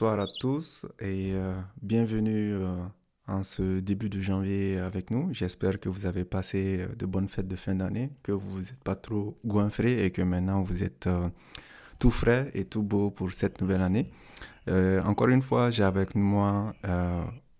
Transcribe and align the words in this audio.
Bonsoir 0.00 0.20
à 0.20 0.26
tous 0.40 0.86
et 0.98 1.32
euh, 1.34 1.52
bienvenue 1.82 2.54
euh, 2.54 2.74
en 3.28 3.42
ce 3.42 3.80
début 3.80 4.08
de 4.08 4.18
janvier 4.18 4.78
avec 4.78 5.10
nous. 5.10 5.28
J'espère 5.32 5.78
que 5.78 5.90
vous 5.90 6.06
avez 6.06 6.24
passé 6.24 6.78
euh, 6.80 6.86
de 6.98 7.04
bonnes 7.04 7.28
fêtes 7.28 7.48
de 7.48 7.54
fin 7.54 7.74
d'année, 7.74 8.08
que 8.22 8.32
vous 8.32 8.60
n'êtes 8.60 8.82
pas 8.82 8.94
trop 8.94 9.36
goinfré 9.44 10.02
et 10.02 10.10
que 10.10 10.22
maintenant 10.22 10.62
vous 10.62 10.82
êtes 10.82 11.06
tout 11.98 12.10
frais 12.10 12.50
et 12.54 12.64
tout 12.64 12.82
beau 12.82 13.10
pour 13.10 13.30
cette 13.32 13.60
nouvelle 13.60 13.82
année. 13.82 14.10
encore 15.04 15.28
une 15.28 15.42
fois, 15.42 15.70
j'ai 15.70 15.82
avec 15.82 16.14
moi 16.14 16.72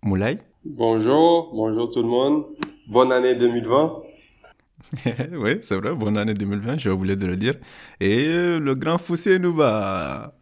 Moulay. 0.03 0.39
Bonjour, 0.65 1.53
bonjour 1.55 1.91
tout 1.91 2.01
le 2.01 2.09
monde. 2.09 2.47
Bonne 2.89 3.13
année 3.13 3.35
2020. 3.35 4.03
oui, 5.33 5.59
c'est 5.61 5.77
vrai, 5.77 5.95
bonne 5.95 6.17
année 6.17 6.33
2020, 6.33 6.79
j'ai 6.79 6.89
oublié 6.89 7.17
de 7.17 7.27
le 7.27 7.37
dire. 7.37 7.57
Et 8.01 8.29
le 8.59 8.75
grand 8.75 8.97
Foussé 8.97 9.39
Nouba. 9.39 10.40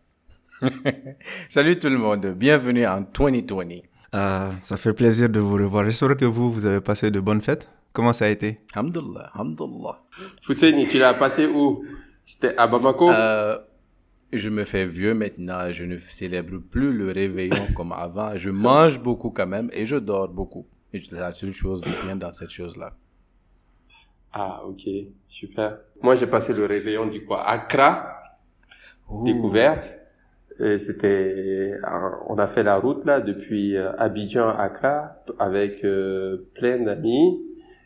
Salut 1.48 1.78
tout 1.78 1.88
le 1.88 1.98
monde, 1.98 2.26
bienvenue 2.36 2.86
en 2.86 3.00
2020. 3.02 3.82
Euh, 4.14 4.50
ça 4.60 4.76
fait 4.76 4.92
plaisir 4.92 5.28
de 5.28 5.38
vous 5.38 5.54
revoir. 5.54 5.84
J'espère 5.84 6.16
que 6.16 6.24
vous, 6.24 6.50
vous 6.50 6.66
avez 6.66 6.80
passé 6.80 7.10
de 7.10 7.20
bonnes 7.20 7.40
fêtes. 7.42 7.68
Comment 7.92 8.12
ça 8.12 8.24
a 8.26 8.28
été? 8.28 8.60
Alhamdulillah, 8.74 9.30
alhamdulillah. 9.34 10.02
Fousseini, 10.42 10.86
tu 10.88 10.98
l'as 10.98 11.14
passé 11.14 11.46
où? 11.46 11.84
C'était 12.24 12.56
à 12.56 12.66
Bamako? 12.66 13.10
Euh, 13.10 13.58
Je 14.32 14.48
me 14.50 14.64
fais 14.64 14.84
vieux 14.86 15.14
maintenant, 15.14 15.70
je 15.70 15.84
ne 15.84 15.96
célèbre 15.96 16.58
plus 16.58 16.92
le 16.92 17.10
réveillon 17.12 17.66
comme 17.76 17.92
avant. 17.92 18.36
Je 18.36 18.50
mange 18.50 18.98
beaucoup 19.00 19.30
quand 19.30 19.46
même 19.46 19.70
et 19.72 19.86
je 19.86 19.96
dors 19.96 20.28
beaucoup. 20.28 20.66
Et 20.92 21.00
c'est 21.00 21.12
la 21.12 21.32
seule 21.34 21.52
chose 21.52 21.80
de 21.82 21.90
bien 22.04 22.16
dans 22.16 22.32
cette 22.32 22.50
chose-là. 22.50 22.94
Ah, 24.32 24.62
ok, 24.64 24.82
super. 25.28 25.78
Moi, 26.02 26.14
j'ai 26.14 26.26
passé 26.26 26.52
le 26.52 26.66
réveillon 26.66 27.06
du 27.06 27.24
quoi? 27.24 27.42
Accra, 27.46 28.14
découverte. 29.24 29.88
Et 30.60 30.78
c'était, 30.78 31.76
on 32.26 32.36
a 32.36 32.46
fait 32.46 32.64
la 32.64 32.76
route 32.76 33.04
là 33.04 33.20
depuis 33.20 33.76
euh, 33.76 33.92
Abidjan 33.96 34.48
à 34.48 34.62
Accra 34.62 35.22
avec 35.38 35.84
euh, 35.84 36.48
plein 36.54 36.78
d'amis. 36.78 37.44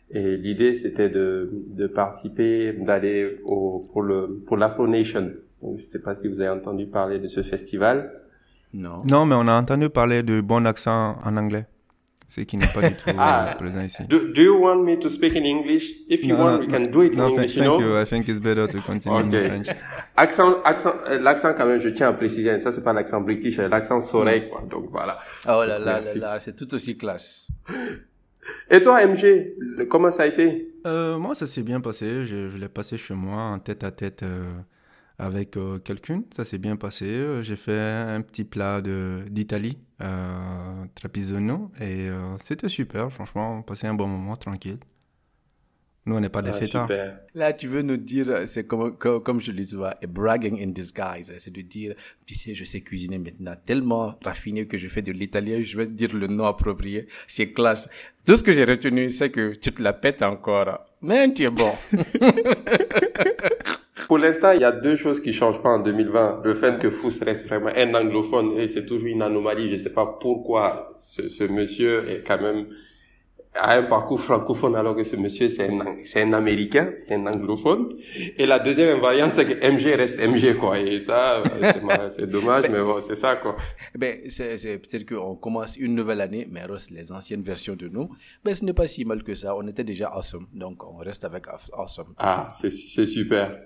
Et 0.09 0.37
l'idée 0.37 0.73
c'était 0.73 1.09
de, 1.09 1.49
de 1.51 1.87
participer, 1.87 2.73
d'aller 2.73 3.39
au, 3.45 3.87
pour 3.91 4.01
le 4.01 4.41
pour 4.45 4.57
l'Afro 4.57 4.87
Nation. 4.87 5.33
Donc, 5.61 5.79
je 5.79 5.85
sais 5.85 6.01
pas 6.01 6.13
si 6.15 6.27
vous 6.27 6.41
avez 6.41 6.49
entendu 6.49 6.87
parler 6.87 7.19
de 7.19 7.27
ce 7.27 7.41
festival. 7.41 8.11
Non. 8.73 9.03
Non, 9.09 9.25
mais 9.25 9.35
on 9.35 9.47
a 9.47 9.53
entendu 9.53 9.89
parler 9.89 10.23
de 10.23 10.41
bon 10.41 10.65
accent 10.65 11.15
en 11.23 11.37
anglais 11.37 11.67
c'est 12.33 12.45
qui 12.45 12.57
n'est 12.57 12.65
pas 12.65 12.89
du 12.89 12.95
tout 12.95 13.11
ah, 13.15 13.53
présent 13.59 13.81
ici. 13.81 14.03
Do, 14.07 14.19
do, 14.33 14.41
you 14.41 14.59
want 14.59 14.83
me 14.83 14.97
to 14.97 15.07
speak 15.07 15.35
in 15.35 15.45
English? 15.45 15.83
If 16.09 16.23
you 16.23 16.35
no, 16.35 16.43
want, 16.43 16.53
no, 16.53 16.59
we 16.61 16.67
can 16.67 16.91
do 16.91 17.03
it 17.03 17.13
in 17.13 17.19
English. 17.19 17.53
Thank 17.53 17.55
you, 17.55 17.79
know? 17.79 18.01
I 18.01 18.05
think 18.05 18.27
it's 18.27 18.39
better 18.39 18.67
to 18.67 18.81
continue 18.81 19.19
okay. 19.19 19.45
in 19.45 19.63
French. 19.63 19.77
Accent, 20.17 20.55
accent, 20.65 20.95
euh, 21.07 21.19
l'accent 21.19 21.53
quand 21.53 21.67
même, 21.67 21.79
je 21.79 21.89
tiens 21.89 22.09
à 22.09 22.13
préciser, 22.13 22.57
ça 22.57 22.71
c'est 22.71 22.83
pas 22.83 22.93
l'accent 22.93 23.21
british, 23.21 23.57
c'est 23.57 23.69
l'accent 23.69 24.01
soleil, 24.01 24.49
quoi. 24.49 24.63
Donc 24.67 24.89
voilà. 24.89 25.19
Oh 25.47 25.63
là 25.63 25.77
là, 25.77 26.01
là, 26.01 26.15
là 26.15 26.39
c'est 26.39 26.55
tout 26.55 26.73
aussi 26.73 26.97
classe. 26.97 27.47
Et 28.71 28.81
toi, 28.81 29.05
MG, 29.05 29.87
comment 29.87 30.09
ça 30.09 30.23
a 30.23 30.25
été? 30.25 30.73
Euh, 30.87 31.19
Moi, 31.19 31.35
ça 31.35 31.45
s'est 31.45 31.61
bien 31.61 31.81
passé. 31.81 32.25
Je, 32.25 32.49
je 32.49 32.57
l'ai 32.57 32.67
passé 32.67 32.97
chez 32.97 33.13
moi 33.13 33.43
en 33.43 33.59
tête 33.59 33.83
à 33.83 33.91
tête. 33.91 34.23
Euh, 34.23 34.43
avec 35.17 35.57
euh, 35.57 35.79
quelqu'un. 35.79 36.23
Ça 36.35 36.45
s'est 36.45 36.57
bien 36.57 36.75
passé. 36.75 37.05
Euh, 37.05 37.41
j'ai 37.41 37.55
fait 37.55 37.79
un 37.79 38.21
petit 38.21 38.43
plat 38.43 38.81
d'Italie, 38.81 39.77
euh, 40.01 40.85
trapisonno, 40.95 41.71
et 41.79 42.09
euh, 42.09 42.37
c'était 42.43 42.69
super. 42.69 43.11
Franchement, 43.11 43.57
on 43.57 43.61
passait 43.61 43.87
un 43.87 43.93
bon 43.93 44.07
moment 44.07 44.35
tranquille. 44.35 44.77
Nous, 46.05 46.17
on 46.17 46.19
n'est 46.19 46.27
pas 46.27 46.41
des 46.41 46.49
ah, 46.49 46.53
fêtards. 46.53 46.89
Là, 47.33 47.53
tu 47.53 47.67
veux 47.67 47.81
nous 47.81 47.95
dire, 47.95 48.43
c'est 48.47 48.67
comme, 48.67 48.97
comme, 48.97 49.39
je 49.39 49.53
le 49.53 49.63
dis 49.63 49.77
bragging 50.05 50.61
in 50.61 50.67
disguise. 50.67 51.33
C'est 51.37 51.53
de 51.53 51.61
dire, 51.61 51.95
tu 52.25 52.35
sais, 52.35 52.53
je 52.53 52.65
sais 52.65 52.81
cuisiner 52.81 53.17
maintenant 53.17 53.55
tellement 53.65 54.19
raffiné 54.21 54.67
que 54.67 54.77
je 54.77 54.89
fais 54.89 55.01
de 55.01 55.13
l'italien, 55.13 55.63
je 55.63 55.77
vais 55.77 55.85
te 55.85 55.91
dire 55.91 56.13
le 56.13 56.27
nom 56.27 56.43
approprié. 56.43 57.07
C'est 57.25 57.53
classe. 57.53 57.87
Tout 58.25 58.35
ce 58.35 58.43
que 58.43 58.51
j'ai 58.51 58.65
retenu, 58.65 59.09
c'est 59.09 59.29
que 59.29 59.55
tu 59.55 59.71
te 59.71 59.81
la 59.81 59.93
pètes 59.93 60.23
encore. 60.23 60.85
Mais 61.01 61.33
tu 61.33 61.43
es 61.43 61.49
bon. 61.49 61.71
Pour 64.07 64.17
l'instant, 64.17 64.51
il 64.51 64.61
y 64.61 64.63
a 64.63 64.71
deux 64.71 64.95
choses 64.95 65.19
qui 65.21 65.33
changent 65.33 65.61
pas 65.61 65.69
en 65.69 65.79
2020. 65.79 66.41
Le 66.43 66.53
fait 66.55 66.79
que 66.79 66.89
Fous 66.89 67.11
reste 67.21 67.47
vraiment 67.47 67.71
un 67.75 67.93
anglophone, 67.93 68.57
et 68.57 68.67
c'est 68.67 68.85
toujours 68.85 69.07
une 69.07 69.21
anomalie. 69.21 69.71
Je 69.71 69.81
sais 69.81 69.91
pas 69.91 70.17
pourquoi 70.19 70.89
ce, 70.97 71.27
ce 71.27 71.43
monsieur 71.43 72.09
est 72.09 72.23
quand 72.25 72.41
même 72.41 72.67
a 73.55 73.73
un 73.75 73.83
parcours 73.83 74.19
francophone 74.19 74.75
alors 74.75 74.95
que 74.95 75.03
ce 75.03 75.15
monsieur 75.15 75.49
c'est 75.49 75.69
un, 75.69 75.97
c'est 76.05 76.21
un 76.21 76.33
américain, 76.33 76.93
c'est 76.99 77.13
un 77.15 77.25
anglophone. 77.27 77.89
Et 78.37 78.45
la 78.45 78.59
deuxième 78.59 78.99
variante 78.99 79.33
c'est 79.35 79.45
que 79.45 79.67
MG 79.67 79.95
reste 79.95 80.19
MG 80.19 80.57
quoi. 80.57 80.79
Et 80.79 80.99
ça, 80.99 81.43
c'est, 82.09 82.27
dommage, 82.27 82.65
mais 82.69 82.81
bon, 82.81 82.99
c'est 83.01 83.15
ça 83.15 83.35
quoi. 83.35 83.55
Ben, 83.95 84.21
c'est, 84.29 84.57
c'est 84.57 84.79
peut-être 84.79 85.07
qu'on 85.07 85.35
commence 85.35 85.77
une 85.77 85.95
nouvelle 85.95 86.21
année, 86.21 86.47
mais 86.49 86.65
reste 86.65 86.91
les 86.91 87.11
anciennes 87.11 87.43
versions 87.43 87.75
de 87.75 87.87
nous. 87.87 88.09
Ben, 88.43 88.53
ce 88.53 88.65
n'est 88.65 88.73
pas 88.73 88.87
si 88.87 89.05
mal 89.05 89.23
que 89.23 89.35
ça. 89.35 89.55
On 89.55 89.67
était 89.67 89.83
déjà 89.83 90.07
awesome, 90.07 90.47
donc 90.53 90.83
on 90.83 90.97
reste 90.97 91.23
avec 91.23 91.45
awesome. 91.73 92.13
Ah, 92.17 92.49
c'est, 92.59 92.71
c'est 92.71 93.05
super. 93.05 93.59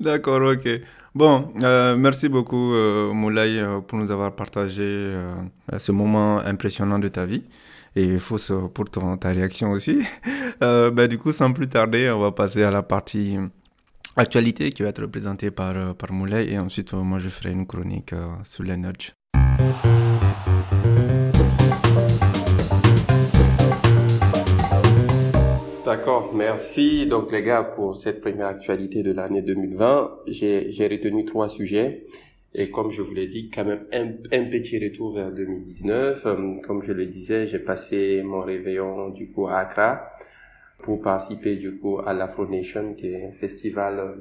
D'accord, 0.00 0.42
ok. 0.42 0.68
Bon, 1.14 1.52
euh, 1.62 1.94
merci 1.96 2.28
beaucoup 2.28 2.74
euh, 2.74 3.12
Moulay 3.12 3.60
euh, 3.60 3.80
pour 3.80 3.98
nous 3.98 4.10
avoir 4.10 4.34
partagé 4.34 4.82
euh, 4.82 5.32
ce 5.78 5.92
moment 5.92 6.40
impressionnant 6.40 6.98
de 6.98 7.06
ta 7.06 7.24
vie 7.24 7.44
et 7.94 8.18
Fausse 8.18 8.50
pour 8.74 8.90
ta 8.90 9.28
réaction 9.28 9.70
aussi. 9.70 10.00
Bah, 10.60 11.06
du 11.08 11.18
coup, 11.18 11.32
sans 11.32 11.52
plus 11.52 11.68
tarder, 11.68 12.10
on 12.10 12.20
va 12.20 12.32
passer 12.32 12.62
à 12.62 12.70
la 12.70 12.82
partie 12.82 13.36
actualité 14.16 14.72
qui 14.72 14.82
va 14.82 14.88
être 14.88 15.02
représentée 15.02 15.50
par, 15.50 15.94
par 15.94 16.12
Moulay 16.12 16.50
et 16.50 16.58
ensuite 16.58 16.92
moi 16.94 17.18
je 17.18 17.28
ferai 17.28 17.50
une 17.50 17.66
chronique 17.66 18.14
sur 18.44 18.62
les 18.62 18.76
D'accord, 25.84 26.34
merci 26.34 27.06
donc 27.06 27.30
les 27.30 27.42
gars 27.42 27.62
pour 27.62 27.94
cette 27.94 28.22
première 28.22 28.46
actualité 28.46 29.02
de 29.02 29.12
l'année 29.12 29.42
2020. 29.42 30.20
J'ai 30.28 30.88
retenu 30.90 31.26
trois 31.26 31.50
sujets 31.50 32.06
et 32.54 32.70
comme 32.70 32.90
je 32.90 33.02
vous 33.02 33.12
l'ai 33.12 33.26
dit, 33.26 33.50
quand 33.54 33.66
même 33.66 33.84
un, 33.92 34.44
petit 34.44 34.78
retour 34.78 35.12
vers 35.12 35.30
2019. 35.30 36.24
Euh, 36.24 36.54
comme 36.62 36.82
je 36.82 36.92
le 36.92 37.04
disais, 37.04 37.46
j'ai 37.46 37.58
passé 37.58 38.22
mon 38.24 38.40
réveillon 38.40 39.10
du 39.10 39.30
coup 39.30 39.46
à 39.46 39.58
Accra 39.58 40.10
pour 40.78 41.02
participer 41.02 41.56
du 41.56 41.76
coup 41.76 41.98
à 41.98 42.14
l'Afro 42.14 42.46
Nation 42.46 42.94
qui 42.94 43.08
est 43.08 43.26
un 43.26 43.32
festival 43.32 43.98
euh, 43.98 44.14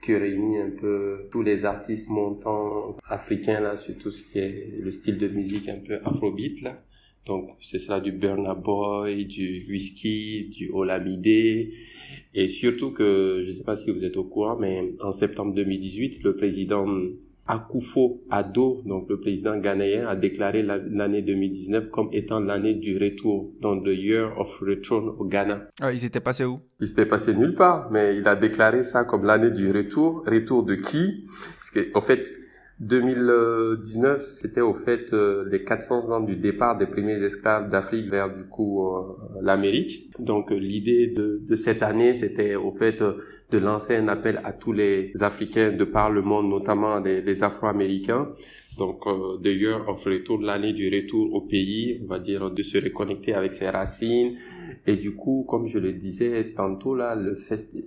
qui 0.00 0.16
réunit 0.16 0.60
un 0.60 0.70
peu 0.70 1.28
tous 1.30 1.42
les 1.42 1.66
artistes 1.66 2.08
montants 2.08 2.96
africains 3.06 3.60
là 3.60 3.76
sur 3.76 3.98
tout 3.98 4.10
ce 4.10 4.22
qui 4.22 4.38
est 4.38 4.80
le 4.80 4.90
style 4.90 5.18
de 5.18 5.28
musique 5.28 5.68
un 5.68 5.78
peu 5.86 5.98
afrobeat 6.06 6.62
là. 6.62 6.78
Donc, 7.26 7.50
c'est 7.60 7.78
cela 7.78 8.00
du 8.00 8.12
Burna 8.12 8.54
Boy, 8.54 9.26
du 9.26 9.66
Whisky, 9.68 10.48
du 10.50 10.70
Olamide. 10.72 11.70
Et 12.34 12.48
surtout 12.48 12.90
que, 12.90 13.42
je 13.44 13.46
ne 13.46 13.52
sais 13.52 13.64
pas 13.64 13.76
si 13.76 13.90
vous 13.90 14.04
êtes 14.04 14.16
au 14.16 14.24
courant, 14.24 14.56
mais 14.58 14.94
en 15.02 15.12
septembre 15.12 15.54
2018, 15.54 16.22
le 16.24 16.34
président 16.34 16.86
Akufo 17.46 18.22
Addo, 18.30 18.82
donc 18.86 19.08
le 19.08 19.20
président 19.20 19.58
ghanéen, 19.58 20.06
a 20.06 20.16
déclaré 20.16 20.62
l'année 20.62 21.22
2019 21.22 21.90
comme 21.90 22.08
étant 22.12 22.40
l'année 22.40 22.74
du 22.74 22.96
retour, 22.96 23.52
donc 23.60 23.84
the 23.84 23.88
year 23.88 24.32
of 24.38 24.60
return 24.60 25.08
au 25.18 25.24
Ghana. 25.24 25.68
Ah, 25.80 25.92
ils 25.92 26.04
étaient 26.04 26.20
passés 26.20 26.44
où? 26.44 26.60
Ils 26.80 26.90
étaient 26.90 27.06
passés 27.06 27.34
nulle 27.34 27.54
part, 27.54 27.90
mais 27.90 28.16
il 28.16 28.26
a 28.26 28.36
déclaré 28.36 28.84
ça 28.84 29.04
comme 29.04 29.24
l'année 29.24 29.50
du 29.50 29.70
retour. 29.70 30.24
Retour 30.26 30.62
de 30.64 30.76
qui? 30.76 31.26
Parce 31.58 31.70
que, 31.70 31.90
en 31.94 32.00
fait, 32.00 32.32
2019, 32.82 34.22
c'était 34.22 34.60
au 34.60 34.74
fait 34.74 35.12
euh, 35.12 35.48
les 35.48 35.62
400 35.62 36.10
ans 36.10 36.20
du 36.20 36.34
départ 36.34 36.76
des 36.76 36.86
premiers 36.86 37.22
esclaves 37.22 37.68
d'Afrique 37.68 38.10
vers 38.10 38.34
du 38.34 38.42
coup 38.42 38.84
euh, 38.84 39.14
l'Amérique. 39.40 40.10
Donc 40.18 40.50
euh, 40.50 40.56
l'idée 40.56 41.06
de, 41.06 41.40
de, 41.46 41.56
cette 41.56 41.84
année, 41.84 42.14
c'était 42.14 42.56
au 42.56 42.72
fait 42.72 43.00
de 43.00 43.58
lancer 43.58 43.94
un 43.94 44.08
appel 44.08 44.40
à 44.42 44.52
tous 44.52 44.72
les 44.72 45.12
Africains 45.20 45.70
de 45.70 45.84
par 45.84 46.10
le 46.10 46.22
monde, 46.22 46.48
notamment 46.48 46.98
les, 46.98 47.20
les 47.22 47.44
Afro-Américains. 47.44 48.30
Donc 48.78 49.04
the 49.42 49.48
year 49.48 49.88
of 49.88 50.02
retour, 50.04 50.40
l'année 50.40 50.72
du 50.72 50.88
retour 50.88 51.32
au 51.34 51.42
pays, 51.42 52.00
on 52.02 52.06
va 52.06 52.18
dire 52.18 52.50
de 52.50 52.62
se 52.62 52.78
reconnecter 52.78 53.34
avec 53.34 53.52
ses 53.52 53.68
racines, 53.68 54.36
et 54.86 54.96
du 54.96 55.14
coup, 55.14 55.44
comme 55.48 55.66
je 55.66 55.78
le 55.78 55.92
disais 55.92 56.52
tantôt, 56.54 56.94
là, 56.94 57.14
le, 57.14 57.36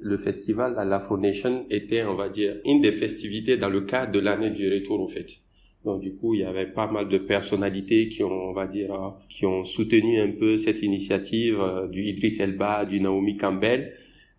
le 0.02 0.18
festival, 0.18 0.76
la 0.76 0.86
l'Afro 0.86 1.18
Nation 1.18 1.66
était, 1.70 2.04
on 2.04 2.16
va 2.16 2.30
dire, 2.30 2.56
une 2.66 2.82
des 2.82 2.92
festivités 2.92 3.58
dans 3.58 3.70
le 3.70 3.82
cadre 3.82 4.14
de 4.14 4.20
l'année 4.20 4.52
du 4.52 4.72
retour, 4.72 5.02
au 5.02 5.08
fait. 5.08 5.42
Donc, 5.84 6.02
du 6.02 6.16
coup, 6.16 6.34
il 6.34 6.42
y 6.42 6.44
avait 6.44 6.66
pas 6.68 6.90
mal 6.90 7.10
de 7.10 7.18
personnalités 7.18 8.08
qui 8.08 8.24
ont, 8.24 8.32
on 8.32 8.54
va 8.54 8.66
dire, 8.66 8.94
euh, 8.94 9.10
qui 9.30 9.46
ont 9.46 9.66
soutenu 9.66 10.20
un 10.20 10.32
peu 10.32 10.58
cette 10.58 10.82
initiative, 10.82 11.60
euh, 11.60 11.88
du 11.88 12.02
Idriss 12.04 12.40
Elba, 12.40 12.86
du 12.86 13.00
Naomi 13.00 13.38
Campbell. 13.38 13.94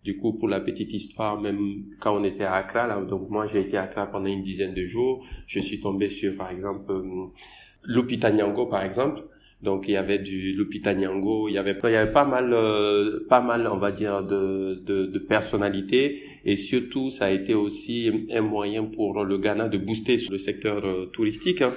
Du 0.07 0.15
coup, 0.15 0.31
pour 0.31 0.47
la 0.47 0.61
petite 0.61 0.93
histoire, 0.93 1.37
même 1.41 1.83
quand 1.99 2.17
on 2.17 2.23
était 2.23 2.45
à 2.45 2.53
Accra, 2.53 2.87
là, 2.87 3.01
donc 3.01 3.29
moi, 3.29 3.45
j'ai 3.45 3.59
été 3.59 3.75
à 3.75 3.83
Accra 3.83 4.07
pendant 4.07 4.27
une 4.27 4.41
dizaine 4.41 4.73
de 4.73 4.85
jours. 4.85 5.25
Je 5.47 5.59
suis 5.59 5.81
tombé 5.81 6.07
sur, 6.07 6.33
par 6.37 6.49
exemple, 6.49 6.89
euh, 6.93 8.65
par 8.71 8.83
exemple, 8.83 9.23
Donc 9.61 9.89
il 9.89 9.95
y 9.95 9.97
avait 9.97 10.19
du 10.19 10.53
Lupita 10.53 10.93
Nyong'o, 10.93 11.49
il 11.49 11.55
y 11.55 11.57
avait 11.57 11.75
il 11.83 11.91
y 11.91 11.95
avait 11.95 12.13
pas 12.13 12.23
mal 12.23 12.53
euh, 12.53 13.25
pas 13.27 13.41
mal 13.41 13.67
on 13.67 13.79
va 13.85 13.91
dire 13.91 14.23
de, 14.23 14.75
de 14.85 15.19
personnalités 15.19 16.21
et 16.45 16.55
surtout 16.55 17.09
ça 17.09 17.25
a 17.25 17.31
été 17.31 17.53
aussi 17.53 18.27
un 18.31 18.45
moyen 18.55 18.85
pour 18.85 19.25
le 19.25 19.37
Ghana 19.37 19.67
de 19.67 19.77
booster 19.77 20.17
le 20.29 20.37
secteur 20.37 20.85
euh, 20.85 21.07
touristique. 21.15 21.61
Hein. 21.61 21.73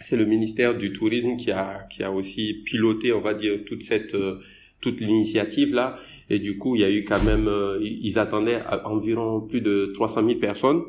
C'est 0.00 0.18
le 0.22 0.26
ministère 0.26 0.72
du 0.76 0.92
tourisme 0.92 1.36
qui 1.36 1.50
a 1.50 1.66
qui 1.90 2.04
a 2.04 2.10
aussi 2.12 2.62
piloté 2.66 3.12
on 3.12 3.22
va 3.28 3.34
dire 3.34 3.54
toute 3.68 3.82
cette 3.82 4.14
euh, 4.14 4.38
toute 4.82 5.00
l'initiative 5.00 5.70
là 5.74 5.98
et 6.32 6.38
du 6.38 6.56
coup, 6.56 6.76
il 6.76 6.80
y 6.80 6.84
a 6.84 6.90
eu 6.90 7.04
quand 7.04 7.22
même, 7.22 7.46
euh, 7.46 7.78
ils 7.82 8.18
attendaient 8.18 8.62
environ 8.86 9.42
plus 9.42 9.60
de 9.60 9.92
300 9.92 10.26
000 10.26 10.40
personnes 10.40 10.80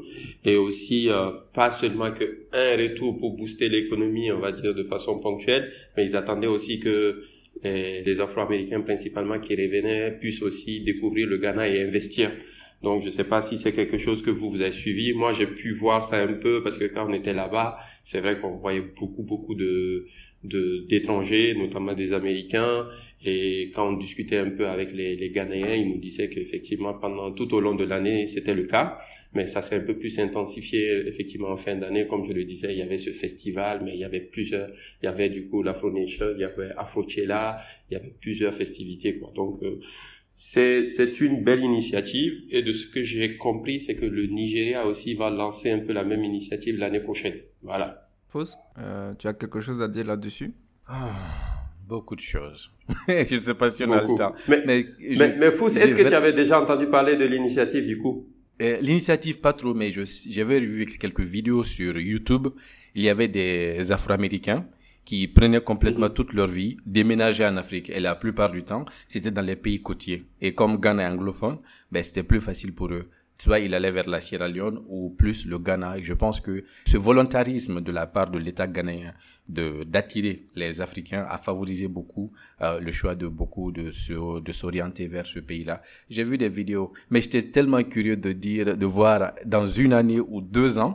et 0.46 0.56
aussi 0.56 1.10
euh, 1.10 1.32
pas 1.54 1.70
seulement 1.70 2.14
que 2.14 2.46
un 2.54 2.78
retour 2.78 3.18
pour 3.18 3.36
booster 3.36 3.68
l'économie, 3.68 4.32
on 4.32 4.40
va 4.40 4.54
dire 4.54 4.74
de 4.74 4.84
façon 4.86 5.20
ponctuelle, 5.20 5.70
mais 5.98 6.06
ils 6.06 6.16
attendaient 6.16 6.48
aussi 6.48 6.80
que 6.80 7.24
les, 7.62 8.04
les 8.04 8.22
Afro-Américains 8.22 8.80
principalement 8.80 9.38
qui 9.38 9.54
revenaient 9.54 10.18
puissent 10.18 10.42
aussi 10.42 10.80
découvrir 10.80 11.28
le 11.28 11.38
Ghana 11.38 11.68
et 11.68 11.82
investir. 11.84 12.32
Donc, 12.82 13.02
je 13.04 13.10
sais 13.10 13.26
pas 13.26 13.42
si 13.42 13.58
c'est 13.58 13.74
quelque 13.74 13.98
chose 13.98 14.22
que 14.22 14.30
vous, 14.30 14.50
vous 14.50 14.62
avez 14.62 14.72
suivi. 14.72 15.14
Moi, 15.14 15.34
j'ai 15.34 15.48
pu 15.48 15.72
voir 15.72 16.04
ça 16.04 16.18
un 16.18 16.34
peu 16.34 16.64
parce 16.64 16.78
que 16.78 16.86
quand 16.86 17.10
on 17.10 17.14
était 17.14 17.34
là-bas, 17.34 17.78
c'est 18.04 18.20
vrai 18.20 18.40
qu'on 18.40 18.58
voyait 18.58 18.84
beaucoup, 18.98 19.24
beaucoup 19.24 19.56
de 19.56 20.06
d'étrangers, 20.44 21.56
notamment 21.56 21.94
des 21.94 22.14
Américains, 22.14 22.88
et 23.26 23.72
quand 23.74 23.88
on 23.90 23.94
discutait 23.94 24.38
un 24.38 24.50
peu 24.50 24.68
avec 24.68 24.92
les, 24.92 25.16
les 25.16 25.30
Ghanéens, 25.30 25.76
ils 25.76 25.88
nous 25.88 25.98
disaient 25.98 26.30
qu'effectivement, 26.30 26.94
pendant 26.94 27.32
tout 27.32 27.54
au 27.54 27.62
long 27.62 27.74
de 27.74 27.86
l'année, 27.86 28.28
c'était 28.28 28.54
le 28.54 28.64
cas. 28.64 29.00
Mais 29.34 29.48
ça 29.48 29.62
s'est 29.62 29.76
un 29.76 29.80
peu 29.80 29.98
plus 29.98 30.20
intensifié, 30.20 31.08
effectivement, 31.08 31.50
en 31.50 31.58
fin 31.58 31.76
d'année. 31.76 32.06
Comme 32.06 32.28
je 32.28 32.34
le 32.34 32.44
disais, 32.44 32.74
il 32.74 32.78
y 32.78 32.82
avait 32.82 32.98
ce 32.98 33.12
festival, 33.12 33.82
mais 33.84 33.94
il 33.94 34.00
y 34.00 34.04
avait 34.04 34.20
plusieurs, 34.20 34.70
il 35.02 35.06
y 35.06 35.08
avait 35.08 35.30
du 35.30 35.48
coup 35.48 35.64
l'Afro 35.64 35.90
Nation, 35.90 36.28
il 36.36 36.42
y 36.42 36.44
avait 36.44 36.70
Afrochella, 36.78 37.62
il 37.90 37.94
y 37.94 37.96
avait 37.96 38.14
plusieurs 38.20 38.54
festivités, 38.54 39.18
quoi. 39.18 39.32
Donc, 39.34 39.64
euh, 39.64 39.80
c'est, 40.30 40.86
c'est 40.88 41.22
une 41.22 41.44
belle 41.44 41.62
initiative. 41.62 42.34
Et 42.52 42.62
de 42.62 42.74
ce 42.74 42.88
que 42.88 43.04
j'ai 43.04 43.38
compris, 43.38 43.80
c'est 43.80 43.96
que 43.96 44.06
le 44.06 44.28
Nigeria 44.28 44.86
aussi 44.86 45.14
va 45.14 45.30
lancer 45.30 45.72
un 45.72 45.80
peu 45.80 45.94
la 45.94 46.04
même 46.04 46.24
initiative 46.24 46.78
l'année 46.78 47.00
prochaine. 47.00 47.38
Voilà. 47.62 48.03
Fausse, 48.34 48.58
euh, 48.80 49.14
tu 49.20 49.28
as 49.28 49.34
quelque 49.36 49.60
chose 49.60 49.80
à 49.80 49.88
dire 49.88 50.08
là-dessus? 50.08 50.54
Ah. 50.88 51.12
Beaucoup 51.88 52.16
de 52.16 52.22
choses. 52.22 52.72
je 53.08 53.36
ne 53.36 53.40
sais 53.40 53.54
pas 53.54 53.70
si 53.70 53.84
on 53.84 53.92
a 53.92 54.02
le 54.02 54.16
temps. 54.16 54.34
Mais, 54.48 54.64
mais, 54.66 54.88
mais, 55.38 55.52
Fous, 55.52 55.68
est-ce 55.78 55.94
que 55.94 56.08
tu 56.08 56.16
avais 56.16 56.34
déjà 56.34 56.60
entendu 56.60 56.88
parler 56.88 57.16
de 57.16 57.26
l'initiative 57.26 57.86
du 57.86 58.00
coup? 58.00 58.26
Euh, 58.60 58.78
L'initiative, 58.82 59.40
pas 59.40 59.54
trop, 59.54 59.76
mais 59.76 59.92
j'avais 59.92 60.60
vu 60.60 60.86
quelques 61.00 61.20
vidéos 61.36 61.64
sur 61.64 62.00
YouTube. 62.00 62.48
Il 62.96 63.04
y 63.04 63.10
avait 63.10 63.28
des 63.28 63.92
Afro-Américains 63.92 64.66
qui 65.06 65.28
prenaient 65.28 65.62
complètement 65.62 66.08
mhm. 66.08 66.14
toute 66.14 66.34
leur 66.34 66.48
vie, 66.48 66.78
déménageaient 66.88 67.46
en 67.46 67.58
Afrique. 67.58 67.92
Et 67.92 68.00
la 68.00 68.16
plupart 68.16 68.52
du 68.52 68.64
temps, 68.64 68.86
c'était 69.08 69.32
dans 69.32 69.46
les 69.46 69.58
pays 69.58 69.80
côtiers. 69.80 70.26
Et 70.42 70.56
comme 70.56 70.78
Ghana 70.78 71.04
est 71.04 71.08
anglophone, 71.08 71.58
ben, 71.92 72.02
c'était 72.02 72.24
plus 72.24 72.42
facile 72.42 72.74
pour 72.74 72.92
eux 72.92 73.10
soit 73.44 73.60
il 73.60 73.74
allait 73.74 73.92
vers 73.92 74.10
la 74.10 74.22
Sierra 74.22 74.48
Leone 74.48 74.82
ou 74.88 75.10
plus 75.10 75.46
le 75.46 75.58
Ghana. 75.60 75.98
Et 75.98 76.04
je 76.04 76.14
pense 76.14 76.40
que 76.40 76.64
ce 76.86 76.98
volontarisme 76.98 77.82
de 77.82 77.92
la 77.92 78.08
part 78.08 78.30
de 78.32 78.40
l'État 78.40 78.68
ghanéen 78.68 79.14
de 79.50 79.84
d'attirer 79.84 80.48
les 80.56 80.80
Africains 80.80 81.26
a 81.28 81.38
favorisé 81.38 81.90
beaucoup 81.90 82.32
euh, 82.62 82.80
le 82.80 82.92
choix 82.94 83.16
de 83.16 83.28
beaucoup 83.28 83.74
de 83.74 83.86
de 84.40 84.52
s'orienter 84.60 85.08
vers 85.08 85.26
ce 85.26 85.40
pays-là. 85.40 85.82
J'ai 86.10 86.24
vu 86.24 86.38
des 86.38 86.48
vidéos, 86.48 86.94
mais 87.10 87.22
j'étais 87.22 87.44
tellement 87.56 87.84
curieux 87.84 88.16
de 88.16 88.32
dire, 88.32 88.78
de 88.78 88.86
voir 88.86 89.34
dans 89.46 89.68
une 89.68 89.92
année 89.92 90.22
ou 90.22 90.40
deux 90.42 90.78
ans 90.78 90.94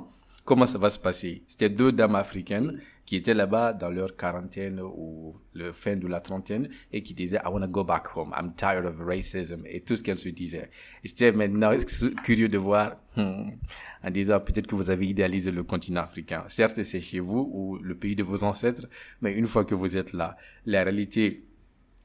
comment 0.48 0.64
ça 0.64 0.78
va 0.78 0.88
se 0.88 0.98
passer. 0.98 1.42
C'était 1.46 1.68
deux 1.68 1.92
dames 1.92 2.14
africaines 2.14 2.80
qui 3.04 3.16
étaient 3.16 3.34
là-bas 3.34 3.74
dans 3.74 3.90
leur 3.90 4.16
quarantaine 4.16 4.80
ou 4.80 5.34
le 5.52 5.72
fin 5.72 5.94
de 5.94 6.06
la 6.06 6.22
trentaine 6.22 6.70
et 6.90 7.02
qui 7.02 7.12
disaient 7.12 7.38
I 7.44 7.48
want 7.50 7.60
to 7.60 7.68
go 7.68 7.84
back 7.84 8.06
home, 8.16 8.32
I'm 8.34 8.54
tired 8.54 8.86
of 8.86 8.98
racism 9.02 9.64
et 9.66 9.82
tout 9.82 9.94
ce 9.96 10.02
qu'elles 10.02 10.18
se 10.18 10.30
disaient. 10.30 10.70
J'étais 11.04 11.32
maintenant 11.32 11.72
curieux 12.24 12.48
de 12.48 12.56
voir 12.56 12.96
hmm, 13.16 13.50
en 14.02 14.10
disant 14.10 14.40
peut-être 14.40 14.66
que 14.66 14.74
vous 14.74 14.88
avez 14.88 15.06
idéalisé 15.06 15.50
le 15.50 15.64
continent 15.64 16.00
africain. 16.00 16.44
Certes, 16.48 16.82
c'est 16.82 17.02
chez 17.02 17.20
vous 17.20 17.50
ou 17.52 17.76
le 17.82 17.94
pays 17.94 18.16
de 18.16 18.22
vos 18.22 18.42
ancêtres, 18.42 18.86
mais 19.20 19.34
une 19.34 19.46
fois 19.46 19.66
que 19.66 19.74
vous 19.74 19.98
êtes 19.98 20.14
là, 20.14 20.34
la 20.64 20.82
réalité 20.82 21.44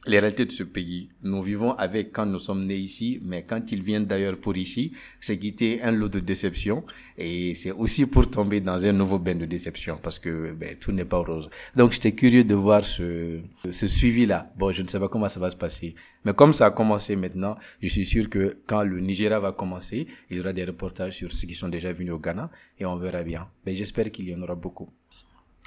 les 0.05 0.19
réalités 0.19 0.45
de 0.45 0.51
ce 0.51 0.63
pays. 0.63 1.09
Nous 1.23 1.41
vivons 1.41 1.71
avec 1.73 2.11
quand 2.11 2.25
nous 2.25 2.39
sommes 2.39 2.65
nés 2.65 2.75
ici, 2.77 3.19
mais 3.23 3.43
quand 3.43 3.71
ils 3.71 3.81
viennent 3.81 4.05
d'ailleurs 4.05 4.37
pour 4.37 4.57
ici, 4.57 4.91
c'est 5.21 5.37
quitter 5.37 5.81
un 5.81 5.91
lot 5.91 6.09
de 6.09 6.19
déception 6.19 6.83
et 7.17 7.55
c'est 7.55 7.71
aussi 7.71 8.05
pour 8.05 8.29
tomber 8.29 8.59
dans 8.59 8.85
un 8.85 8.91
nouveau 8.91 9.17
bain 9.17 9.35
de 9.35 9.45
déception 9.45 9.97
parce 10.01 10.19
que 10.19 10.51
ben, 10.51 10.75
tout 10.75 10.91
n'est 10.91 11.05
pas 11.05 11.19
rose. 11.19 11.49
Donc 11.75 11.93
j'étais 11.93 12.11
curieux 12.11 12.43
de 12.43 12.55
voir 12.55 12.83
ce, 12.83 13.39
ce 13.71 13.87
suivi-là. 13.87 14.51
Bon, 14.57 14.71
je 14.71 14.81
ne 14.81 14.87
sais 14.87 14.99
pas 14.99 15.07
comment 15.07 15.29
ça 15.29 15.39
va 15.39 15.49
se 15.49 15.55
passer, 15.55 15.95
mais 16.25 16.33
comme 16.33 16.53
ça 16.53 16.65
a 16.65 16.71
commencé 16.71 17.15
maintenant, 17.15 17.55
je 17.81 17.87
suis 17.87 18.05
sûr 18.05 18.29
que 18.29 18.57
quand 18.67 18.83
le 18.83 18.99
Nigeria 18.99 19.39
va 19.39 19.53
commencer, 19.53 20.07
il 20.29 20.37
y 20.37 20.39
aura 20.41 20.51
des 20.51 20.65
reportages 20.65 21.15
sur 21.17 21.31
ceux 21.31 21.47
qui 21.47 21.53
sont 21.53 21.69
déjà 21.69 21.93
venus 21.93 22.13
au 22.13 22.19
Ghana 22.19 22.49
et 22.77 22.85
on 22.85 22.97
verra 22.97 23.23
bien. 23.23 23.47
Mais 23.65 23.73
j'espère 23.73 24.11
qu'il 24.11 24.27
y 24.27 24.35
en 24.35 24.41
aura 24.41 24.55
beaucoup. 24.55 24.89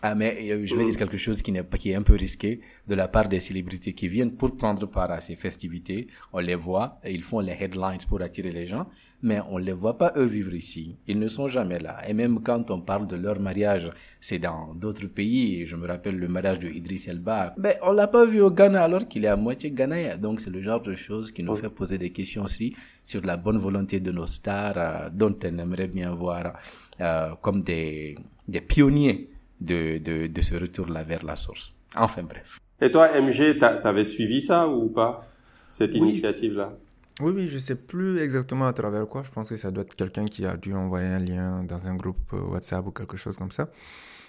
Ah, 0.02 0.14
mais 0.14 0.36
euh, 0.50 0.66
je 0.66 0.76
vais 0.76 0.84
dire 0.84 0.96
quelque 0.96 1.16
chose 1.16 1.40
qui, 1.40 1.52
n'est 1.52 1.62
pas, 1.62 1.78
qui 1.78 1.90
est 1.90 1.94
un 1.94 2.02
peu 2.02 2.16
risqué 2.16 2.60
de 2.86 2.94
la 2.94 3.08
part 3.08 3.28
des 3.28 3.40
célébrités 3.40 3.94
qui 3.94 4.08
viennent 4.08 4.32
pour 4.32 4.54
prendre 4.56 4.86
part 4.86 5.10
à 5.10 5.20
ces 5.20 5.36
festivités. 5.36 6.06
On 6.34 6.38
les 6.38 6.54
voit, 6.54 7.00
ils 7.08 7.22
font 7.22 7.40
les 7.40 7.56
headlines 7.58 8.04
pour 8.06 8.20
attirer 8.20 8.50
les 8.50 8.66
gens, 8.66 8.86
mais 9.22 9.40
on 9.48 9.56
les 9.56 9.72
voit 9.72 9.96
pas 9.96 10.12
eux 10.16 10.26
vivre 10.26 10.52
ici. 10.52 10.98
Ils 11.06 11.18
ne 11.18 11.28
sont 11.28 11.48
jamais 11.48 11.78
là. 11.78 12.06
Et 12.06 12.12
même 12.12 12.42
quand 12.42 12.70
on 12.70 12.82
parle 12.82 13.06
de 13.06 13.16
leur 13.16 13.40
mariage, 13.40 13.88
c'est 14.20 14.38
dans 14.38 14.74
d'autres 14.74 15.06
pays. 15.06 15.64
Je 15.64 15.76
me 15.76 15.86
rappelle 15.86 16.18
le 16.18 16.28
mariage 16.28 16.58
de 16.58 16.68
Idriss 16.68 17.08
Elba. 17.08 17.54
Mais 17.56 17.78
on 17.82 17.92
l'a 17.92 18.06
pas 18.06 18.26
vu 18.26 18.42
au 18.42 18.50
Ghana 18.50 18.84
alors 18.84 19.08
qu'il 19.08 19.24
est 19.24 19.28
à 19.28 19.36
moitié 19.36 19.70
ghanéen. 19.70 20.18
Donc 20.18 20.42
c'est 20.42 20.50
le 20.50 20.60
genre 20.60 20.82
de 20.82 20.94
choses 20.94 21.32
qui 21.32 21.42
nous 21.42 21.56
fait 21.56 21.70
poser 21.70 21.96
des 21.96 22.10
questions 22.10 22.44
aussi 22.44 22.76
sur 23.02 23.24
la 23.24 23.38
bonne 23.38 23.58
volonté 23.58 23.98
de 24.00 24.12
nos 24.12 24.26
stars, 24.26 24.74
euh, 24.76 25.08
dont 25.10 25.34
on 25.42 25.58
aimerait 25.58 25.88
bien 25.88 26.12
voir 26.14 26.52
euh, 27.00 27.30
comme 27.40 27.60
des, 27.62 28.16
des 28.46 28.60
pionniers 28.60 29.30
de, 29.60 29.98
de, 29.98 30.26
de 30.26 30.40
ce 30.40 30.54
retour-là 30.54 31.02
vers 31.04 31.24
la 31.24 31.36
source. 31.36 31.72
Enfin 31.96 32.22
bref. 32.22 32.58
Et 32.80 32.90
toi, 32.90 33.08
MG, 33.20 33.58
t'avais 33.58 34.04
suivi 34.04 34.42
ça 34.42 34.68
ou 34.68 34.88
pas, 34.88 35.26
cette 35.66 35.94
initiative-là? 35.94 36.72
Oui, 37.20 37.32
oui, 37.34 37.48
je 37.48 37.58
sais 37.58 37.76
plus 37.76 38.18
exactement 38.18 38.66
à 38.66 38.74
travers 38.74 39.08
quoi. 39.08 39.22
Je 39.22 39.30
pense 39.30 39.48
que 39.48 39.56
ça 39.56 39.70
doit 39.70 39.84
être 39.84 39.94
quelqu'un 39.94 40.26
qui 40.26 40.44
a 40.44 40.56
dû 40.56 40.74
envoyer 40.74 41.06
un 41.06 41.18
lien 41.18 41.62
dans 41.64 41.86
un 41.86 41.94
groupe 41.94 42.18
euh, 42.34 42.40
WhatsApp 42.40 42.86
ou 42.86 42.90
quelque 42.90 43.16
chose 43.16 43.38
comme 43.38 43.50
ça. 43.50 43.70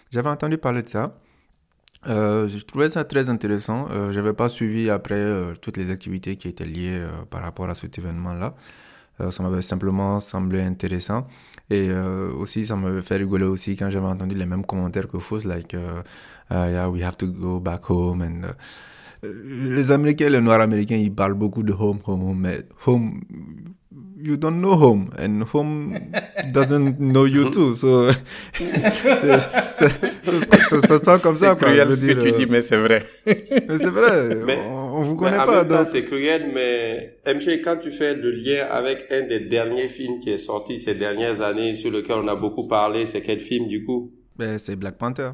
J'avais 0.10 0.30
entendu 0.30 0.58
parler 0.58 0.84
de 0.84 0.88
ça. 0.88 1.14
Euh, 2.08 2.48
je 2.48 2.64
trouvais 2.64 2.90
ça 2.90 3.04
très 3.04 3.30
intéressant. 3.30 3.88
Euh, 3.92 4.12
je 4.12 4.20
n'avais 4.20 4.34
pas 4.34 4.50
suivi 4.50 4.90
après 4.90 5.16
euh, 5.16 5.54
toutes 5.60 5.78
les 5.78 5.92
activités 5.92 6.36
qui 6.36 6.48
étaient 6.48 6.66
liées 6.66 7.06
par 7.30 7.42
rapport 7.42 7.70
à 7.70 7.76
cet 7.76 7.98
événement-là. 7.98 8.56
ça 9.32 9.44
m'avait 9.44 9.62
simplement 9.62 10.20
semblé 10.20 10.62
intéressant. 10.62 11.28
Et 11.70 11.90
euh, 11.90 12.32
aussi, 12.34 12.66
ça 12.66 12.76
me 12.76 13.02
fait 13.02 13.18
rigoler 13.18 13.46
aussi 13.46 13.76
quand 13.76 13.90
j'avais 13.90 14.08
entendu 14.08 14.36
les 14.36 14.46
mêmes 14.46 14.66
commentaires 14.66 15.08
que 15.08 15.20
Fausse, 15.20 15.44
like, 15.46 15.74
uh, 15.74 16.02
uh, 16.50 16.70
yeah, 16.72 16.90
we 16.90 17.02
have 17.04 17.18
to 17.18 17.28
go 17.28 17.60
back 17.60 17.90
home. 17.90 18.22
And, 18.22 18.46
uh, 18.46 18.54
les 19.70 19.92
Américains, 19.92 20.30
les 20.30 20.42
Noirs 20.42 20.62
américains, 20.62 20.96
ils 20.96 21.14
parlent 21.14 21.34
beaucoup 21.34 21.64
de 21.64 21.74
home, 21.74 22.00
home, 22.06 22.24
home, 22.24 22.40
mais 22.40 22.60
home, 22.86 23.22
you 24.18 24.38
don't 24.38 24.60
know 24.60 24.74
home, 24.74 25.10
and 25.18 25.44
home 25.54 25.94
doesn't 26.54 27.00
know 27.00 27.26
you 27.26 27.50
too. 27.50 27.74
So, 27.74 28.12
ça 28.12 28.20
se 30.82 30.88
passe 30.88 31.02
pas 31.02 31.20
comme 31.20 31.36
ça. 31.36 31.56
C'est 31.58 31.66
cruel 31.66 31.96
ce 31.96 32.06
que 32.06 32.24
tu 32.24 32.32
dis, 32.34 32.46
mais 32.46 32.62
c'est 32.62 32.78
vrai. 32.78 33.04
mais 33.26 33.78
c'est 33.78 33.90
vrai. 33.90 34.36
Mais, 34.46 34.60
on, 34.70 35.02
vous 35.02 35.16
connaît 35.16 35.38
pas. 35.38 35.64
Donc... 35.64 35.88
C'est 35.92 36.04
cruel, 36.04 36.52
mais 36.54 37.18
MG, 37.26 37.62
quand 37.64 37.78
tu 37.78 37.92
fais 37.92 38.16
le 38.16 38.32
lien 38.32 38.66
avec 38.70 39.06
un 39.12 39.22
des 39.22 39.42
derniers 39.42 39.90
films 39.90 40.20
qui 40.20 40.32
est 40.32 40.38
sorti 40.38 40.80
ces 40.80 40.96
dernières 40.96 41.42
années, 41.42 41.76
sur 41.76 41.92
lequel 41.92 42.18
on 42.18 42.28
a 42.28 42.36
beaucoup 42.36 42.68
parlé, 42.68 43.06
c'est 43.06 43.22
quel 43.22 43.40
film 43.40 43.68
du 43.68 43.84
coup? 43.86 44.12
Ben, 44.36 44.58
C'est 44.58 44.76
Black 44.76 44.98
Panther. 44.98 45.32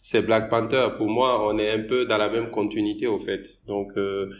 C'est 0.00 0.22
Black 0.22 0.50
Panther. 0.50 0.88
Pour 0.96 1.08
moi, 1.08 1.46
on 1.48 1.58
est 1.58 1.70
un 1.70 1.80
peu 1.80 2.04
dans 2.06 2.18
la 2.18 2.28
même 2.28 2.50
continuité, 2.50 3.06
au 3.06 3.18
fait. 3.18 3.58
Donc, 3.66 3.92
euh, 3.96 4.30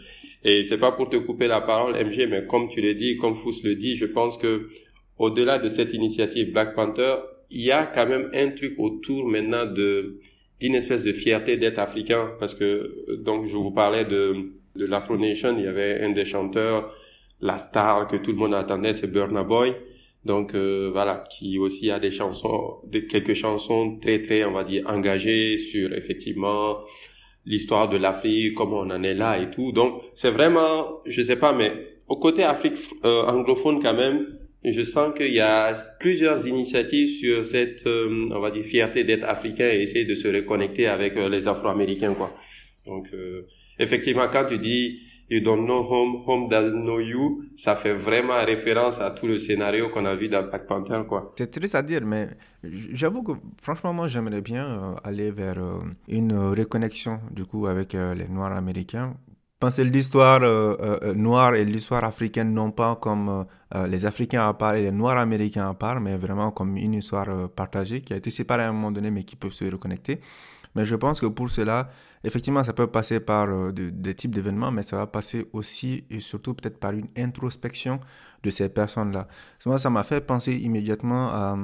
et 0.43 0.63
c'est 0.65 0.77
pas 0.77 0.91
pour 0.91 1.09
te 1.09 1.15
couper 1.15 1.47
la 1.47 1.61
parole, 1.61 1.93
MG, 1.93 2.27
mais 2.29 2.45
comme 2.45 2.67
tu 2.69 2.81
l'as 2.81 2.93
dit, 2.93 3.17
comme 3.17 3.35
Fous 3.35 3.53
le 3.63 3.75
dit, 3.75 3.95
je 3.95 4.05
pense 4.05 4.37
que 4.37 4.67
au-delà 5.17 5.57
de 5.57 5.69
cette 5.69 5.93
initiative 5.93 6.51
Black 6.51 6.75
Panther, 6.75 7.15
il 7.49 7.61
y 7.61 7.71
a 7.71 7.85
quand 7.85 8.07
même 8.07 8.29
un 8.33 8.49
truc 8.49 8.75
autour 8.77 9.27
maintenant 9.27 9.65
de 9.65 10.19
d'une 10.59 10.75
espèce 10.75 11.03
de 11.03 11.13
fierté 11.13 11.57
d'être 11.57 11.79
africain 11.79 12.31
parce 12.39 12.55
que 12.55 13.21
donc 13.23 13.45
je 13.47 13.55
vous 13.55 13.71
parlais 13.71 14.05
de 14.05 14.53
de 14.75 14.85
l'Afro 14.85 15.17
Nation, 15.17 15.55
il 15.57 15.65
y 15.65 15.67
avait 15.67 16.01
un 16.01 16.09
des 16.09 16.25
chanteurs, 16.25 16.93
la 17.41 17.57
star 17.57 18.07
que 18.07 18.17
tout 18.17 18.31
le 18.31 18.37
monde 18.37 18.53
attendait, 18.55 18.93
c'est 18.93 19.07
Burna 19.07 19.43
Boy. 19.43 19.75
Donc 20.25 20.55
euh, 20.55 20.89
voilà, 20.91 21.25
qui 21.29 21.57
aussi 21.57 21.91
a 21.91 21.99
des 21.99 22.11
chansons, 22.11 22.79
des, 22.87 23.05
quelques 23.07 23.33
chansons 23.33 23.99
très 23.99 24.21
très, 24.21 24.45
on 24.45 24.53
va 24.53 24.63
dire, 24.63 24.83
engagées 24.87 25.57
sur 25.57 25.93
effectivement 25.93 26.77
l'histoire 27.45 27.89
de 27.89 27.97
l'Afrique, 27.97 28.53
comment 28.55 28.79
on 28.79 28.89
en 28.89 29.03
est 29.03 29.13
là 29.13 29.37
et 29.41 29.49
tout. 29.49 29.71
Donc 29.71 30.01
c'est 30.13 30.31
vraiment, 30.31 31.01
je 31.05 31.21
sais 31.21 31.35
pas, 31.35 31.53
mais 31.53 31.73
au 32.07 32.17
côté 32.17 32.43
Afrique 32.43 32.77
euh, 33.03 33.23
anglophone 33.23 33.81
quand 33.81 33.93
même, 33.93 34.27
je 34.63 34.83
sens 34.83 35.13
qu'il 35.15 35.33
y 35.33 35.41
a 35.41 35.73
plusieurs 35.99 36.47
initiatives 36.47 37.09
sur 37.09 37.45
cette, 37.45 37.85
euh, 37.85 38.29
on 38.31 38.39
va 38.39 38.49
dire, 38.49 38.63
fierté 38.63 39.03
d'être 39.03 39.25
africain 39.25 39.69
et 39.69 39.81
essayer 39.81 40.05
de 40.05 40.15
se 40.15 40.29
reconnecter 40.29 40.87
avec 40.87 41.15
les 41.15 41.47
Afro-Américains, 41.49 42.13
quoi. 42.13 42.33
Donc, 42.85 43.07
euh, 43.13 43.45
effectivement, 43.77 44.27
quand 44.31 44.45
tu 44.45 44.57
dis 44.57 44.99
You 45.29 45.39
don't 45.41 45.65
know 45.65 45.83
home, 45.83 46.23
home 46.27 46.49
doesn't 46.49 46.83
know 46.83 46.99
you, 46.99 47.45
ça 47.57 47.75
fait 47.75 47.93
vraiment 47.93 48.43
référence 48.45 48.99
à 48.99 49.09
tout 49.11 49.25
le 49.25 49.37
scénario 49.37 49.89
qu'on 49.89 50.05
a 50.05 50.15
vu 50.15 50.27
dans 50.27 50.43
Black 50.43 50.67
Panther, 50.67 51.01
quoi. 51.07 51.33
C'est 51.37 51.49
triste 51.49 51.75
à 51.75 51.81
dire, 51.81 52.01
mais 52.05 52.27
j'avoue 52.63 53.23
que 53.23 53.31
franchement, 53.61 53.93
moi, 53.93 54.07
j'aimerais 54.07 54.41
bien 54.41 54.67
euh, 54.67 54.95
aller 55.03 55.31
vers 55.31 55.57
euh, 55.57 55.79
une 56.07 56.33
reconnexion, 56.33 57.19
du 57.31 57.45
coup, 57.45 57.67
avec 57.67 57.93
les 57.93 58.27
Noirs 58.27 58.55
américains 58.55 59.15
penser 59.59 59.85
l'histoire 59.85 60.41
noire 61.15 61.55
et 61.55 61.63
l'histoire 61.63 62.03
africaine 62.03 62.53
non 62.53 62.71
pas 62.71 62.97
comme 62.97 63.45
les 63.87 64.05
Africains 64.05 64.45
à 64.45 64.53
part 64.53 64.75
et 64.75 64.81
les 64.81 64.91
Noirs 64.91 65.17
américains 65.17 65.69
à 65.69 65.73
part, 65.73 66.01
mais 66.01 66.17
vraiment 66.17 66.51
comme 66.51 66.75
une 66.75 66.95
histoire 66.95 67.47
partagée 67.47 68.01
qui 68.01 68.11
a 68.11 68.17
été 68.17 68.29
séparée 68.29 68.63
à 68.63 68.67
un 68.67 68.73
moment 68.73 68.91
donné 68.91 69.09
mais 69.09 69.23
qui 69.23 69.37
peuvent 69.37 69.53
se 69.53 69.63
reconnecter. 69.63 70.19
Mais 70.75 70.85
je 70.85 70.95
pense 70.95 71.19
que 71.19 71.25
pour 71.27 71.49
cela, 71.49 71.89
effectivement, 72.23 72.63
ça 72.63 72.73
peut 72.73 72.87
passer 72.87 73.19
par 73.19 73.49
euh, 73.49 73.71
des 73.71 74.15
types 74.15 74.33
d'événements, 74.33 74.71
mais 74.71 74.83
ça 74.83 74.97
va 74.97 75.07
passer 75.07 75.47
aussi 75.53 76.05
et 76.09 76.19
surtout 76.19 76.53
peut-être 76.53 76.79
par 76.79 76.91
une 76.91 77.07
introspection 77.17 77.99
de 78.43 78.49
ces 78.49 78.69
personnes-là. 78.69 79.27
Moi, 79.65 79.77
ça 79.77 79.89
m'a 79.89 80.03
fait 80.03 80.21
penser 80.21 80.53
immédiatement 80.55 81.29
à... 81.29 81.57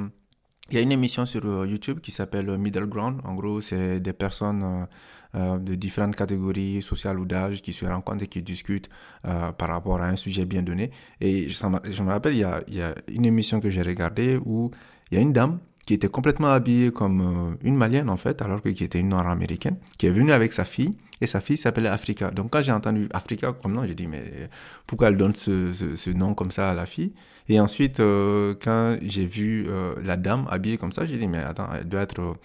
Il 0.71 0.75
y 0.75 0.77
a 0.77 0.81
une 0.81 0.91
émission 0.91 1.25
sur 1.25 1.43
euh, 1.45 1.65
YouTube 1.65 1.99
qui 1.99 2.11
s'appelle 2.11 2.55
Middle 2.57 2.85
Ground. 2.85 3.21
En 3.23 3.33
gros, 3.33 3.59
c'est 3.59 3.99
des 3.99 4.13
personnes 4.13 4.87
euh, 5.33 5.57
de 5.57 5.73
différentes 5.73 6.15
catégories 6.15 6.83
sociales 6.83 7.19
ou 7.19 7.25
d'âge 7.25 7.63
qui 7.63 7.73
se 7.73 7.85
rencontrent 7.85 8.23
et 8.23 8.27
qui 8.27 8.43
discutent 8.43 8.89
par 9.23 9.69
rapport 9.69 9.99
à 9.99 10.05
un 10.05 10.15
sujet 10.15 10.45
bien 10.45 10.61
donné. 10.61 10.91
Et 11.21 11.49
je 11.49 12.03
me 12.03 12.09
rappelle, 12.11 12.35
il 12.35 12.41
y 12.75 12.81
a 12.81 12.95
une 13.07 13.25
émission 13.25 13.59
que 13.59 13.71
j'ai 13.71 13.81
regardée 13.81 14.39
où 14.45 14.69
il 15.09 15.15
y 15.15 15.17
a 15.17 15.21
une 15.21 15.33
dame 15.33 15.59
qui 15.89 15.95
était 15.95 16.07
complètement 16.07 16.49
habillée 16.49 16.91
comme 16.91 17.21
euh, 17.21 17.57
une 17.63 17.75
malienne 17.75 18.11
en 18.11 18.15
fait, 18.15 18.43
alors 18.43 18.61
que 18.61 18.69
qui 18.69 18.83
était 18.83 18.99
une 18.99 19.09
nord-américaine, 19.09 19.75
qui 19.97 20.05
est 20.05 20.11
venue 20.11 20.31
avec 20.31 20.53
sa 20.53 20.63
fille, 20.63 20.93
et 21.19 21.25
sa 21.25 21.41
fille 21.41 21.57
s'appelait 21.57 21.89
Africa. 21.89 22.29
Donc 22.29 22.51
quand 22.51 22.61
j'ai 22.61 22.71
entendu 22.71 23.09
Africa 23.11 23.53
comme 23.59 23.73
nom, 23.73 23.87
j'ai 23.87 23.95
dit 23.95 24.05
mais 24.05 24.51
pourquoi 24.85 25.07
elle 25.07 25.17
donne 25.17 25.33
ce, 25.33 25.71
ce, 25.71 26.09
nom 26.11 26.35
comme 26.35 26.51
ça 26.51 26.69
à 26.69 26.75
la 26.75 26.85
fille? 26.85 27.13
Et 27.47 27.59
ensuite, 27.59 28.01
euh, 28.01 28.53
quand 28.61 28.99
j'ai 29.01 29.25
vu 29.25 29.65
euh, 29.67 29.95
la 30.03 30.15
dame 30.15 30.45
habillée 30.51 30.77
comme 30.77 30.91
ça, 30.91 31.07
j'ai 31.07 31.17
dit 31.17 31.27
mais 31.27 31.39
attends, 31.39 31.69
elle 31.75 31.89
doit 31.89 32.01
être 32.01 32.35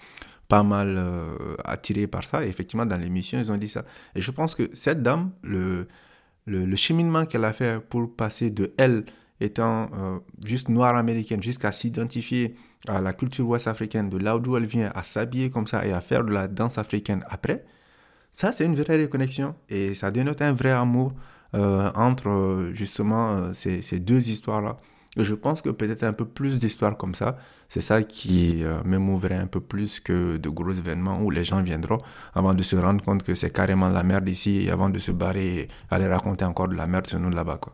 pas 0.47 0.63
mal 0.63 0.99
attirée 1.63 2.07
par 2.07 2.23
ça. 2.23 2.43
Et 2.43 2.49
effectivement, 2.49 2.87
dans 2.87 2.97
l'émission, 2.97 3.37
ils 3.37 3.51
ont 3.51 3.57
dit 3.57 3.69
ça. 3.69 3.85
Et 4.15 4.21
je 4.21 4.31
pense 4.31 4.55
que 4.55 4.71
cette 4.73 5.03
dame, 5.03 5.29
le, 5.43 5.87
le 6.47 6.75
cheminement 6.75 7.27
qu'elle 7.27 7.45
a 7.45 7.53
fait 7.53 7.79
pour 7.79 8.15
passer 8.15 8.49
de 8.49 8.73
elle 8.79 9.05
étant 9.39 9.91
juste 10.43 10.69
noire 10.69 10.95
américaine 10.95 11.43
jusqu'à 11.43 11.71
s'identifier 11.71 12.55
à 12.89 13.01
la 13.01 13.13
culture 13.13 13.47
ouest 13.47 13.67
africaine, 13.67 14.09
de 14.09 14.17
là 14.17 14.37
d'où 14.39 14.57
elle 14.57 14.65
vient, 14.65 14.91
à 14.93 15.03
s'habiller 15.03 15.49
comme 15.49 15.67
ça 15.67 15.85
et 15.85 15.93
à 15.93 16.01
faire 16.01 16.23
de 16.23 16.31
la 16.31 16.47
danse 16.47 16.77
africaine 16.77 17.23
après, 17.29 17.65
ça 18.33 18.51
c'est 18.51 18.65
une 18.65 18.75
vraie 18.75 19.01
reconnexion 19.01 19.55
et 19.69 19.93
ça 19.93 20.11
dénote 20.11 20.41
un 20.41 20.53
vrai 20.53 20.71
amour 20.71 21.13
euh, 21.55 21.89
entre 21.95 22.27
euh, 22.29 22.73
justement 22.73 23.31
euh, 23.31 23.53
ces, 23.53 23.81
ces, 23.81 23.99
deux 23.99 24.29
histoires-là. 24.29 24.77
Et 25.15 25.23
je 25.23 25.33
pense 25.33 25.61
que 25.61 25.69
peut-être 25.69 26.03
un 26.03 26.11
peu 26.11 26.25
plus 26.25 26.59
d'histoires 26.59 26.97
comme 26.97 27.15
ça, 27.15 27.37
c'est 27.69 27.79
ça 27.79 28.03
qui 28.03 28.63
m'émouverait 28.83 29.37
un 29.37 29.47
peu 29.47 29.61
plus 29.61 30.01
que 30.01 30.35
de 30.35 30.49
gros 30.49 30.73
événements 30.73 31.21
où 31.21 31.31
les 31.31 31.45
gens 31.45 31.61
viendront 31.61 31.99
avant 32.33 32.53
de 32.53 32.61
se 32.61 32.75
rendre 32.75 33.03
compte 33.03 33.23
que 33.23 33.33
c'est 33.33 33.51
carrément 33.51 33.87
la 33.87 34.03
merde 34.03 34.27
ici 34.27 34.65
et 34.65 34.71
avant 34.71 34.89
de 34.89 34.99
se 34.99 35.11
barrer 35.11 35.55
et 35.59 35.67
aller 35.89 36.07
raconter 36.07 36.43
encore 36.43 36.67
de 36.67 36.75
la 36.75 36.85
merde 36.85 37.07
sur 37.07 37.19
nous 37.19 37.29
là-bas. 37.29 37.59
Quoi. 37.61 37.73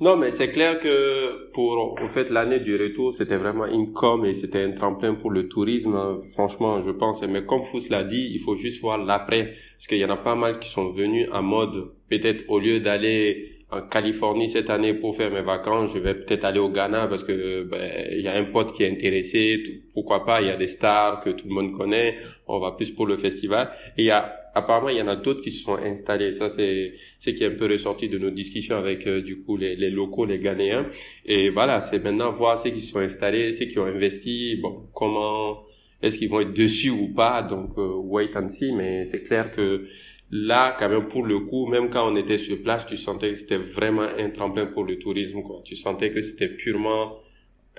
Non, 0.00 0.16
mais 0.16 0.30
c'est 0.30 0.50
clair 0.50 0.78
que 0.78 1.50
pour 1.52 1.96
en 2.02 2.08
fait 2.08 2.28
l'année 2.28 2.60
du 2.60 2.76
retour, 2.76 3.12
c'était 3.12 3.36
vraiment 3.36 3.66
une 3.66 3.92
com 3.92 4.26
et 4.26 4.34
c'était 4.34 4.62
un 4.62 4.72
tremplin 4.72 5.14
pour 5.14 5.30
le 5.30 5.48
tourisme. 5.48 6.20
Franchement, 6.34 6.82
je 6.82 6.90
pense. 6.90 7.22
Mais 7.22 7.44
comme 7.44 7.62
Fous 7.62 7.80
l'a 7.88 8.04
dit, 8.04 8.30
il 8.34 8.40
faut 8.40 8.56
juste 8.56 8.82
voir 8.82 8.98
l'après, 8.98 9.54
parce 9.76 9.86
qu'il 9.86 9.98
y 9.98 10.04
en 10.04 10.10
a 10.10 10.18
pas 10.18 10.34
mal 10.34 10.58
qui 10.58 10.68
sont 10.68 10.90
venus 10.90 11.28
en 11.32 11.42
mode 11.42 11.92
peut-être 12.10 12.44
au 12.48 12.58
lieu 12.58 12.80
d'aller 12.80 13.56
en 13.70 13.82
Californie 13.82 14.48
cette 14.48 14.70
année 14.70 14.94
pour 14.94 15.16
faire 15.16 15.30
mes 15.30 15.42
vacances, 15.42 15.90
je 15.92 15.98
vais 15.98 16.14
peut-être 16.14 16.44
aller 16.44 16.60
au 16.60 16.68
Ghana 16.68 17.08
parce 17.08 17.24
que 17.24 17.64
ben, 17.64 17.90
il 18.12 18.20
y 18.20 18.28
a 18.28 18.34
un 18.34 18.44
pote 18.44 18.72
qui 18.72 18.84
est 18.84 18.90
intéressé, 18.90 19.60
pourquoi 19.92 20.24
pas, 20.24 20.40
il 20.40 20.46
y 20.46 20.50
a 20.50 20.56
des 20.56 20.68
stars 20.68 21.20
que 21.20 21.30
tout 21.30 21.48
le 21.48 21.54
monde 21.54 21.72
connaît, 21.72 22.16
on 22.46 22.60
va 22.60 22.72
plus 22.72 22.92
pour 22.92 23.06
le 23.06 23.16
festival. 23.16 23.72
Et 23.98 24.02
il 24.02 24.06
y 24.06 24.10
a 24.10 24.32
apparemment 24.56 24.88
il 24.88 24.96
y 24.96 25.02
en 25.02 25.08
a 25.08 25.16
d'autres 25.16 25.42
qui 25.42 25.50
se 25.50 25.62
sont 25.62 25.76
installés. 25.76 26.32
Ça 26.32 26.48
c'est 26.48 26.94
c'est 27.20 27.34
qui 27.34 27.44
est 27.44 27.48
un 27.48 27.56
peu 27.56 27.66
ressorti 27.66 28.08
de 28.08 28.18
nos 28.18 28.30
discussions 28.30 28.76
avec 28.76 29.06
euh, 29.06 29.20
du 29.22 29.42
coup 29.42 29.56
les, 29.56 29.76
locaux, 29.90 30.24
les 30.24 30.38
Ghanéens. 30.38 30.86
Et 31.24 31.50
voilà, 31.50 31.80
c'est 31.80 32.02
maintenant 32.02 32.32
voir 32.32 32.58
ceux 32.58 32.70
qui 32.70 32.80
se 32.80 32.92
sont 32.92 33.00
installés, 33.00 33.52
ceux 33.52 33.66
qui 33.66 33.78
ont 33.78 33.86
investi, 33.86 34.56
bon 34.56 34.88
comment 34.94 35.62
est-ce 36.02 36.18
qu'ils 36.18 36.28
vont 36.30 36.40
être 36.40 36.54
dessus 36.54 36.90
ou 36.90 37.08
pas. 37.14 37.42
Donc 37.42 37.78
euh, 37.78 37.94
wait 37.96 38.36
and 38.36 38.48
see, 38.48 38.72
mais 38.72 39.04
c'est 39.04 39.22
clair 39.22 39.50
que 39.50 39.86
Là, 40.30 40.74
quand 40.76 40.88
même, 40.88 41.06
pour 41.06 41.24
le 41.24 41.38
coup, 41.40 41.66
même 41.66 41.88
quand 41.88 42.10
on 42.10 42.16
était 42.16 42.38
sur 42.38 42.60
place, 42.60 42.84
tu 42.86 42.96
sentais 42.96 43.30
que 43.30 43.38
c'était 43.38 43.58
vraiment 43.58 44.02
un 44.02 44.30
tremplin 44.30 44.66
pour 44.66 44.82
le 44.84 44.98
tourisme, 44.98 45.42
quoi. 45.42 45.60
Tu 45.64 45.76
sentais 45.76 46.10
que 46.10 46.20
c'était 46.20 46.48
purement 46.48 47.18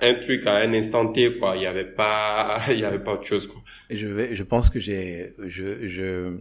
un 0.00 0.14
truc 0.14 0.46
à 0.46 0.56
un 0.56 0.72
instant 0.72 1.12
T, 1.12 1.36
quoi. 1.38 1.56
Il 1.56 1.62
y 1.62 1.66
avait 1.66 1.92
pas, 1.92 2.58
il 2.70 2.78
y 2.78 2.84
avait 2.84 3.00
pas 3.00 3.14
autre 3.14 3.26
chose, 3.26 3.46
quoi. 3.46 3.60
Je 3.90 4.06
vais, 4.06 4.34
je 4.34 4.42
pense 4.44 4.70
que 4.70 4.80
j'ai, 4.80 5.34
je, 5.46 5.86
je, 5.86 6.38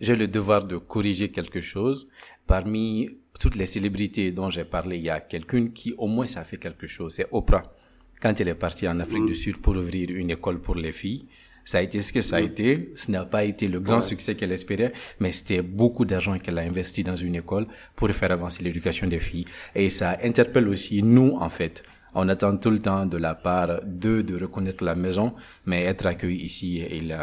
j'ai 0.00 0.16
le 0.16 0.28
devoir 0.28 0.64
de 0.64 0.76
corriger 0.76 1.30
quelque 1.30 1.60
chose. 1.60 2.08
Parmi 2.46 3.10
toutes 3.38 3.54
les 3.54 3.66
célébrités 3.66 4.32
dont 4.32 4.50
j'ai 4.50 4.64
parlé, 4.64 4.96
il 4.96 5.04
y 5.04 5.10
a 5.10 5.20
quelqu'une 5.20 5.72
qui, 5.72 5.94
au 5.96 6.06
moins, 6.06 6.26
ça 6.26 6.44
fait 6.44 6.58
quelque 6.58 6.86
chose. 6.86 7.14
C'est 7.14 7.26
Oprah. 7.30 7.74
Quand 8.20 8.38
elle 8.40 8.48
est 8.48 8.54
partie 8.54 8.86
en 8.88 9.00
Afrique 9.00 9.24
du. 9.24 9.34
Sud 9.34 9.58
pour 9.58 9.76
ouvrir 9.76 10.10
une 10.10 10.30
école 10.30 10.60
pour 10.60 10.74
les 10.74 10.92
filles, 10.92 11.26
ça 11.64 11.78
a 11.78 11.82
été 11.82 12.02
ce 12.02 12.12
que 12.12 12.20
ça 12.20 12.36
a 12.36 12.40
été. 12.40 12.92
Ce 12.96 13.10
n'a 13.10 13.24
pas 13.24 13.44
été 13.44 13.68
le 13.68 13.80
grand 13.80 14.00
succès 14.00 14.34
qu'elle 14.34 14.52
espérait, 14.52 14.92
mais 15.20 15.32
c'était 15.32 15.62
beaucoup 15.62 16.04
d'argent 16.04 16.38
qu'elle 16.38 16.58
a 16.58 16.62
investi 16.62 17.02
dans 17.02 17.16
une 17.16 17.36
école 17.36 17.66
pour 17.96 18.10
faire 18.10 18.32
avancer 18.32 18.62
l'éducation 18.62 19.06
des 19.06 19.20
filles. 19.20 19.46
Et 19.74 19.88
ça 19.88 20.18
interpelle 20.22 20.68
aussi 20.68 21.02
nous, 21.02 21.36
en 21.38 21.48
fait. 21.48 21.82
On 22.14 22.28
attend 22.28 22.56
tout 22.56 22.70
le 22.70 22.80
temps 22.80 23.06
de 23.06 23.16
la 23.16 23.34
part 23.34 23.80
d'eux 23.84 24.22
de 24.22 24.40
reconnaître 24.40 24.84
la 24.84 24.94
maison, 24.94 25.34
mais 25.66 25.84
être 25.84 26.06
accueilli 26.06 26.44
ici, 26.44 26.78
il, 26.90 27.16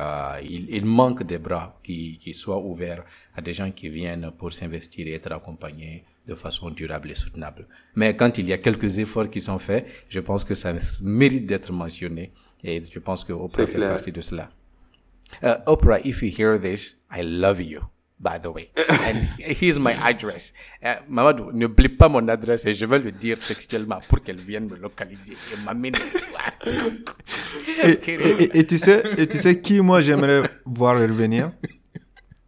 il, 0.44 0.70
il, 0.70 0.86
manque 0.86 1.24
des 1.24 1.38
bras 1.38 1.80
qui, 1.84 2.18
qui 2.18 2.34
soient 2.34 2.60
ouverts 2.60 3.04
à 3.36 3.42
des 3.42 3.54
gens 3.54 3.72
qui 3.72 3.90
viennent 3.90 4.32
pour 4.38 4.54
s'investir 4.54 5.08
et 5.08 5.14
être 5.14 5.32
accompagnés 5.32 6.06
de 6.28 6.36
façon 6.36 6.70
durable 6.70 7.12
et 7.12 7.16
soutenable. 7.16 7.68
Mais 7.96 8.16
quand 8.16 8.38
il 8.38 8.48
y 8.48 8.54
a 8.54 8.58
quelques 8.58 9.00
efforts 9.00 9.30
qui 9.30 9.42
sont 9.42 9.60
faits, 9.60 9.86
je 10.10 10.20
pense 10.20 10.44
que 10.44 10.56
ça 10.56 10.74
mérite 11.02 11.46
d'être 11.46 11.72
mentionné 11.72 12.32
et 12.64 12.82
je 12.82 13.00
pense 13.00 13.24
que 13.24 13.34
Oprah 13.34 13.66
fait 13.68 13.80
partie 13.80 14.12
de 14.12 14.22
cela. 14.22 14.50
Uh, 15.44 15.56
Oprah, 15.66 16.00
if 16.06 16.22
you 16.22 16.30
hear 16.30 16.58
this, 16.60 16.98
I 17.12 17.22
love 17.22 17.62
you, 17.62 17.82
by 18.20 18.38
the 18.40 18.52
way. 18.52 18.70
And 18.90 19.30
here's 19.40 19.80
my 19.80 19.94
address. 19.94 20.54
Uh, 20.84 20.96
Mamadou, 21.08 21.52
n'oublie 21.52 21.90
pas 21.90 22.10
mon 22.10 22.28
adresse 22.28 22.66
et 22.66 22.74
je 22.74 22.86
vais 22.86 23.00
le 23.00 23.12
dire 23.12 23.40
textuellement 23.40 24.00
pour 24.08 24.22
qu'elle 24.24 24.38
vienne 24.38 24.68
me 24.68 24.76
localiser 24.76 25.38
et 25.54 25.64
m'amener. 25.64 26.00
et, 27.84 28.60
et, 28.60 28.66
tu 28.66 28.78
sais, 28.78 29.04
et 29.18 29.28
tu 29.28 29.38
sais 29.38 29.60
qui 29.62 29.82
moi 29.82 30.02
j'aimerais 30.02 30.50
voir 30.66 31.00
revenir? 31.00 31.52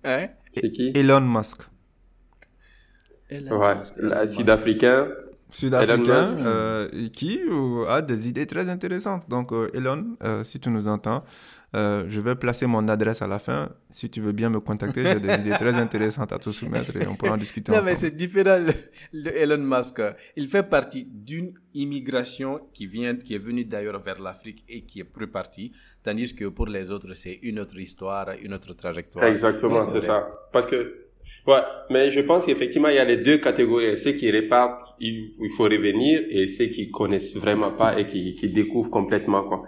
Hein? 0.04 0.28
C'est 0.54 0.72
qui? 0.72 0.92
Elon 0.96 1.22
Musk. 1.22 1.62
Elon 3.30 3.60
ouais, 3.60 3.76
Musk. 3.76 4.28
Sud-Africain 4.28 5.08
sud-africain 5.50 6.38
euh, 6.46 6.88
qui 7.14 7.40
euh, 7.50 7.86
a 7.88 8.02
des 8.02 8.28
idées 8.28 8.46
très 8.46 8.70
intéressantes. 8.70 9.24
Donc, 9.30 9.52
euh, 9.52 9.70
Elon, 9.74 10.18
si 10.44 10.60
tu 10.60 10.70
nous 10.70 10.88
entends, 10.88 11.24
je 11.74 12.22
vais 12.22 12.36
placer 12.36 12.66
mon 12.66 12.88
adresse 12.88 13.22
à 13.22 13.28
la 13.28 13.40
fin. 13.40 13.70
Si 13.90 14.10
tu 14.10 14.22
veux 14.22 14.32
bien 14.32 14.50
me 14.50 14.60
contacter, 14.60 15.04
j'ai 15.04 15.20
des 15.20 15.34
idées 15.36 15.52
très 15.52 15.74
intéressantes 15.76 16.32
à 16.32 16.40
te 16.40 16.50
soumettre 16.52 16.96
et 16.96 17.08
on 17.08 17.16
pourra 17.16 17.34
en 17.34 17.38
discuter 17.48 17.72
non, 17.72 17.80
ensemble. 17.80 17.92
mais 17.92 18.00
c'est 18.00 18.12
différent. 18.16 18.60
Le, 19.14 19.38
Elon 19.38 19.58
Musk, 19.58 20.02
il 20.36 20.48
fait 20.48 20.64
partie 20.64 21.06
d'une 21.06 21.54
immigration 21.74 22.60
qui 22.74 22.88
vient, 22.88 23.16
qui 23.16 23.36
est 23.36 23.40
venue 23.40 23.66
d'ailleurs 23.66 24.00
vers 24.00 24.20
l'Afrique 24.22 24.64
et 24.68 24.82
qui 24.82 25.02
est 25.02 25.08
repartie, 25.20 25.72
tandis 26.04 26.36
que 26.36 26.46
pour 26.46 26.68
les 26.68 26.92
autres, 26.92 27.14
c'est 27.14 27.40
une 27.44 27.60
autre 27.60 27.78
histoire, 27.80 28.30
une 28.42 28.54
autre 28.54 28.74
trajectoire. 28.74 29.26
Exactement, 29.26 29.82
c'est 29.92 30.06
ça. 30.06 30.28
Parce 30.52 30.66
que 30.66 31.09
Mais 31.90 32.12
je 32.12 32.20
pense 32.22 32.46
qu'effectivement, 32.46 32.90
il 32.90 32.96
y 32.96 33.00
a 33.00 33.06
les 33.06 33.18
deux 33.18 33.38
catégories. 33.38 33.98
Ceux 33.98 34.12
qui 34.12 34.30
répartent, 34.30 34.96
il, 35.00 35.32
faut 35.56 35.64
revenir, 35.64 36.22
et 36.30 36.48
ceux 36.48 36.66
qui 36.66 36.92
connaissent 36.92 37.36
vraiment 37.36 37.72
pas 37.72 38.00
et 38.00 38.06
qui, 38.06 38.50
découvrent 38.50 38.92
complètement, 38.92 39.44
quoi. 39.44 39.64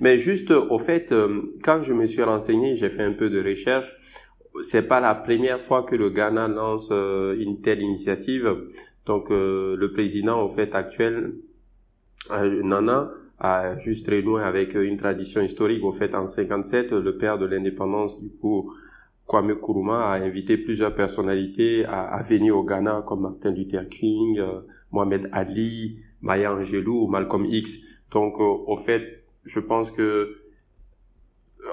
Mais 0.00 0.18
juste, 0.18 0.50
au 0.50 0.78
fait, 0.78 1.12
euh, 1.12 1.54
quand 1.62 1.82
je 1.82 1.92
me 1.92 2.06
suis 2.06 2.22
renseigné, 2.22 2.76
j'ai 2.76 2.90
fait 2.90 3.02
un 3.02 3.12
peu 3.12 3.28
de 3.30 3.42
recherche, 3.42 3.94
c'est 4.62 4.88
pas 4.88 5.00
la 5.00 5.14
première 5.14 5.60
fois 5.60 5.82
que 5.82 5.94
le 5.94 6.10
Ghana 6.10 6.48
lance 6.48 6.88
euh, 6.90 7.36
une 7.38 7.60
telle 7.60 7.82
initiative. 7.82 8.56
Donc, 9.04 9.30
euh, 9.30 9.76
le 9.76 9.92
président, 9.92 10.42
au 10.42 10.48
fait, 10.48 10.74
actuel, 10.74 11.34
Nana, 12.30 13.10
a 13.38 13.78
juste 13.78 14.08
renoué 14.08 14.42
avec 14.42 14.74
une 14.74 14.96
tradition 14.96 15.42
historique. 15.42 15.84
Au 15.84 15.92
fait, 15.92 16.14
en 16.14 16.26
57, 16.26 16.92
le 16.92 17.18
père 17.18 17.38
de 17.38 17.46
l'indépendance, 17.46 18.20
du 18.20 18.30
coup, 18.30 18.72
Kwame 19.26 19.54
Nkrumah 19.54 20.12
a 20.12 20.14
invité 20.22 20.56
plusieurs 20.56 20.94
personnalités 20.94 21.84
à, 21.84 22.22
venir 22.22 22.56
au 22.56 22.64
Ghana 22.64 23.02
comme 23.06 23.22
Martin 23.22 23.50
Luther 23.50 23.88
King, 23.88 24.38
euh, 24.38 24.60
Mohamed 24.92 25.28
Ali, 25.32 25.98
Maya 26.20 26.54
Angelou, 26.54 27.08
Malcolm 27.08 27.44
X. 27.44 27.78
Donc, 28.12 28.34
euh, 28.38 28.44
au 28.44 28.76
fait, 28.76 29.24
je 29.44 29.60
pense 29.60 29.90
que 29.90 30.36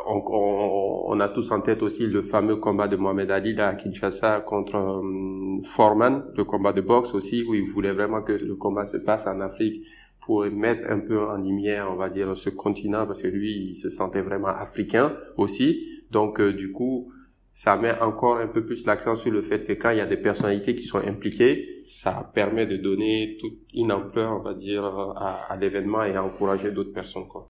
on, 0.08 1.20
a 1.20 1.30
tous 1.30 1.52
en 1.52 1.62
tête 1.62 1.84
aussi 1.84 2.08
le 2.08 2.22
fameux 2.22 2.56
combat 2.56 2.88
de 2.88 2.96
Mohamed 2.96 3.32
Ali 3.32 3.60
à 3.60 3.74
Kinshasa 3.76 4.40
contre 4.42 4.76
euh, 4.76 5.62
Foreman, 5.64 6.26
le 6.36 6.44
combat 6.46 6.74
de 6.74 6.82
boxe 6.82 7.14
aussi, 7.14 7.44
où 7.48 7.54
il 7.54 7.70
voulait 7.70 7.92
vraiment 7.92 8.22
que 8.22 8.32
le 8.32 8.56
combat 8.56 8.86
se 8.86 8.98
passe 8.98 9.28
en 9.28 9.40
Afrique 9.42 9.86
pour 10.22 10.46
mettre 10.46 10.90
un 10.90 11.00
peu 11.00 11.20
en 11.20 11.38
lumière, 11.38 11.90
on 11.92 11.96
va 11.96 12.10
dire, 12.10 12.36
ce 12.36 12.50
continent, 12.50 13.06
parce 13.06 13.22
que 13.22 13.28
lui, 13.28 13.70
il 13.70 13.76
se 13.76 13.90
sentait 13.90 14.22
vraiment 14.22 14.48
africain 14.48 15.16
aussi. 15.38 15.86
Donc, 16.12 16.40
euh, 16.40 16.54
du 16.54 16.72
coup, 16.72 17.12
ça 17.54 17.78
met 17.78 17.98
encore 18.02 18.38
un 18.40 18.48
peu 18.48 18.66
plus 18.66 18.84
l'accent 18.88 19.16
sur 19.16 19.32
le 19.32 19.44
fait 19.44 19.64
que 19.64 19.74
quand 19.74 19.92
il 19.92 19.98
y 19.98 20.02
a 20.02 20.08
des 20.08 20.18
personnalités 20.18 20.74
qui 20.74 20.82
sont 20.84 20.98
impliquées, 20.98 21.84
ça 21.86 22.32
permet 22.34 22.66
de 22.66 22.78
donner 22.78 23.38
toute 23.40 23.60
une 23.76 23.92
ampleur, 23.92 24.40
on 24.40 24.40
va 24.42 24.56
dire, 24.56 24.84
à, 24.84 25.56
l'événement 25.56 26.04
et 26.04 26.16
à 26.16 26.24
encourager 26.24 26.72
d'autres 26.72 26.92
personnes, 26.92 27.28
quoi. 27.28 27.48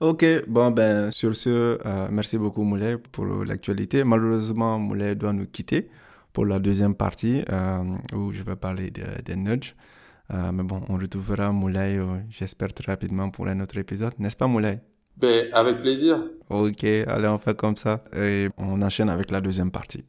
Ok, 0.00 0.24
bon 0.48 0.72
ben 0.72 1.12
sur 1.12 1.36
ce, 1.36 1.78
euh, 1.86 2.08
merci 2.10 2.36
beaucoup 2.36 2.62
Moulay 2.64 2.96
pour 2.98 3.26
l'actualité. 3.44 4.02
Malheureusement, 4.02 4.76
Moulay 4.76 5.14
doit 5.14 5.32
nous 5.32 5.46
quitter 5.46 5.90
pour 6.32 6.44
la 6.44 6.58
deuxième 6.58 6.96
partie 6.96 7.44
euh, 7.52 7.84
où 8.16 8.32
je 8.32 8.42
vais 8.42 8.56
parler 8.56 8.90
des 8.90 9.36
nudges. 9.36 9.76
Euh, 10.32 10.50
mais 10.50 10.64
bon, 10.64 10.82
on 10.88 10.96
retrouvera 10.96 11.52
Moulay, 11.52 12.00
j'espère 12.30 12.72
très 12.72 12.90
rapidement 12.90 13.30
pour 13.30 13.46
un 13.46 13.60
autre 13.60 13.76
épisode, 13.78 14.14
n'est-ce 14.18 14.36
pas 14.36 14.48
Moulay? 14.48 14.80
Ben 15.16 15.48
avec 15.52 15.80
plaisir. 15.80 16.18
Ok, 16.48 16.84
allez 16.84 17.28
on 17.28 17.38
fait 17.38 17.56
comme 17.56 17.76
ça 17.76 18.02
et 18.16 18.48
on 18.58 18.82
enchaîne 18.82 19.08
avec 19.08 19.30
la 19.30 19.40
deuxième 19.40 19.70
partie. 19.70 20.04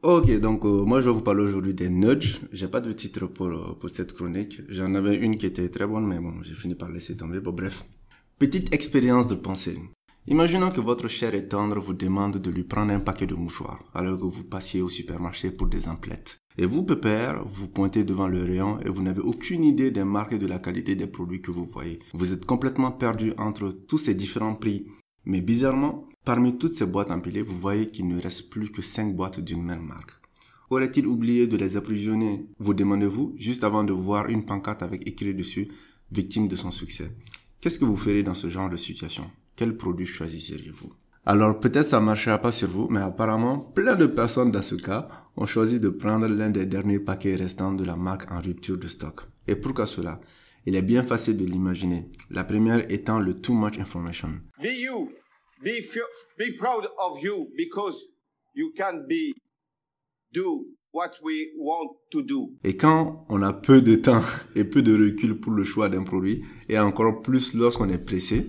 Ok, 0.00 0.40
donc 0.40 0.64
euh, 0.64 0.84
moi 0.84 1.00
je 1.00 1.08
vais 1.08 1.14
vous 1.14 1.20
parler 1.20 1.42
aujourd'hui 1.42 1.74
des 1.74 1.90
nudges. 1.90 2.40
J'ai 2.52 2.68
pas 2.68 2.80
de 2.80 2.92
titre 2.92 3.26
pour, 3.26 3.48
euh, 3.48 3.76
pour 3.78 3.90
cette 3.90 4.12
chronique. 4.12 4.62
J'en 4.68 4.94
avais 4.94 5.16
une 5.16 5.36
qui 5.36 5.46
était 5.46 5.68
très 5.68 5.86
bonne, 5.86 6.06
mais 6.06 6.18
bon, 6.18 6.34
j'ai 6.42 6.54
fini 6.54 6.74
par 6.74 6.88
laisser 6.90 7.16
tomber. 7.16 7.40
Bon, 7.40 7.52
bref. 7.52 7.84
Petite 8.38 8.72
expérience 8.72 9.26
de 9.28 9.34
pensée. 9.34 9.76
Imaginons 10.26 10.70
que 10.70 10.80
votre 10.80 11.08
cher 11.08 11.34
et 11.34 11.48
tendre 11.48 11.78
vous 11.78 11.94
demande 11.94 12.38
de 12.38 12.50
lui 12.50 12.64
prendre 12.64 12.92
un 12.92 13.00
paquet 13.00 13.26
de 13.26 13.34
mouchoirs, 13.34 13.82
alors 13.94 14.18
que 14.18 14.24
vous 14.24 14.44
passiez 14.44 14.82
au 14.82 14.88
supermarché 14.88 15.50
pour 15.50 15.68
des 15.68 15.88
emplettes. 15.88 16.38
Et 16.58 16.66
vous, 16.66 16.82
pépère, 16.82 17.44
vous 17.44 17.68
pointez 17.68 18.04
devant 18.04 18.26
le 18.26 18.42
rayon 18.42 18.80
et 18.80 18.88
vous 18.88 19.02
n'avez 19.02 19.20
aucune 19.20 19.64
idée 19.64 19.90
des 19.90 20.04
marques 20.04 20.32
et 20.32 20.38
de 20.38 20.46
la 20.46 20.58
qualité 20.58 20.96
des 20.96 21.06
produits 21.06 21.40
que 21.40 21.52
vous 21.52 21.64
voyez. 21.64 22.00
Vous 22.12 22.32
êtes 22.32 22.44
complètement 22.44 22.90
perdu 22.90 23.32
entre 23.38 23.70
tous 23.70 23.98
ces 23.98 24.14
différents 24.14 24.56
prix. 24.56 24.86
Mais 25.24 25.40
bizarrement, 25.40 26.08
Parmi 26.28 26.58
toutes 26.58 26.74
ces 26.74 26.84
boîtes 26.84 27.10
empilées, 27.10 27.40
vous 27.40 27.58
voyez 27.58 27.86
qu'il 27.86 28.06
ne 28.06 28.20
reste 28.20 28.50
plus 28.50 28.70
que 28.70 28.82
5 28.82 29.16
boîtes 29.16 29.40
d'une 29.40 29.62
même 29.62 29.80
marque. 29.80 30.10
Aurait-il 30.68 31.06
oublié 31.06 31.46
de 31.46 31.56
les 31.56 31.78
approvisionner? 31.78 32.44
Vous 32.58 32.74
demandez-vous, 32.74 33.32
juste 33.38 33.64
avant 33.64 33.82
de 33.82 33.94
voir 33.94 34.28
une 34.28 34.44
pancarte 34.44 34.82
avec 34.82 35.08
écrit 35.08 35.32
dessus 35.32 35.68
«Victime 36.12 36.46
de 36.46 36.54
son 36.54 36.70
succès». 36.70 37.10
Qu'est-ce 37.62 37.78
que 37.78 37.86
vous 37.86 37.96
ferez 37.96 38.22
dans 38.22 38.34
ce 38.34 38.50
genre 38.50 38.68
de 38.68 38.76
situation? 38.76 39.30
Quel 39.58 39.76
produit 39.76 40.06
choisisseriez-vous 40.06 40.92
alors 41.26 41.58
peut-être 41.58 41.90
ça 41.90 42.00
ne 42.00 42.06
marchera 42.06 42.38
pas 42.38 42.52
sur 42.52 42.68
vous, 42.68 42.88
mais 42.88 43.00
apparemment 43.00 43.58
plein 43.58 43.96
de 43.96 44.06
personnes 44.06 44.50
dans 44.50 44.62
ce 44.62 44.76
cas 44.76 45.08
ont 45.36 45.44
choisi 45.44 45.78
de 45.78 45.90
prendre 45.90 46.26
l'un 46.26 46.48
des 46.48 46.64
derniers 46.64 47.00
paquets 47.00 47.34
restants 47.34 47.74
de 47.74 47.84
la 47.84 47.96
marque 47.96 48.30
en 48.32 48.40
rupture 48.40 48.78
de 48.78 48.86
stock. 48.86 49.20
Et 49.46 49.54
pourquoi 49.54 49.86
cela 49.86 50.20
Il 50.64 50.74
est 50.74 50.80
bien 50.80 51.02
facile 51.02 51.36
de 51.36 51.44
l'imaginer. 51.44 52.08
La 52.30 52.44
première 52.44 52.90
étant 52.90 53.18
le 53.18 53.34
Too 53.34 53.52
Much 53.52 53.78
Information. 53.78 54.40
Be, 54.58 55.68
be 56.38 56.56
proud 56.56 56.88
of 56.98 57.22
you 57.22 57.50
because 57.54 57.96
you 58.54 58.72
can 58.74 59.04
be 59.06 59.34
do 60.32 60.64
what 60.94 61.10
we 61.22 61.48
want 61.58 61.90
to 62.10 62.22
do. 62.22 62.54
Et 62.64 62.76
quand 62.78 63.26
on 63.28 63.42
a 63.42 63.52
peu 63.52 63.82
de 63.82 63.96
temps 63.96 64.22
et 64.54 64.64
peu 64.64 64.80
de 64.80 64.94
recul 64.94 65.38
pour 65.38 65.52
le 65.52 65.64
choix 65.64 65.90
d'un 65.90 66.04
produit, 66.04 66.42
et 66.70 66.78
encore 66.78 67.20
plus 67.20 67.52
lorsqu'on 67.54 67.90
est 67.90 68.02
pressé, 68.02 68.48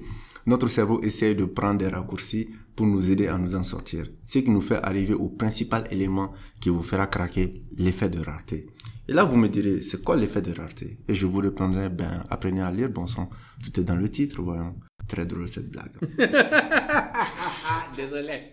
notre 0.50 0.68
cerveau 0.68 1.00
essaye 1.04 1.36
de 1.36 1.46
prendre 1.46 1.78
des 1.78 1.88
raccourcis 1.88 2.50
pour 2.76 2.88
nous 2.88 3.12
aider 3.12 3.28
à 3.28 3.38
nous 3.38 3.54
en 3.54 3.62
sortir. 3.62 4.08
Ce 4.24 4.40
qui 4.40 4.50
nous 4.50 4.62
fait 4.62 4.80
arriver 4.82 5.14
au 5.14 5.30
principal 5.30 5.84
élément 5.92 6.34
qui 6.60 6.70
vous 6.70 6.82
fera 6.82 7.06
craquer, 7.06 7.52
l'effet 7.78 8.10
de 8.10 8.20
rareté. 8.20 8.66
Et 9.08 9.14
là, 9.14 9.26
vous 9.26 9.38
me 9.38 9.48
direz, 9.48 9.84
c'est 9.84 10.04
quoi 10.04 10.16
l'effet 10.16 10.42
de 10.42 10.52
rareté? 10.52 10.98
Et 11.08 11.14
je 11.14 11.28
vous 11.28 11.38
répondrai, 11.38 11.90
ben, 11.90 12.24
apprenez 12.32 12.62
à 12.62 12.72
lire, 12.72 12.90
bon 12.90 13.06
sang. 13.06 13.30
Tout 13.64 13.80
est 13.80 13.84
dans 13.84 13.96
le 13.96 14.10
titre, 14.10 14.42
voyons. 14.42 14.76
Très 15.08 15.26
drôle 15.26 15.48
cette 15.48 15.70
blague. 15.70 15.94
Désolé. 17.96 18.52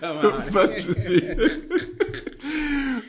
Pas 0.52 0.66
de 0.68 0.74
souci. 0.74 1.20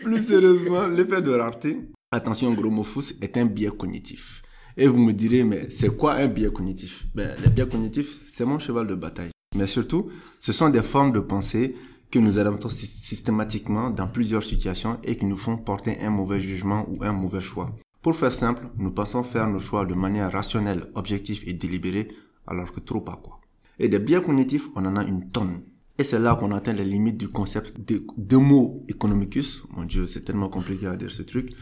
Plus 0.02 0.20
sérieusement, 0.20 0.88
l'effet 0.88 1.22
de 1.22 1.32
rareté, 1.32 1.78
attention 2.12 2.54
gros 2.54 2.72
mot 2.72 2.86
est 3.22 3.38
un 3.38 3.46
biais 3.46 3.70
cognitif. 3.70 4.42
Et 4.80 4.88
vous 4.88 5.00
me 5.00 5.12
direz, 5.12 5.44
mais 5.44 5.72
c'est 5.72 5.98
quoi 5.98 6.13
un 6.13 6.28
biais 6.28 6.52
cognitif? 6.52 7.08
Ben, 7.16 7.36
Le 7.44 7.50
biais 7.50 7.68
cognitif, 7.68 8.22
c'est 8.28 8.46
mon 8.46 8.60
cheval 8.60 8.86
de 8.86 8.94
bataille. 8.94 9.32
Mais 9.56 9.66
surtout, 9.66 10.10
ce 10.40 10.54
sont 10.54 10.70
des 10.70 10.84
formes 10.84 11.12
de 11.12 11.20
pensée 11.20 11.76
que 12.12 12.20
nous 12.20 12.38
adaptons 12.38 12.70
systématiquement 12.70 13.90
dans 13.90 14.08
plusieurs 14.08 14.44
situations 14.44 15.00
et 15.04 15.18
qui 15.18 15.26
nous 15.26 15.36
font 15.36 15.58
porter 15.58 16.00
un 16.00 16.12
mauvais 16.12 16.40
jugement 16.40 16.86
ou 16.90 17.04
un 17.04 17.12
mauvais 17.12 17.42
choix. 17.42 17.76
Pour 18.04 18.16
faire 18.16 18.32
simple, 18.32 18.68
nous 18.78 18.92
pensons 18.92 19.24
faire 19.24 19.48
nos 19.48 19.60
choix 19.60 19.84
de 19.84 19.96
manière 19.96 20.32
rationnelle, 20.32 20.86
objective 20.94 21.42
et 21.48 21.54
délibérée 21.54 22.10
alors 22.46 22.72
que 22.72 22.80
trop 22.80 23.02
pas 23.02 23.20
quoi. 23.22 23.42
Et 23.80 23.90
des 23.90 24.00
biais 24.00 24.22
cognitifs, 24.22 24.70
on 24.76 24.86
en 24.86 24.96
a 24.96 25.04
une 25.04 25.32
tonne. 25.32 25.62
Et 25.98 26.04
c'est 26.04 26.20
là 26.20 26.36
qu'on 26.36 26.52
atteint 26.52 26.74
les 26.74 26.86
limites 26.86 27.18
du 27.18 27.28
concept 27.28 27.80
de, 27.80 28.06
de 28.16 28.38
mots 28.38 28.84
economicus. 28.88 29.63
Mon 29.76 29.84
Dieu, 29.84 30.06
c'est 30.06 30.22
tellement 30.22 30.50
compliqué 30.50 30.86
à 30.86 30.96
dire 30.96 31.10
ce 31.10 31.24
truc. 31.24 31.56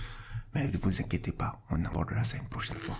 Mais 0.55 0.67
ne 0.67 0.77
vous 0.77 1.01
inquiétez 1.01 1.33
pas, 1.33 1.61
on 1.69 1.83
abordera 1.83 2.23
ça 2.23 2.37
une 2.37 2.47
prochaine 2.47 2.77
fois. 2.77 2.97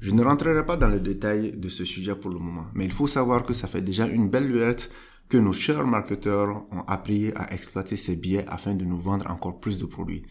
Je 0.00 0.12
ne 0.12 0.22
rentrerai 0.22 0.64
pas 0.64 0.76
dans 0.76 0.88
le 0.88 1.00
détail 1.00 1.52
de 1.56 1.68
ce 1.68 1.84
sujet 1.84 2.14
pour 2.14 2.30
le 2.30 2.38
moment, 2.38 2.66
mais 2.74 2.84
il 2.84 2.92
faut 2.92 3.08
savoir 3.08 3.42
que 3.42 3.54
ça 3.54 3.66
fait 3.66 3.80
déjà 3.80 4.06
une 4.06 4.28
belle 4.28 4.46
lurette 4.46 4.90
que 5.28 5.38
nos 5.38 5.52
chers 5.52 5.86
marketeurs 5.86 6.64
ont 6.70 6.82
appris 6.86 7.32
à 7.34 7.52
exploiter 7.52 7.96
ces 7.96 8.16
biais 8.16 8.44
afin 8.48 8.74
de 8.74 8.84
nous 8.84 9.00
vendre 9.00 9.28
encore 9.30 9.58
plus 9.58 9.78
de 9.78 9.86
produits. 9.86 10.24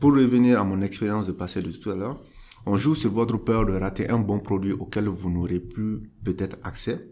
Pour 0.00 0.14
revenir 0.14 0.60
à 0.60 0.64
mon 0.64 0.80
expérience 0.80 1.26
de 1.26 1.32
passé 1.32 1.62
de 1.62 1.70
tout 1.70 1.90
à 1.90 1.96
l'heure, 1.96 2.20
on 2.66 2.76
joue 2.76 2.94
sur 2.94 3.12
votre 3.12 3.36
peur 3.36 3.66
de 3.66 3.74
rater 3.74 4.08
un 4.08 4.18
bon 4.18 4.40
produit 4.40 4.72
auquel 4.72 5.08
vous 5.08 5.30
n'aurez 5.30 5.60
plus 5.60 6.10
peut-être 6.24 6.56
accès 6.64 7.08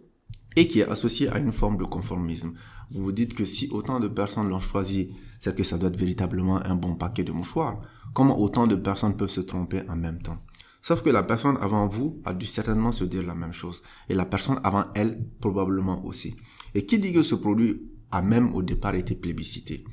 et 0.56 0.66
qui 0.66 0.80
est 0.80 0.88
associé 0.88 1.28
à 1.28 1.38
une 1.38 1.52
forme 1.52 1.76
de 1.76 1.84
conformisme. 1.84 2.54
Vous 2.92 3.04
vous 3.04 3.12
dites 3.12 3.34
que 3.34 3.44
si 3.44 3.68
autant 3.70 4.00
de 4.00 4.08
personnes 4.08 4.48
l'ont 4.48 4.60
choisi, 4.60 5.14
c'est 5.40 5.56
que 5.56 5.64
ça 5.64 5.78
doit 5.78 5.88
être 5.88 5.98
véritablement 5.98 6.64
un 6.64 6.74
bon 6.74 6.94
paquet 6.94 7.24
de 7.24 7.32
mouchoirs. 7.32 7.80
Comment 8.12 8.38
autant 8.38 8.66
de 8.66 8.76
personnes 8.76 9.16
peuvent 9.16 9.30
se 9.30 9.40
tromper 9.40 9.82
en 9.88 9.96
même 9.96 10.20
temps? 10.20 10.36
Sauf 10.82 11.02
que 11.02 11.10
la 11.10 11.22
personne 11.22 11.56
avant 11.60 11.86
vous 11.86 12.20
a 12.24 12.34
dû 12.34 12.44
certainement 12.44 12.92
se 12.92 13.04
dire 13.04 13.22
la 13.26 13.34
même 13.34 13.52
chose. 13.52 13.82
Et 14.08 14.14
la 14.14 14.26
personne 14.26 14.60
avant 14.62 14.86
elle, 14.94 15.24
probablement 15.40 16.04
aussi. 16.04 16.36
Et 16.74 16.84
qui 16.84 16.98
dit 16.98 17.12
que 17.12 17.22
ce 17.22 17.34
produit 17.34 17.80
a 18.10 18.20
même 18.20 18.54
au 18.54 18.62
départ 18.62 18.94
été 18.94 19.14
plébiscité? 19.14 19.84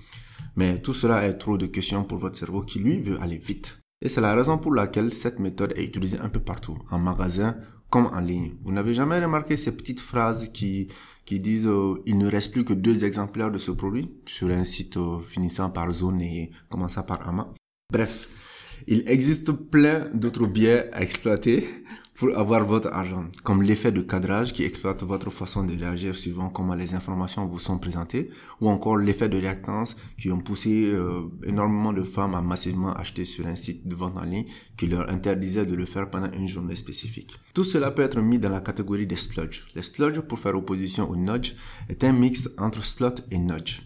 Mais 0.56 0.82
tout 0.82 0.94
cela 0.94 1.26
est 1.26 1.38
trop 1.38 1.58
de 1.58 1.68
questions 1.68 2.04
pour 2.04 2.18
votre 2.18 2.38
cerveau 2.38 2.62
qui, 2.62 2.80
lui, 2.80 3.00
veut 3.00 3.22
aller 3.22 3.38
vite. 3.38 3.78
Et 4.02 4.10
c'est 4.10 4.22
la 4.22 4.36
raison 4.36 4.58
pour 4.58 4.74
laquelle 4.74 5.14
cette 5.14 5.40
méthode 5.40 5.74
est 5.78 5.86
utilisée 5.86 6.20
un 6.20 6.30
peu 6.30 6.40
partout, 6.40 6.78
en 6.90 7.00
magasin 7.00 7.56
comme 7.90 8.08
en 8.08 8.20
ligne. 8.20 8.52
Vous 8.64 8.72
n'avez 8.72 8.94
jamais 8.94 9.20
remarqué 9.20 9.58
ces 9.58 9.76
petites 9.76 10.02
phrases 10.02 10.50
qui, 10.50 10.88
qui 11.26 11.40
disent 11.40 11.68
euh, 11.68 12.02
il 12.06 12.18
ne 12.18 12.28
reste 12.28 12.52
plus 12.52 12.64
que 12.64 12.74
deux 12.74 13.04
exemplaires 13.06 13.52
de 13.52 13.58
ce 13.58 13.72
produit 13.72 14.10
sur 14.26 14.50
un 14.50 14.64
site 14.64 14.98
euh, 14.98 15.20
finissant 15.20 15.70
par 15.70 15.92
zone 15.92 16.22
et 16.22 16.52
commençant 16.70 17.04
par 17.04 17.28
AMA. 17.28 17.54
Bref, 17.92 18.30
il 18.88 19.10
existe 19.10 19.52
plein 19.52 20.08
d'autres 20.14 20.46
biais 20.48 20.90
à 20.94 21.02
exploiter 21.02 21.68
pour 22.20 22.38
avoir 22.38 22.66
votre 22.66 22.90
argent, 22.92 23.28
comme 23.44 23.64
l'effet 23.64 23.94
de 23.94 24.02
cadrage 24.02 24.52
qui 24.52 24.66
exploite 24.66 25.04
votre 25.04 25.30
façon 25.30 25.64
de 25.64 25.74
réagir 25.80 26.14
suivant 26.14 26.50
comment 26.50 26.76
les 26.76 26.94
informations 26.94 27.46
vous 27.46 27.60
sont 27.60 27.80
présentées, 27.80 28.30
ou 28.60 28.70
encore 28.70 28.98
l'effet 28.98 29.30
de 29.30 29.38
réactance 29.38 29.96
qui 30.20 30.30
ont 30.30 30.42
poussé 30.42 30.92
euh, 30.94 31.22
énormément 31.46 31.94
de 31.94 32.04
femmes 32.04 32.36
à 32.36 32.42
massivement 32.42 32.94
acheter 32.94 33.24
sur 33.24 33.48
un 33.48 33.56
site 33.56 33.88
de 33.88 33.96
vente 33.96 34.18
en 34.18 34.26
ligne 34.26 34.48
qui 34.76 34.88
leur 34.88 35.10
interdisait 35.10 35.66
de 35.66 35.74
le 35.76 35.86
faire 35.86 36.10
pendant 36.10 36.30
une 36.34 36.50
journée 36.50 36.76
spécifique. 36.76 37.40
Tout 37.54 37.64
cela 37.64 37.90
peut 37.90 38.02
être 38.02 38.20
mis 38.20 38.38
dans 38.38 38.50
la 38.50 38.60
catégorie 38.60 39.08
des 39.08 39.16
sludge. 39.16 39.68
Les 39.74 39.84
sludge, 39.84 40.20
pour 40.20 40.40
faire 40.40 40.58
opposition 40.58 41.10
au 41.10 41.16
nudge, 41.16 41.54
est 41.88 42.04
un 42.04 42.12
mix 42.12 42.50
entre 42.58 42.84
slot 42.86 43.16
et 43.32 43.38
nudge. 43.38 43.84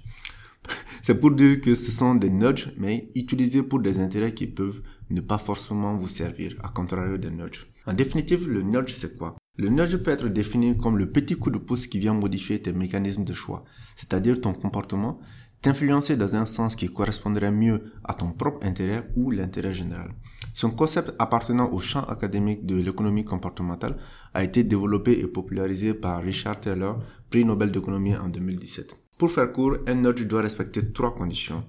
C'est 1.04 1.20
pour 1.20 1.32
dire 1.32 1.62
que 1.62 1.76
ce 1.76 1.92
sont 1.92 2.16
des 2.16 2.32
nudges, 2.32 2.74
mais 2.78 3.12
utilisés 3.14 3.62
pour 3.62 3.80
des 3.80 4.00
intérêts 4.00 4.34
qui 4.34 4.48
peuvent 4.48 4.82
ne 5.10 5.22
pas 5.22 5.38
forcément 5.38 5.96
vous 5.96 6.08
servir, 6.08 6.56
à 6.64 6.70
contrario 6.70 7.18
des 7.18 7.32
nudges. 7.32 7.68
En 7.86 7.94
définitive, 7.94 8.48
le 8.50 8.62
nudge, 8.62 8.94
c'est 8.94 9.18
quoi? 9.18 9.36
Le 9.58 9.70
nudge 9.70 9.98
peut 9.98 10.12
être 10.12 10.28
défini 10.30 10.76
comme 10.78 10.98
le 10.98 11.12
petit 11.12 11.36
coup 11.36 11.52
de 11.52 11.60
pouce 11.60 11.88
qui 11.88 12.00
vient 12.00 12.14
modifier 12.14 12.62
tes 12.62 12.74
mécanismes 12.74 13.24
de 13.24 13.34
choix, 13.34 13.64
c'est-à-dire 13.96 14.42
ton 14.42 14.54
comportement, 14.54 15.20
t'influencer 15.62 16.18
dans 16.18 16.36
un 16.36 16.46
sens 16.46 16.76
qui 16.76 16.90
correspondrait 16.90 17.52
mieux 17.52 17.94
à 18.04 18.14
ton 18.14 18.32
propre 18.32 18.66
intérêt 18.66 19.08
ou 19.16 19.32
l'intérêt 19.32 19.74
général. 19.74 20.10
Son 20.54 20.72
concept 20.72 21.14
appartenant 21.20 21.72
au 21.72 21.80
champ 21.80 22.04
académique 22.04 22.66
de 22.66 22.76
l'économie 22.76 23.24
comportementale 23.24 23.98
a 24.34 24.44
été 24.44 24.64
développé 24.64 25.20
et 25.20 25.28
popularisé 25.28 25.94
par 25.94 26.22
Richard 26.22 26.60
Taylor, 26.60 27.00
prix 27.30 27.46
Nobel 27.46 27.72
d'économie 27.72 28.16
en 28.16 28.28
2017. 28.28 28.98
Pour 29.18 29.32
faire 29.32 29.52
court, 29.52 29.78
un 29.88 29.96
nudge 29.96 30.28
doit 30.28 30.42
respecter 30.42 30.92
trois 30.92 31.16
conditions. 31.16 31.64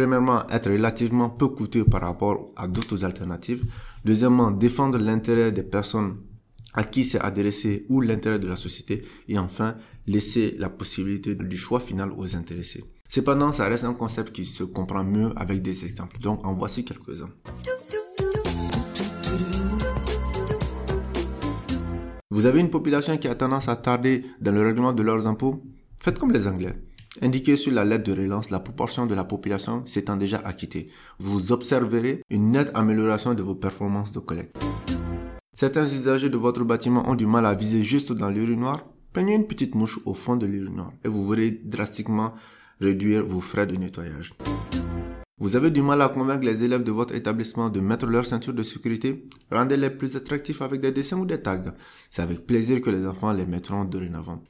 Premièrement, 0.00 0.48
être 0.48 0.70
relativement 0.70 1.28
peu 1.28 1.48
coûteux 1.48 1.84
par 1.84 2.00
rapport 2.00 2.52
à 2.56 2.66
d'autres 2.66 3.04
alternatives. 3.04 3.62
Deuxièmement, 4.02 4.50
défendre 4.50 4.96
l'intérêt 4.96 5.52
des 5.52 5.62
personnes 5.62 6.16
à 6.72 6.84
qui 6.84 7.04
c'est 7.04 7.20
adressé 7.20 7.84
ou 7.90 8.00
l'intérêt 8.00 8.38
de 8.38 8.48
la 8.48 8.56
société. 8.56 9.02
Et 9.28 9.38
enfin, 9.38 9.76
laisser 10.06 10.56
la 10.58 10.70
possibilité 10.70 11.34
du 11.34 11.58
choix 11.58 11.80
final 11.80 12.12
aux 12.16 12.34
intéressés. 12.34 12.82
Cependant, 13.10 13.52
ça 13.52 13.68
reste 13.68 13.84
un 13.84 13.92
concept 13.92 14.32
qui 14.32 14.46
se 14.46 14.64
comprend 14.64 15.04
mieux 15.04 15.32
avec 15.36 15.60
des 15.60 15.84
exemples. 15.84 16.18
Donc, 16.18 16.46
en 16.46 16.54
voici 16.54 16.82
quelques-uns. 16.82 17.28
Vous 22.30 22.46
avez 22.46 22.60
une 22.60 22.70
population 22.70 23.18
qui 23.18 23.28
a 23.28 23.34
tendance 23.34 23.68
à 23.68 23.76
tarder 23.76 24.24
dans 24.40 24.52
le 24.52 24.62
règlement 24.62 24.94
de 24.94 25.02
leurs 25.02 25.26
impôts? 25.26 25.62
Faites 25.98 26.18
comme 26.18 26.32
les 26.32 26.46
Anglais. 26.46 26.72
Indiquez 27.22 27.56
sur 27.56 27.72
la 27.72 27.84
lettre 27.84 28.04
de 28.04 28.18
relance 28.18 28.50
la 28.50 28.60
proportion 28.60 29.06
de 29.06 29.14
la 29.14 29.24
population 29.24 29.82
s'étant 29.86 30.16
déjà 30.16 30.38
acquittée. 30.38 30.90
Vous 31.18 31.52
observerez 31.52 32.22
une 32.30 32.52
nette 32.52 32.70
amélioration 32.74 33.34
de 33.34 33.42
vos 33.42 33.54
performances 33.54 34.12
de 34.12 34.20
collecte. 34.20 34.56
Certains 35.52 35.84
usagers 35.84 36.30
de 36.30 36.38
votre 36.38 36.64
bâtiment 36.64 37.06
ont 37.10 37.14
du 37.14 37.26
mal 37.26 37.44
à 37.44 37.52
viser 37.52 37.82
juste 37.82 38.12
dans 38.12 38.30
l'urinoir. 38.30 38.86
Peignez 39.12 39.34
une 39.34 39.46
petite 39.46 39.74
mouche 39.74 39.98
au 40.06 40.14
fond 40.14 40.36
de 40.36 40.46
l'urinoir 40.46 40.92
et 41.04 41.08
vous 41.08 41.28
verrez 41.28 41.50
drastiquement 41.50 42.32
réduire 42.80 43.26
vos 43.26 43.40
frais 43.40 43.66
de 43.66 43.76
nettoyage. 43.76 44.32
Vous 45.38 45.56
avez 45.56 45.70
du 45.70 45.82
mal 45.82 46.00
à 46.00 46.08
convaincre 46.08 46.46
les 46.46 46.64
élèves 46.64 46.84
de 46.84 46.92
votre 46.92 47.14
établissement 47.14 47.68
de 47.68 47.80
mettre 47.80 48.06
leur 48.06 48.24
ceinture 48.24 48.54
de 48.54 48.62
sécurité 48.62 49.26
Rendez-les 49.50 49.90
plus 49.90 50.16
attractifs 50.16 50.62
avec 50.62 50.80
des 50.80 50.92
dessins 50.92 51.18
ou 51.18 51.26
des 51.26 51.40
tags. 51.42 51.74
C'est 52.10 52.22
avec 52.22 52.46
plaisir 52.46 52.80
que 52.80 52.90
les 52.90 53.06
enfants 53.06 53.32
les 53.32 53.46
mettront 53.46 53.84
dorénavant. 53.84 54.42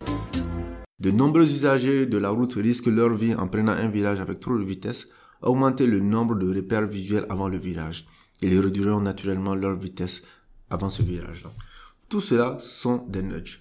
De 1.00 1.10
nombreux 1.10 1.50
usagers 1.50 2.04
de 2.04 2.18
la 2.18 2.28
route 2.28 2.54
risquent 2.54 2.88
leur 2.88 3.14
vie 3.14 3.34
en 3.34 3.48
prenant 3.48 3.72
un 3.72 3.88
virage 3.88 4.20
avec 4.20 4.38
trop 4.38 4.58
de 4.58 4.64
vitesse. 4.64 5.08
Augmentez 5.40 5.86
le 5.86 5.98
nombre 5.98 6.34
de 6.34 6.54
repères 6.54 6.86
visuels 6.86 7.24
avant 7.30 7.48
le 7.48 7.56
virage. 7.56 8.06
Ils 8.42 8.58
réduiront 8.60 9.00
naturellement 9.00 9.54
leur 9.54 9.76
vitesse 9.76 10.22
avant 10.68 10.90
ce 10.90 11.02
virage-là. 11.02 11.50
Tout 12.10 12.20
cela 12.20 12.58
sont 12.60 13.06
des 13.08 13.22
nudges. 13.22 13.60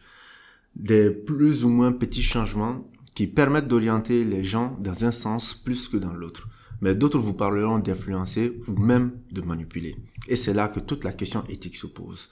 Des 0.75 1.11
plus 1.11 1.63
ou 1.63 1.69
moins 1.69 1.93
petits 1.93 2.23
changements 2.23 2.89
qui 3.15 3.27
permettent 3.27 3.67
d'orienter 3.67 4.25
les 4.25 4.43
gens 4.43 4.77
dans 4.79 5.05
un 5.05 5.13
sens 5.13 5.53
plus 5.53 5.87
que 5.87 5.97
dans 5.97 6.13
l'autre. 6.13 6.49
Mais 6.81 6.93
d'autres 6.93 7.19
vous 7.19 7.33
parleront 7.33 7.79
d'influencer 7.79 8.59
ou 8.67 8.73
même 8.73 9.11
de 9.31 9.41
manipuler. 9.41 9.95
Et 10.27 10.35
c'est 10.35 10.53
là 10.53 10.67
que 10.67 10.79
toute 10.81 11.05
la 11.05 11.13
question 11.13 11.43
éthique 11.47 11.77
se 11.77 11.87
pose. 11.87 12.29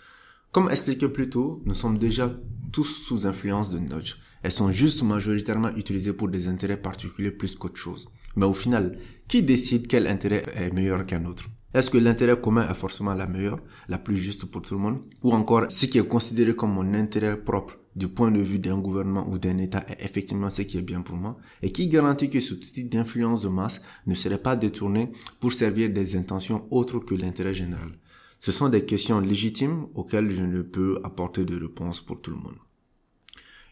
Comme 0.51 0.69
expliqué 0.69 1.07
plus 1.07 1.29
tôt, 1.29 1.61
nous 1.65 1.75
sommes 1.75 1.97
déjà 1.97 2.31
tous 2.71 2.85
sous 2.85 3.25
influence 3.25 3.69
de 3.69 3.79
nudge. 3.79 4.17
Elles 4.43 4.51
sont 4.51 4.71
juste 4.71 5.03
majoritairement 5.03 5.75
utilisées 5.75 6.13
pour 6.13 6.29
des 6.29 6.47
intérêts 6.47 6.81
particuliers 6.81 7.31
plus 7.31 7.55
qu'autre 7.55 7.77
chose. 7.77 8.07
Mais 8.35 8.45
au 8.45 8.53
final, 8.53 8.97
qui 9.27 9.43
décide 9.43 9.87
quel 9.87 10.07
intérêt 10.07 10.45
est 10.55 10.71
meilleur 10.71 11.05
qu'un 11.05 11.25
autre? 11.25 11.45
Est-ce 11.73 11.89
que 11.89 11.97
l'intérêt 11.97 12.39
commun 12.39 12.67
est 12.69 12.73
forcément 12.73 13.13
la 13.13 13.27
meilleure, 13.27 13.59
la 13.89 13.97
plus 13.97 14.15
juste 14.15 14.45
pour 14.45 14.61
tout 14.61 14.75
le 14.75 14.79
monde? 14.79 15.01
Ou 15.21 15.31
encore, 15.33 15.65
ce 15.69 15.85
qui 15.85 15.97
est 15.97 16.07
considéré 16.07 16.55
comme 16.55 16.73
mon 16.73 16.93
intérêt 16.93 17.37
propre 17.37 17.77
du 17.95 18.07
point 18.07 18.31
de 18.31 18.41
vue 18.41 18.59
d'un 18.59 18.79
gouvernement 18.79 19.27
ou 19.27 19.37
d'un 19.37 19.57
État 19.57 19.83
est 19.89 20.05
effectivement 20.05 20.49
ce 20.49 20.61
qui 20.61 20.77
est 20.77 20.81
bien 20.81 21.01
pour 21.01 21.17
moi? 21.17 21.37
Et 21.61 21.71
qui 21.71 21.87
garantit 21.89 22.29
que 22.29 22.39
ce 22.39 22.53
type 22.53 22.89
d'influence 22.89 23.41
de 23.41 23.49
masse 23.49 23.81
ne 24.05 24.15
serait 24.15 24.41
pas 24.41 24.55
détourné 24.55 25.11
pour 25.39 25.51
servir 25.51 25.89
des 25.89 26.15
intentions 26.15 26.67
autres 26.71 26.99
que 26.99 27.15
l'intérêt 27.15 27.53
général? 27.53 27.91
Ce 28.39 28.51
sont 28.51 28.69
des 28.69 28.85
questions 28.85 29.19
légitimes 29.19 29.87
auxquelles 29.95 30.29
je 30.29 30.43
ne 30.43 30.61
peux 30.61 30.99
apporter 31.03 31.43
de 31.43 31.59
réponse 31.59 31.99
pour 32.01 32.21
tout 32.21 32.31
le 32.31 32.37
monde. 32.37 32.57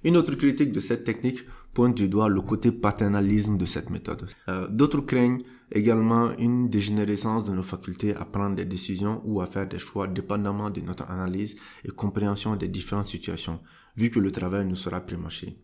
Une 0.06 0.18
autre 0.18 0.36
critique 0.36 0.72
de 0.72 0.80
cette 0.80 1.04
technique 1.04 1.40
pointe 1.74 1.96
du 1.98 2.08
doigt 2.08 2.30
le 2.30 2.40
côté 2.40 2.72
paternalisme 2.72 3.58
de 3.58 3.66
cette 3.66 3.90
méthode. 3.90 4.28
Euh, 4.50 4.68
d'autres 4.68 5.02
craignent 5.02 5.42
également 5.72 6.32
une 6.38 6.70
dégénérescence 6.70 7.44
de 7.44 7.56
nos 7.56 7.64
facultés 7.64 8.16
à 8.16 8.24
prendre 8.24 8.56
des 8.56 8.66
décisions 8.66 9.24
ou 9.26 9.42
à 9.42 9.48
faire 9.48 9.68
des 9.68 9.80
choix 9.80 10.06
dépendamment 10.06 10.70
de 10.70 10.82
notre 10.82 11.10
analyse 11.10 11.56
et 11.84 11.90
compréhension 11.90 12.56
des 12.56 12.68
différentes 12.68 13.08
situations, 13.08 13.60
vu 13.98 14.12
que 14.12 14.20
le 14.20 14.32
travail 14.32 14.68
nous 14.68 14.76
sera 14.76 15.02
prémâché. 15.02 15.58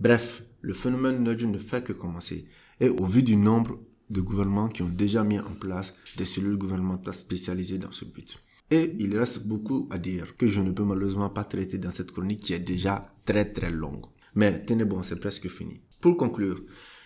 Bref, 0.00 0.42
le 0.62 0.74
phénomène 0.74 1.22
nudge 1.22 1.44
ne 1.44 1.58
fait 1.58 1.84
que 1.84 1.92
commencer. 1.92 2.44
Et 2.80 2.88
au 2.88 3.04
vu 3.04 3.22
du 3.22 3.36
nombre 3.36 3.78
de 4.10 4.20
gouvernements 4.20 4.68
qui 4.68 4.82
ont 4.82 4.88
déjà 4.88 5.22
mis 5.22 5.38
en 5.38 5.54
place 5.60 5.94
des 6.16 6.24
cellules 6.24 6.58
gouvernementales 6.58 7.14
spécialisées 7.14 7.78
dans 7.78 7.92
ce 7.92 8.04
but. 8.04 8.42
Et 8.70 8.96
il 8.98 9.16
reste 9.16 9.46
beaucoup 9.46 9.88
à 9.90 9.98
dire 9.98 10.36
que 10.36 10.48
je 10.48 10.60
ne 10.60 10.72
peux 10.72 10.82
malheureusement 10.82 11.30
pas 11.30 11.44
traiter 11.44 11.78
dans 11.78 11.92
cette 11.92 12.10
chronique 12.10 12.40
qui 12.40 12.52
est 12.52 12.58
déjà 12.58 13.12
très 13.24 13.44
très 13.44 13.70
longue. 13.70 14.06
Mais 14.34 14.64
tenez 14.64 14.84
bon, 14.84 15.02
c'est 15.02 15.20
presque 15.20 15.48
fini. 15.48 15.80
Pour 16.00 16.16
conclure, 16.16 16.62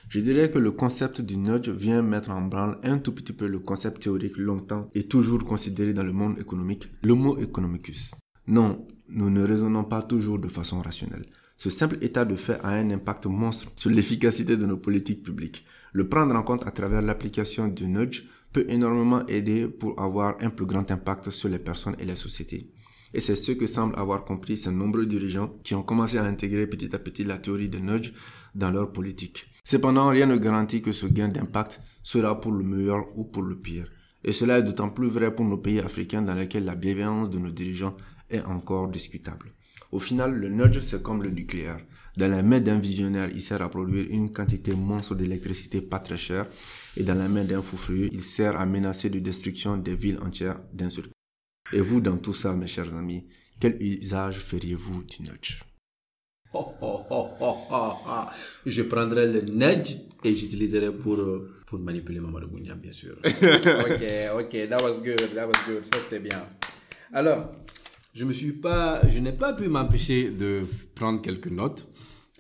je 0.08 0.20
dirais 0.20 0.50
que 0.50 0.58
le 0.58 0.72
concept 0.72 1.20
du 1.20 1.36
nudge 1.36 1.68
vient 1.68 2.02
mettre 2.02 2.30
en 2.30 2.42
branle 2.42 2.78
un 2.82 2.98
tout 2.98 3.12
petit 3.12 3.32
peu 3.32 3.46
le 3.46 3.60
concept 3.60 4.02
théorique 4.02 4.38
longtemps 4.38 4.90
et 4.94 5.04
toujours 5.04 5.44
considéré 5.44 5.92
dans 5.92 6.02
le 6.02 6.12
monde 6.12 6.38
économique, 6.40 6.88
le 7.04 7.14
mot 7.14 7.38
economicus. 7.38 8.10
Non, 8.46 8.88
nous 9.08 9.30
ne 9.30 9.42
raisonnons 9.42 9.84
pas 9.84 10.02
toujours 10.02 10.38
de 10.38 10.48
façon 10.48 10.80
rationnelle. 10.80 11.26
Ce 11.56 11.68
simple 11.68 11.98
état 12.00 12.24
de 12.24 12.34
fait 12.34 12.58
a 12.62 12.70
un 12.70 12.90
impact 12.90 13.26
monstre 13.26 13.70
sur 13.76 13.90
l'efficacité 13.90 14.56
de 14.56 14.64
nos 14.64 14.78
politiques 14.78 15.22
publiques. 15.22 15.64
Le 15.92 16.08
prendre 16.08 16.34
en 16.34 16.42
compte 16.42 16.66
à 16.66 16.70
travers 16.70 17.02
l'application 17.02 17.68
du 17.68 17.86
nudge 17.86 18.24
peut 18.52 18.66
énormément 18.68 19.26
aider 19.26 19.66
pour 19.68 20.00
avoir 20.00 20.36
un 20.40 20.50
plus 20.50 20.66
grand 20.66 20.90
impact 20.90 21.30
sur 21.30 21.48
les 21.48 21.58
personnes 21.58 21.96
et 21.98 22.04
les 22.04 22.16
sociétés. 22.16 22.70
Et 23.12 23.20
c'est 23.20 23.36
ce 23.36 23.52
que 23.52 23.66
semblent 23.66 23.98
avoir 23.98 24.24
compris 24.24 24.56
ces 24.56 24.70
nombreux 24.70 25.06
dirigeants 25.06 25.52
qui 25.64 25.74
ont 25.74 25.82
commencé 25.82 26.18
à 26.18 26.24
intégrer 26.24 26.66
petit 26.66 26.94
à 26.94 26.98
petit 26.98 27.24
la 27.24 27.38
théorie 27.38 27.68
de 27.68 27.78
nudge 27.78 28.12
dans 28.54 28.70
leur 28.70 28.92
politique. 28.92 29.46
Cependant, 29.64 30.08
rien 30.08 30.26
ne 30.26 30.36
garantit 30.36 30.82
que 30.82 30.92
ce 30.92 31.06
gain 31.06 31.28
d'impact 31.28 31.80
sera 32.02 32.40
pour 32.40 32.52
le 32.52 32.64
meilleur 32.64 33.06
ou 33.16 33.24
pour 33.24 33.42
le 33.42 33.56
pire. 33.56 33.90
Et 34.22 34.32
cela 34.32 34.58
est 34.58 34.62
d'autant 34.62 34.90
plus 34.90 35.08
vrai 35.08 35.34
pour 35.34 35.44
nos 35.44 35.58
pays 35.58 35.80
africains 35.80 36.22
dans 36.22 36.34
lesquels 36.34 36.64
la 36.64 36.74
bienveillance 36.74 37.30
de 37.30 37.38
nos 37.38 37.50
dirigeants 37.50 37.96
est 38.28 38.42
encore 38.42 38.88
discutable. 38.88 39.52
Au 39.92 39.98
final, 39.98 40.34
le 40.34 40.48
nudge, 40.48 40.80
c'est 40.80 41.02
comme 41.02 41.22
le 41.22 41.30
nucléaire. 41.30 41.80
Dans 42.20 42.28
la 42.28 42.42
main 42.42 42.60
d'un 42.60 42.78
visionnaire, 42.78 43.30
il 43.34 43.40
sert 43.40 43.62
à 43.62 43.70
produire 43.70 44.04
une 44.10 44.30
quantité 44.30 44.74
monstre 44.74 45.14
d'électricité 45.14 45.80
pas 45.80 46.00
très 46.00 46.18
chère 46.18 46.46
et 46.98 47.02
dans 47.02 47.14
la 47.14 47.28
main 47.28 47.44
d'un 47.44 47.62
fou 47.62 47.78
furieux, 47.78 48.10
il 48.12 48.22
sert 48.22 48.60
à 48.60 48.66
menacer 48.66 49.08
de 49.08 49.20
destruction 49.20 49.78
des 49.78 49.94
villes 49.94 50.18
entières 50.20 50.60
d'un 50.70 50.90
seul 50.90 51.06
Et 51.72 51.80
vous, 51.80 52.02
dans 52.02 52.18
tout 52.18 52.34
ça, 52.34 52.54
mes 52.54 52.66
chers 52.66 52.94
amis, 52.94 53.24
quel 53.58 53.82
usage 53.82 54.38
feriez-vous 54.38 55.04
du 55.04 55.22
nudge? 55.22 55.62
Oh, 56.52 56.74
oh, 56.82 57.06
oh, 57.40 57.56
Je 58.66 58.82
prendrai 58.82 59.26
le 59.32 59.40
nudge 59.40 59.96
et 60.22 60.34
j'utiliserai 60.34 60.92
pour, 60.92 61.14
euh, 61.14 61.50
pour 61.66 61.78
manipuler 61.78 62.20
Mamadou 62.20 62.48
Goundiam, 62.48 62.78
bien 62.78 62.92
sûr. 62.92 63.16
ok, 63.24 64.04
ok, 64.40 64.68
that 64.68 64.82
was 64.82 65.00
good, 65.02 65.34
that 65.34 65.46
was 65.46 65.60
good, 65.66 65.84
ça 65.86 65.98
c'était 66.02 66.20
bien. 66.20 66.44
Alors, 67.14 67.50
je 68.12 68.26
me 68.26 68.34
suis 68.34 68.52
pas, 68.52 69.00
je 69.08 69.20
n'ai 69.20 69.32
pas 69.32 69.54
pu 69.54 69.68
m'empêcher 69.68 70.30
de 70.30 70.64
prendre 70.94 71.22
quelques 71.22 71.46
notes. 71.46 71.89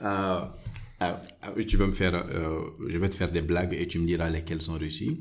Euh, 0.02 0.40
ah, 1.02 1.22
ah, 1.42 1.52
tu 1.66 1.76
vas 1.76 1.86
me 1.86 1.92
faire, 1.92 2.14
euh, 2.14 2.60
je 2.86 2.98
vais 2.98 3.08
te 3.08 3.14
faire 3.14 3.32
des 3.32 3.42
blagues 3.42 3.74
et 3.78 3.86
tu 3.86 3.98
me 3.98 4.06
diras 4.06 4.28
lesquelles 4.28 4.62
sont 4.62 4.74
réussies. 4.74 5.16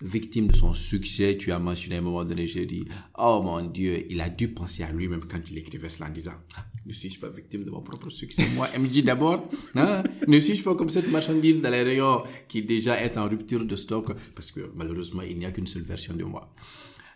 Victime 0.00 0.48
de 0.48 0.56
son 0.56 0.74
succès, 0.74 1.36
tu 1.38 1.52
as 1.52 1.60
mentionné 1.60 1.94
à 1.94 1.98
un 2.00 2.02
moment 2.02 2.24
donné, 2.24 2.48
j'ai 2.48 2.66
dit, 2.66 2.84
oh 3.16 3.40
mon 3.40 3.64
Dieu, 3.66 4.04
il 4.10 4.20
a 4.20 4.28
dû 4.28 4.48
penser 4.48 4.82
à 4.82 4.90
lui-même 4.90 5.22
quand 5.30 5.48
il 5.48 5.58
écrivait 5.58 5.88
cela 5.88 6.08
en 6.08 6.12
disant, 6.12 6.32
ah, 6.56 6.66
ne 6.84 6.92
suis-je 6.92 7.20
pas 7.20 7.28
victime 7.28 7.62
de 7.62 7.70
mon 7.70 7.82
propre 7.82 8.10
succès? 8.10 8.44
Moi, 8.56 8.66
MJ 8.76 9.04
d'abord, 9.04 9.48
hein? 9.76 10.02
ne 10.26 10.40
suis-je 10.40 10.64
pas 10.64 10.74
comme 10.74 10.90
cette 10.90 11.08
marchandise 11.08 11.62
dans 11.62 11.70
les 11.70 11.82
rayons 11.82 12.24
qui 12.48 12.62
déjà 12.62 13.00
est 13.00 13.16
en 13.16 13.28
rupture 13.28 13.64
de 13.64 13.76
stock? 13.76 14.12
Parce 14.34 14.50
que 14.50 14.72
malheureusement, 14.74 15.22
il 15.22 15.38
n'y 15.38 15.46
a 15.46 15.52
qu'une 15.52 15.68
seule 15.68 15.82
version 15.82 16.14
de 16.14 16.24
moi. 16.24 16.52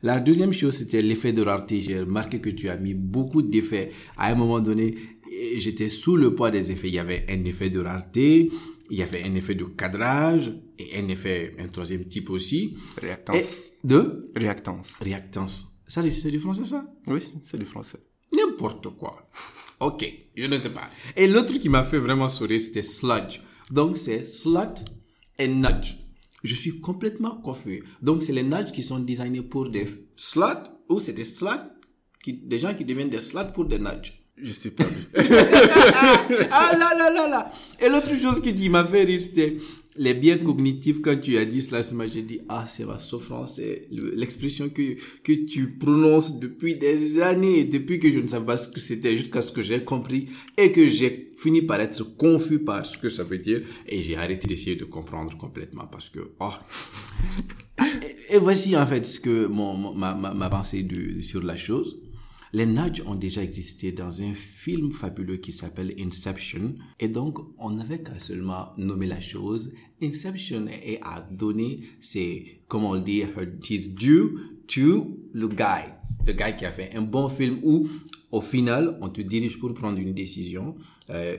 La 0.02 0.20
deuxième 0.20 0.52
chose, 0.52 0.76
c'était 0.76 1.00
l'effet 1.00 1.32
de 1.32 1.42
rareté. 1.42 1.80
J'ai 1.80 1.98
remarqué 2.00 2.40
que 2.40 2.50
tu 2.50 2.68
as 2.68 2.76
mis 2.76 2.94
beaucoup 2.94 3.42
d'effets. 3.42 3.90
À 4.16 4.30
un 4.30 4.34
moment 4.34 4.60
donné, 4.60 4.94
j'étais 5.56 5.88
sous 5.88 6.16
le 6.16 6.34
poids 6.34 6.50
des 6.50 6.70
effets. 6.70 6.88
Il 6.88 6.94
y 6.94 6.98
avait 6.98 7.26
un 7.28 7.44
effet 7.44 7.70
de 7.70 7.80
rareté, 7.80 8.50
il 8.90 8.98
y 8.98 9.02
avait 9.02 9.24
un 9.24 9.34
effet 9.34 9.54
de 9.54 9.64
cadrage 9.64 10.52
et 10.78 10.96
un 10.98 11.08
effet, 11.08 11.54
un 11.58 11.68
troisième 11.68 12.06
type 12.06 12.30
aussi. 12.30 12.76
Réactance. 13.00 13.72
de? 13.84 14.26
Réactance. 14.34 14.94
Réactance. 15.00 15.72
Ça, 15.88 16.02
c'est 16.10 16.30
du 16.30 16.40
français, 16.40 16.64
ça? 16.64 16.84
Oui, 17.06 17.20
c'est 17.44 17.58
du 17.58 17.64
français. 17.64 17.98
N'importe 18.34 18.88
quoi. 18.96 19.28
Ok, 19.80 20.10
je 20.34 20.46
ne 20.46 20.58
sais 20.58 20.70
pas. 20.70 20.90
Et 21.16 21.26
l'autre 21.26 21.58
qui 21.58 21.68
m'a 21.68 21.84
fait 21.84 21.98
vraiment 21.98 22.28
sourire, 22.28 22.60
c'était 22.60 22.82
sludge. 22.82 23.40
Donc, 23.70 23.96
c'est 23.96 24.24
slut 24.24 24.84
et 25.38 25.48
nudge. 25.48 25.96
Je 26.42 26.54
suis 26.54 26.80
complètement 26.80 27.36
confus. 27.40 27.84
Donc, 28.02 28.22
c'est 28.22 28.32
les 28.32 28.42
nudge 28.42 28.72
qui 28.72 28.82
sont 28.82 28.98
designés 28.98 29.42
pour 29.42 29.68
des 29.68 29.86
sluts 30.16 30.70
ou 30.88 31.00
c'est 31.00 31.12
des 31.12 31.24
sluts, 31.24 31.70
qui, 32.22 32.34
des 32.34 32.58
gens 32.58 32.74
qui 32.74 32.84
deviennent 32.84 33.10
des 33.10 33.20
sluts 33.20 33.52
pour 33.54 33.64
des 33.66 33.78
nudge. 33.78 34.25
Je 34.42 34.52
suis 34.52 34.70
perdu. 34.70 34.94
ah 36.50 36.76
là 36.78 36.92
là 36.96 37.10
là 37.10 37.28
là. 37.28 37.52
Et 37.80 37.88
l'autre 37.88 38.14
chose 38.20 38.40
qui 38.42 38.68
m'a 38.68 38.84
fait 38.84 39.04
rire, 39.04 39.20
c'était 39.20 39.56
les 39.98 40.14
biens 40.14 40.38
cognitifs, 40.38 41.00
quand 41.00 41.16
tu 41.20 41.36
as 41.38 41.44
dit 41.44 41.62
cela, 41.62 41.82
j'ai 42.06 42.22
dit, 42.22 42.40
ah, 42.48 42.64
c'est 42.68 42.84
ma 42.84 42.98
souffrance, 42.98 43.56
c'est 43.56 43.88
l'expression 43.90 44.68
que, 44.68 44.96
que 45.22 45.32
tu 45.32 45.70
prononces 45.78 46.38
depuis 46.38 46.76
des 46.76 47.20
années, 47.20 47.64
depuis 47.64 47.98
que 47.98 48.10
je 48.10 48.18
ne 48.18 48.26
savais 48.28 48.46
pas 48.46 48.56
ce 48.56 48.68
que 48.68 48.80
c'était, 48.80 49.16
jusqu'à 49.16 49.42
ce 49.42 49.52
que 49.52 49.62
j'ai 49.62 49.82
compris 49.82 50.28
et 50.56 50.72
que 50.72 50.86
j'ai 50.86 51.32
fini 51.36 51.62
par 51.62 51.80
être 51.80 52.02
confus 52.16 52.58
par 52.60 52.84
ce 52.84 52.98
que 52.98 53.08
ça 53.08 53.24
veut 53.24 53.38
dire 53.38 53.62
et 53.86 54.02
j'ai 54.02 54.16
arrêté 54.16 54.46
d'essayer 54.46 54.76
de 54.76 54.84
comprendre 54.84 55.36
complètement 55.36 55.86
parce 55.86 56.08
que, 56.08 56.20
oh. 56.40 56.52
et, 58.30 58.38
voici 58.38 58.76
en 58.76 58.86
fait 58.86 59.04
ce 59.04 59.20
que 59.20 59.46
mon, 59.46 59.94
ma, 59.94 60.14
ma, 60.14 60.32
ma 60.32 60.50
pensée 60.50 60.82
de, 60.82 61.20
sur 61.20 61.42
la 61.42 61.56
chose. 61.56 62.00
Les 62.56 62.64
nudges 62.64 63.02
ont 63.04 63.16
déjà 63.16 63.42
existé 63.42 63.92
dans 63.92 64.22
un 64.22 64.32
film 64.32 64.90
fabuleux 64.90 65.36
qui 65.36 65.52
s'appelle 65.52 65.94
Inception. 66.00 66.74
Et 66.98 67.08
donc, 67.08 67.36
on 67.58 67.72
n'avait 67.72 68.02
qu'à 68.02 68.18
seulement 68.18 68.72
nommer 68.78 69.06
la 69.06 69.20
chose 69.20 69.74
Inception 70.02 70.64
et 70.66 70.98
à 71.02 71.20
donner 71.30 71.80
ses, 72.00 72.62
comment 72.66 72.92
on 72.92 72.94
le 72.94 73.02
dit, 73.02 73.22
his 73.68 73.90
due 73.90 74.38
to 74.68 75.18
the 75.34 75.54
guy. 75.54 75.84
Le 76.26 76.32
gars 76.32 76.52
qui 76.52 76.64
a 76.64 76.72
fait 76.72 76.96
un 76.96 77.02
bon 77.02 77.28
film 77.28 77.60
où, 77.62 77.90
au 78.32 78.40
final, 78.40 78.96
on 79.02 79.10
te 79.10 79.20
dirige 79.20 79.60
pour 79.60 79.74
prendre 79.74 79.98
une 79.98 80.14
décision. 80.14 80.76
Euh, 81.10 81.36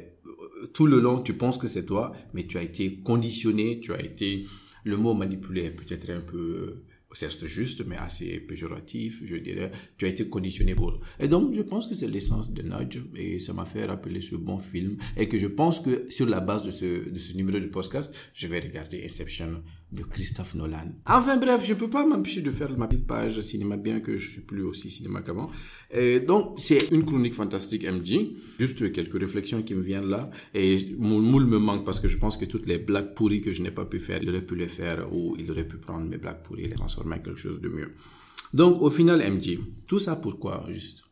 tout 0.72 0.86
le 0.86 1.00
long, 1.00 1.24
tu 1.24 1.34
penses 1.34 1.58
que 1.58 1.66
c'est 1.66 1.88
toi, 1.88 2.14
mais 2.36 2.46
tu 2.46 2.60
as 2.60 2.62
été 2.62 2.94
conditionné, 2.94 3.80
tu 3.80 3.92
as 3.92 4.04
été, 4.04 4.46
le 4.84 4.98
mot 4.98 5.16
manipulé 5.16 5.72
peut-être 5.72 6.12
un 6.12 6.22
peu 6.22 6.84
c'est 7.14 7.48
juste, 7.48 7.86
mais 7.86 7.98
assez 7.98 8.40
péjoratif, 8.40 9.24
je 9.26 9.36
dirais. 9.38 9.72
Tu 9.98 10.06
as 10.06 10.10
été 10.10 10.28
conditionné 10.28 10.76
pour. 10.76 11.00
Et 11.20 11.28
donc, 11.28 11.54
je 11.54 11.62
pense 11.62 11.88
que 11.88 11.96
c'est 11.96 12.08
l'essence 12.08 12.54
de 12.54 12.62
Nudge, 12.62 13.00
et 13.16 13.40
ça 13.40 13.54
m'a 13.54 13.66
fait 13.66 13.86
rappeler 13.86 14.22
ce 14.22 14.36
bon 14.36 14.60
film, 14.60 14.98
et 15.16 15.28
que 15.28 15.38
je 15.38 15.48
pense 15.48 15.80
que 15.80 16.08
sur 16.10 16.28
la 16.28 16.42
base 16.42 16.64
de 16.64 16.72
ce, 16.72 17.10
de 17.10 17.20
ce 17.20 17.34
numéro 17.34 17.60
de 17.60 17.68
podcast, 17.68 18.14
je 18.34 18.48
vais 18.48 18.60
regarder 18.60 19.04
Inception 19.04 19.64
de 19.92 20.04
Christophe 20.04 20.56
Nolan. 20.56 20.90
Enfin 21.06 21.38
bref, 21.38 21.66
je 21.66 21.74
peux 21.74 21.90
pas 21.90 22.06
m'empêcher 22.06 22.42
de 22.42 22.52
faire 22.52 22.78
ma 22.78 22.88
petite 22.88 23.08
page 23.08 23.40
cinéma, 23.40 23.78
bien 23.78 24.02
que 24.02 24.18
je 24.18 24.30
suis 24.30 24.42
plus 24.42 24.64
aussi 24.64 24.92
cinéma 24.92 25.22
qu'avant. 25.22 25.50
donc, 26.28 26.60
c'est 26.60 26.92
une 26.92 27.06
chronique 27.06 27.34
fantastique 27.34 27.86
MJ. 27.86 28.20
Juste 28.60 28.92
quelques 28.92 29.20
réflexions 29.20 29.62
qui 29.62 29.76
me 29.76 29.82
viennent 29.82 30.10
là. 30.10 30.30
Et 30.54 30.78
mon 30.98 31.20
moule 31.20 31.46
me 31.46 31.58
manque 31.58 31.86
parce 31.86 32.00
que 32.02 32.10
je 32.10 32.18
pense 32.18 32.36
que 32.36 32.46
toutes 32.46 32.68
les 32.68 32.80
blagues 32.80 33.14
pourries 33.14 33.42
que 33.42 33.52
je 33.52 33.62
n'ai 33.62 33.72
pas 33.72 33.86
pu 33.86 34.00
faire, 34.00 34.22
il 34.22 34.30
aurait 34.30 34.46
pu 34.46 34.56
les 34.56 34.68
faire 34.68 35.08
ou 35.14 35.36
il 35.40 35.50
aurait 35.52 35.68
pu 35.68 35.78
prendre 35.78 36.06
mes 36.06 36.18
blagues 36.18 36.44
pourries 36.44 36.66
et 36.66 36.68
les 36.68 36.76
transformer 36.76 37.16
en 37.16 37.20
quelque 37.20 37.40
chose 37.40 37.62
de 37.62 37.70
mieux. 37.70 37.94
Donc, 38.54 38.82
au 38.82 38.90
final, 38.90 39.20
MJ, 39.20 39.58
tout 39.88 40.00
ça 40.00 40.18
pourquoi, 40.18 40.66
juste? 40.70 41.04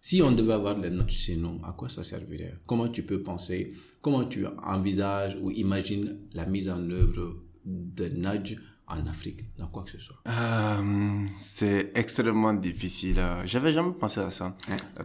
Si 0.00 0.20
on 0.22 0.32
devait 0.32 0.52
avoir 0.52 0.78
les 0.78 0.90
notes 0.90 1.10
chez 1.10 1.36
nous, 1.36 1.60
à 1.64 1.72
quoi 1.72 1.88
ça 1.88 2.02
servirait? 2.02 2.58
Comment 2.66 2.88
tu 2.88 3.04
peux 3.04 3.22
penser? 3.22 3.72
Comment 4.02 4.24
tu 4.24 4.44
envisages 4.62 5.38
ou 5.40 5.50
imagines 5.50 6.18
la 6.34 6.44
mise 6.44 6.68
en 6.68 6.90
œuvre 6.90 7.43
de 7.64 8.08
nudge 8.08 8.58
en 8.86 9.06
Afrique, 9.06 9.44
dans 9.58 9.66
quoi 9.68 9.82
que 9.82 9.90
ce 9.90 9.98
soit 9.98 10.20
euh, 10.28 11.26
C'est 11.36 11.92
extrêmement 11.94 12.52
difficile. 12.52 13.18
J'avais 13.44 13.72
jamais 13.72 13.92
pensé 13.92 14.20
à 14.20 14.30
ça. 14.30 14.54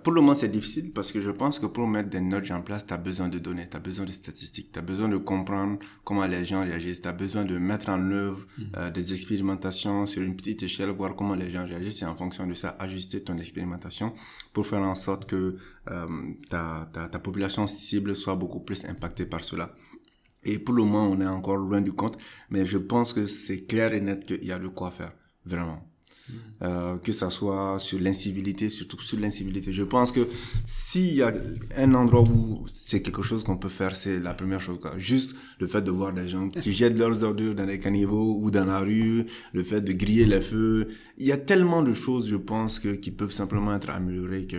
Pour 0.04 0.12
le 0.12 0.19
moment, 0.19 0.36
c'est 0.36 0.50
difficile 0.50 0.91
parce 0.91 1.13
que 1.13 1.22
je 1.22 1.32
pense 1.32 1.60
que 1.60 1.65
pour 1.65 1.88
mettre 1.88 2.10
des 2.10 2.19
nudges 2.19 2.52
en 2.52 2.62
place, 2.62 2.86
tu 2.86 2.93
as 2.93 2.98
besoin 2.98 3.30
de 3.30 3.39
données, 3.39 3.69
tu 3.69 3.78
as 3.78 3.80
besoin 3.80 4.06
de 4.06 4.12
statistiques, 4.12 4.74
tu 4.74 4.80
as 4.80 4.82
besoin 4.82 5.08
de 5.08 5.15
comprendre 5.15 5.80
comment 6.04 6.26
les 6.26 6.43
gens 6.43 6.63
réagissent, 6.63 7.02
tu 7.02 7.08
as 7.08 7.13
besoin 7.13 7.45
de 7.45 7.58
mettre 7.58 7.88
en 7.89 8.12
œuvre 8.12 8.45
mm. 8.58 8.63
euh, 8.76 8.91
des 8.91 9.13
expérimentations 9.13 10.06
sur 10.06 10.22
une 10.24 10.36
petite 10.36 10.62
échelle, 10.63 10.89
voir 10.89 11.15
comment 11.15 11.36
les 11.36 11.50
gens 11.50 11.65
réagissent 11.65 12.02
et 12.02 12.06
en 12.06 12.15
fonction 12.15 12.45
de 12.45 12.56
ça, 12.56 12.76
ajuster 12.80 13.24
ton 13.24 13.38
expérimentation 13.38 14.13
pour 14.52 14.67
faire 14.67 14.82
en 14.82 14.95
sorte 14.95 15.26
que 15.26 15.56
euh, 15.89 16.08
ta, 16.50 16.89
ta, 16.91 17.08
ta 17.08 17.19
population 17.19 17.65
cible 17.65 18.13
soit 18.13 18.36
beaucoup 18.36 18.60
plus 18.60 18.84
impactée 18.86 19.26
par 19.26 19.45
cela. 19.45 19.74
Et 20.43 20.60
pour 20.60 20.75
le 20.75 20.84
moment, 20.84 21.08
on 21.10 21.19
est 21.21 21.28
encore 21.28 21.58
loin 21.58 21.82
du 21.82 21.91
compte, 21.91 22.17
mais 22.49 22.65
je 22.65 22.78
pense 22.78 23.13
que 23.13 23.25
c'est 23.25 23.65
clair 23.65 23.93
et 23.93 24.02
net 24.02 24.25
qu'il 24.25 24.45
y 24.45 24.52
a 24.52 24.60
de 24.60 24.67
quoi 24.67 24.91
faire, 24.91 25.13
vraiment. 25.45 25.84
Mm. 26.30 26.34
Euh, 26.62 26.97
que 26.97 27.12
ça 27.12 27.30
soit 27.30 27.80
sur 27.80 27.99
l'incivilité, 27.99 28.69
surtout 28.69 28.99
sur 28.99 29.19
l'incivilité. 29.19 29.71
Je 29.71 29.84
pense 29.84 30.12
que 30.12 30.28
s'il 30.65 31.13
y 31.13 31.21
a 31.21 31.34
un 31.78 31.93
endroit 31.93 32.21
où 32.21 32.65
c'est 32.73 33.02
quelque 33.02 33.23
chose 33.23 33.43
qu'on 33.43 33.58
peut 33.58 33.69
faire, 33.69 33.95
c'est 33.95 34.19
la 34.19 34.34
première 34.34 34.62
chose. 34.62 34.78
Quoi. 34.82 34.97
Juste 34.97 35.36
le 35.60 35.67
fait 35.67 35.82
de 35.82 35.91
voir 35.91 36.13
des 36.13 36.28
gens 36.28 36.49
qui 36.49 36.71
jettent 36.80 36.97
leurs 36.97 37.23
ordures 37.23 37.56
dans 37.56 37.65
les 37.65 37.80
caniveaux 37.80 38.38
ou 38.41 38.52
dans 38.52 38.65
la 38.65 38.80
rue, 38.80 39.25
le 39.54 39.63
fait 39.63 39.82
de 39.82 39.93
griller 39.93 40.25
les 40.25 40.41
feux. 40.41 40.89
Il 41.17 41.28
y 41.28 41.32
a 41.32 41.38
tellement 41.38 41.82
de 41.82 41.93
choses, 41.93 42.28
je 42.28 42.36
pense, 42.36 42.80
que, 42.80 42.89
qui 42.89 43.12
peuvent 43.12 43.32
simplement 43.32 43.73
être 43.75 43.89
améliorées 43.89 44.45
que 44.45 44.58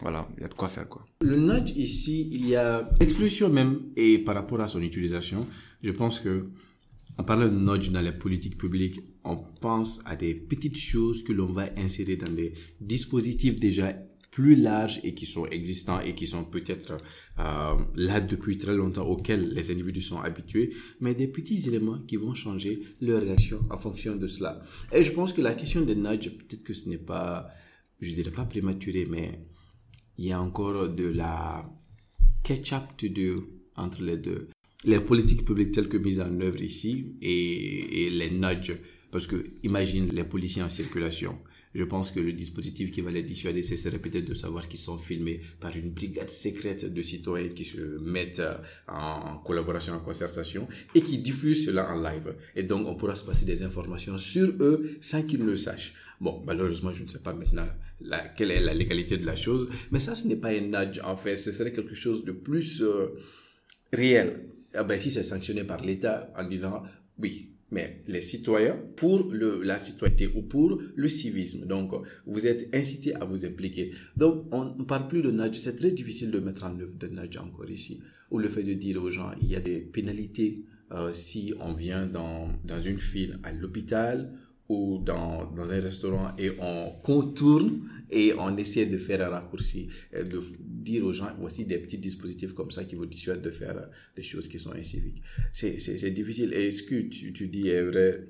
voilà, 0.00 0.28
il 0.36 0.42
y 0.42 0.44
a 0.44 0.48
de 0.48 0.54
quoi 0.54 0.68
faire 0.68 0.88
quoi. 0.88 1.06
Le 1.20 1.36
nudge 1.36 1.70
ici, 1.76 2.28
il 2.32 2.48
y 2.48 2.56
a 2.56 2.88
l'explosion 3.00 3.48
même 3.48 3.80
et 3.96 4.18
par 4.18 4.34
rapport 4.34 4.60
à 4.60 4.68
son 4.68 4.82
utilisation, 4.82 5.40
je 5.82 5.90
pense 5.90 6.20
que 6.20 6.44
en 7.16 7.22
parlant 7.22 7.46
de 7.46 7.56
nudge 7.56 7.90
dans 7.90 8.00
les 8.00 8.12
politiques 8.12 8.58
publiques, 8.58 9.00
on 9.22 9.36
pense 9.36 10.00
à 10.04 10.16
des 10.16 10.34
petites 10.34 10.78
choses 10.78 11.22
que 11.22 11.32
l'on 11.32 11.46
va 11.46 11.66
insérer 11.76 12.16
dans 12.16 12.30
des 12.30 12.54
dispositifs 12.80 13.60
déjà 13.60 13.94
plus 14.32 14.56
larges 14.56 14.98
et 15.04 15.14
qui 15.14 15.26
sont 15.26 15.46
existants 15.46 16.00
et 16.00 16.12
qui 16.16 16.26
sont 16.26 16.42
peut-être 16.42 16.98
euh, 17.38 17.76
là 17.94 18.20
depuis 18.20 18.58
très 18.58 18.74
longtemps 18.74 19.06
auxquels 19.06 19.50
les 19.54 19.70
individus 19.70 20.02
sont 20.02 20.20
habitués, 20.20 20.74
mais 21.00 21.14
des 21.14 21.28
petits 21.28 21.68
éléments 21.68 22.00
qui 22.00 22.16
vont 22.16 22.34
changer 22.34 22.80
leur 23.00 23.22
réaction 23.22 23.60
en 23.70 23.76
fonction 23.76 24.16
de 24.16 24.26
cela. 24.26 24.60
Et 24.92 25.04
je 25.04 25.12
pense 25.12 25.32
que 25.32 25.40
la 25.40 25.54
question 25.54 25.82
des 25.82 25.94
nudge, 25.94 26.30
peut-être 26.30 26.64
que 26.64 26.72
ce 26.74 26.88
n'est 26.88 26.98
pas, 26.98 27.48
je 28.00 28.12
dirais 28.12 28.32
pas 28.32 28.44
prématuré, 28.44 29.06
mais 29.08 29.38
il 30.18 30.26
y 30.26 30.32
a 30.32 30.40
encore 30.40 30.88
de 30.88 31.08
la 31.08 31.62
catch-up 32.42 32.96
to 32.96 33.08
do 33.08 33.48
entre 33.76 34.02
les 34.02 34.16
deux. 34.16 34.48
Les 34.84 35.00
politiques 35.00 35.44
publiques 35.44 35.72
telles 35.72 35.88
que 35.88 35.96
mises 35.96 36.20
en 36.20 36.40
œuvre 36.40 36.62
ici 36.62 37.16
et, 37.22 38.10
les 38.10 38.30
nudges. 38.30 38.78
Parce 39.10 39.26
que 39.26 39.44
imagine 39.62 40.08
les 40.08 40.24
policiers 40.24 40.62
en 40.62 40.68
circulation. 40.68 41.38
Je 41.74 41.82
pense 41.82 42.12
que 42.12 42.20
le 42.20 42.32
dispositif 42.32 42.92
qui 42.92 43.00
va 43.00 43.10
les 43.10 43.24
dissuader, 43.24 43.64
ce 43.64 43.76
serait 43.76 43.98
peut-être 43.98 44.26
de 44.26 44.34
savoir 44.34 44.68
qu'ils 44.68 44.78
sont 44.78 44.98
filmés 44.98 45.40
par 45.58 45.76
une 45.76 45.90
brigade 45.90 46.30
secrète 46.30 46.92
de 46.92 47.02
citoyens 47.02 47.48
qui 47.48 47.64
se 47.64 47.98
mettent 47.98 48.42
en 48.86 49.38
collaboration, 49.38 49.94
en 49.94 50.00
concertation 50.00 50.68
et 50.94 51.00
qui 51.00 51.18
diffusent 51.18 51.66
cela 51.66 51.92
en 51.92 52.00
live. 52.00 52.36
Et 52.54 52.62
donc, 52.62 52.86
on 52.86 52.94
pourra 52.94 53.16
se 53.16 53.24
passer 53.24 53.44
des 53.44 53.64
informations 53.64 54.18
sur 54.18 54.50
eux 54.60 54.98
sans 55.00 55.22
qu'ils 55.22 55.40
ne 55.40 55.46
le 55.46 55.56
sachent. 55.56 55.94
Bon, 56.20 56.42
malheureusement, 56.46 56.92
je 56.92 57.02
ne 57.02 57.08
sais 57.08 57.22
pas 57.22 57.32
maintenant 57.32 57.66
quelle 58.36 58.50
est 58.50 58.60
la 58.60 58.74
légalité 58.74 59.16
de 59.16 59.26
la 59.26 59.36
chose, 59.36 59.68
mais 59.90 60.00
ça, 60.00 60.14
ce 60.14 60.26
n'est 60.26 60.36
pas 60.36 60.48
un 60.48 60.60
nudge, 60.60 61.00
en 61.04 61.16
fait, 61.16 61.36
ce 61.36 61.52
serait 61.52 61.72
quelque 61.72 61.94
chose 61.94 62.24
de 62.24 62.32
plus 62.32 62.82
euh, 62.82 63.08
réel. 63.92 64.46
Ah 64.74 64.84
ben, 64.84 64.98
si 65.00 65.10
c'est 65.10 65.24
sanctionné 65.24 65.64
par 65.64 65.82
l'État 65.82 66.32
en 66.36 66.44
disant, 66.44 66.82
oui, 67.18 67.50
mais 67.70 68.02
les 68.06 68.20
citoyens 68.22 68.78
pour 68.96 69.32
la 69.32 69.78
citoyenneté 69.78 70.28
ou 70.34 70.42
pour 70.42 70.80
le 70.94 71.08
civisme. 71.08 71.66
Donc, 71.66 71.92
vous 72.26 72.46
êtes 72.46 72.74
incité 72.74 73.14
à 73.14 73.24
vous 73.24 73.44
impliquer. 73.44 73.92
Donc, 74.16 74.46
on 74.52 74.76
ne 74.76 74.84
parle 74.84 75.08
plus 75.08 75.22
de 75.22 75.30
nudge. 75.30 75.56
C'est 75.58 75.76
très 75.76 75.90
difficile 75.90 76.30
de 76.30 76.38
mettre 76.38 76.64
en 76.64 76.78
œuvre 76.78 76.96
de 76.96 77.08
nudge 77.08 77.36
encore 77.36 77.70
ici. 77.70 78.00
Ou 78.30 78.38
le 78.38 78.48
fait 78.48 78.62
de 78.62 78.74
dire 78.74 79.02
aux 79.02 79.10
gens, 79.10 79.32
il 79.40 79.48
y 79.48 79.56
a 79.56 79.60
des 79.60 79.80
pénalités 79.80 80.64
euh, 80.92 81.12
si 81.12 81.54
on 81.60 81.72
vient 81.72 82.06
dans, 82.06 82.48
dans 82.64 82.78
une 82.78 82.98
file 82.98 83.38
à 83.42 83.52
l'hôpital 83.52 84.32
ou 84.68 85.02
dans, 85.04 85.50
dans 85.52 85.70
un 85.70 85.80
restaurant 85.80 86.32
et 86.38 86.50
on 86.58 86.90
contourne 87.02 87.88
et 88.10 88.32
on 88.38 88.56
essaie 88.56 88.86
de 88.86 88.96
faire 88.96 89.20
un 89.22 89.28
raccourci, 89.28 89.88
euh, 90.14 90.22
de 90.24 90.40
dire 90.58 91.04
aux 91.04 91.12
gens, 91.12 91.30
voici 91.38 91.66
des 91.66 91.78
petits 91.78 91.98
dispositifs 91.98 92.54
comme 92.54 92.70
ça 92.70 92.84
qui 92.84 92.94
vous 92.94 93.06
dissuadent 93.06 93.42
de 93.42 93.50
faire 93.50 93.76
euh, 93.76 93.86
des 94.16 94.22
choses 94.22 94.48
qui 94.48 94.58
sont 94.58 94.72
inciviques. 94.72 95.22
C'est 95.52 96.10
difficile. 96.10 96.52
Et 96.54 96.70
ce 96.70 96.82
que 96.82 97.02
tu, 97.02 97.32
tu 97.32 97.48
dis 97.48 97.68
est 97.68 97.82
vrai. 97.82 98.24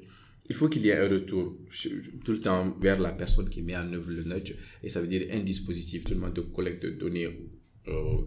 Il 0.48 0.54
faut 0.54 0.68
qu'il 0.68 0.84
y 0.84 0.90
ait 0.90 0.98
un 0.98 1.08
retour 1.08 1.56
tout 2.22 2.32
le 2.32 2.40
temps 2.40 2.76
vers 2.78 3.00
la 3.00 3.12
personne 3.12 3.48
qui 3.48 3.62
met 3.62 3.76
en 3.76 3.90
œuvre 3.94 4.10
le 4.10 4.24
nudge. 4.24 4.54
Et 4.82 4.90
ça 4.90 5.00
veut 5.00 5.06
dire 5.06 5.26
un 5.30 5.40
dispositif 5.40 6.06
seulement 6.06 6.28
de 6.28 6.42
collecte 6.42 6.84
de 6.84 6.90
données 6.90 7.28
euh, 7.88 8.18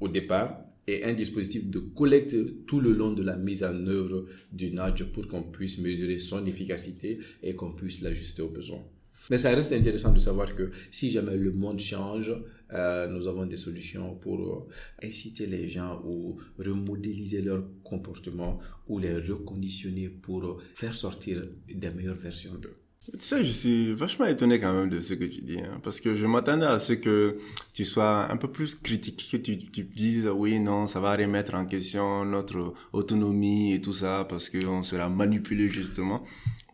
au 0.00 0.08
départ 0.08 0.65
et 0.86 1.04
un 1.04 1.14
dispositif 1.14 1.68
de 1.68 1.78
collecte 1.78 2.36
tout 2.66 2.80
le 2.80 2.92
long 2.92 3.12
de 3.12 3.22
la 3.22 3.36
mise 3.36 3.64
en 3.64 3.86
œuvre 3.86 4.26
du 4.52 4.70
nudge 4.70 5.04
pour 5.12 5.26
qu'on 5.28 5.42
puisse 5.42 5.78
mesurer 5.78 6.18
son 6.18 6.46
efficacité 6.46 7.18
et 7.42 7.54
qu'on 7.54 7.72
puisse 7.72 8.00
l'ajuster 8.00 8.42
aux 8.42 8.50
besoins. 8.50 8.84
Mais 9.28 9.36
ça 9.36 9.50
reste 9.52 9.72
intéressant 9.72 10.12
de 10.12 10.20
savoir 10.20 10.54
que 10.54 10.70
si 10.92 11.10
jamais 11.10 11.36
le 11.36 11.50
monde 11.50 11.80
change, 11.80 12.32
euh, 12.72 13.08
nous 13.08 13.26
avons 13.26 13.46
des 13.46 13.56
solutions 13.56 14.14
pour 14.14 14.40
euh, 14.40 14.68
inciter 15.06 15.46
les 15.46 15.68
gens 15.68 16.00
ou 16.04 16.36
remodéliser 16.58 17.42
leur 17.42 17.64
comportement 17.82 18.60
ou 18.86 19.00
les 19.00 19.16
reconditionner 19.16 20.08
pour 20.08 20.62
faire 20.74 20.94
sortir 20.94 21.42
des 21.68 21.90
meilleures 21.90 22.14
versions 22.14 22.54
d'eux. 22.54 22.72
Tu 23.12 23.20
sais, 23.20 23.44
je 23.44 23.52
suis 23.52 23.94
vachement 23.94 24.26
étonné 24.26 24.58
quand 24.58 24.74
même 24.74 24.90
de 24.90 25.00
ce 25.00 25.14
que 25.14 25.22
tu 25.24 25.40
dis, 25.40 25.60
hein, 25.60 25.80
parce 25.84 26.00
que 26.00 26.16
je 26.16 26.26
m'attendais 26.26 26.66
à 26.66 26.80
ce 26.80 26.94
que 26.94 27.38
tu 27.72 27.84
sois 27.84 28.28
un 28.32 28.36
peu 28.36 28.48
plus 28.48 28.74
critique, 28.74 29.28
que 29.30 29.36
tu, 29.36 29.58
tu 29.58 29.84
dises 29.84 30.28
oui, 30.34 30.58
non, 30.58 30.88
ça 30.88 30.98
va 30.98 31.14
remettre 31.14 31.54
en 31.54 31.66
question 31.66 32.24
notre 32.24 32.74
autonomie 32.92 33.74
et 33.74 33.80
tout 33.80 33.94
ça, 33.94 34.26
parce 34.28 34.50
qu'on 34.50 34.82
sera 34.82 35.08
manipulé 35.08 35.70
justement. 35.70 36.24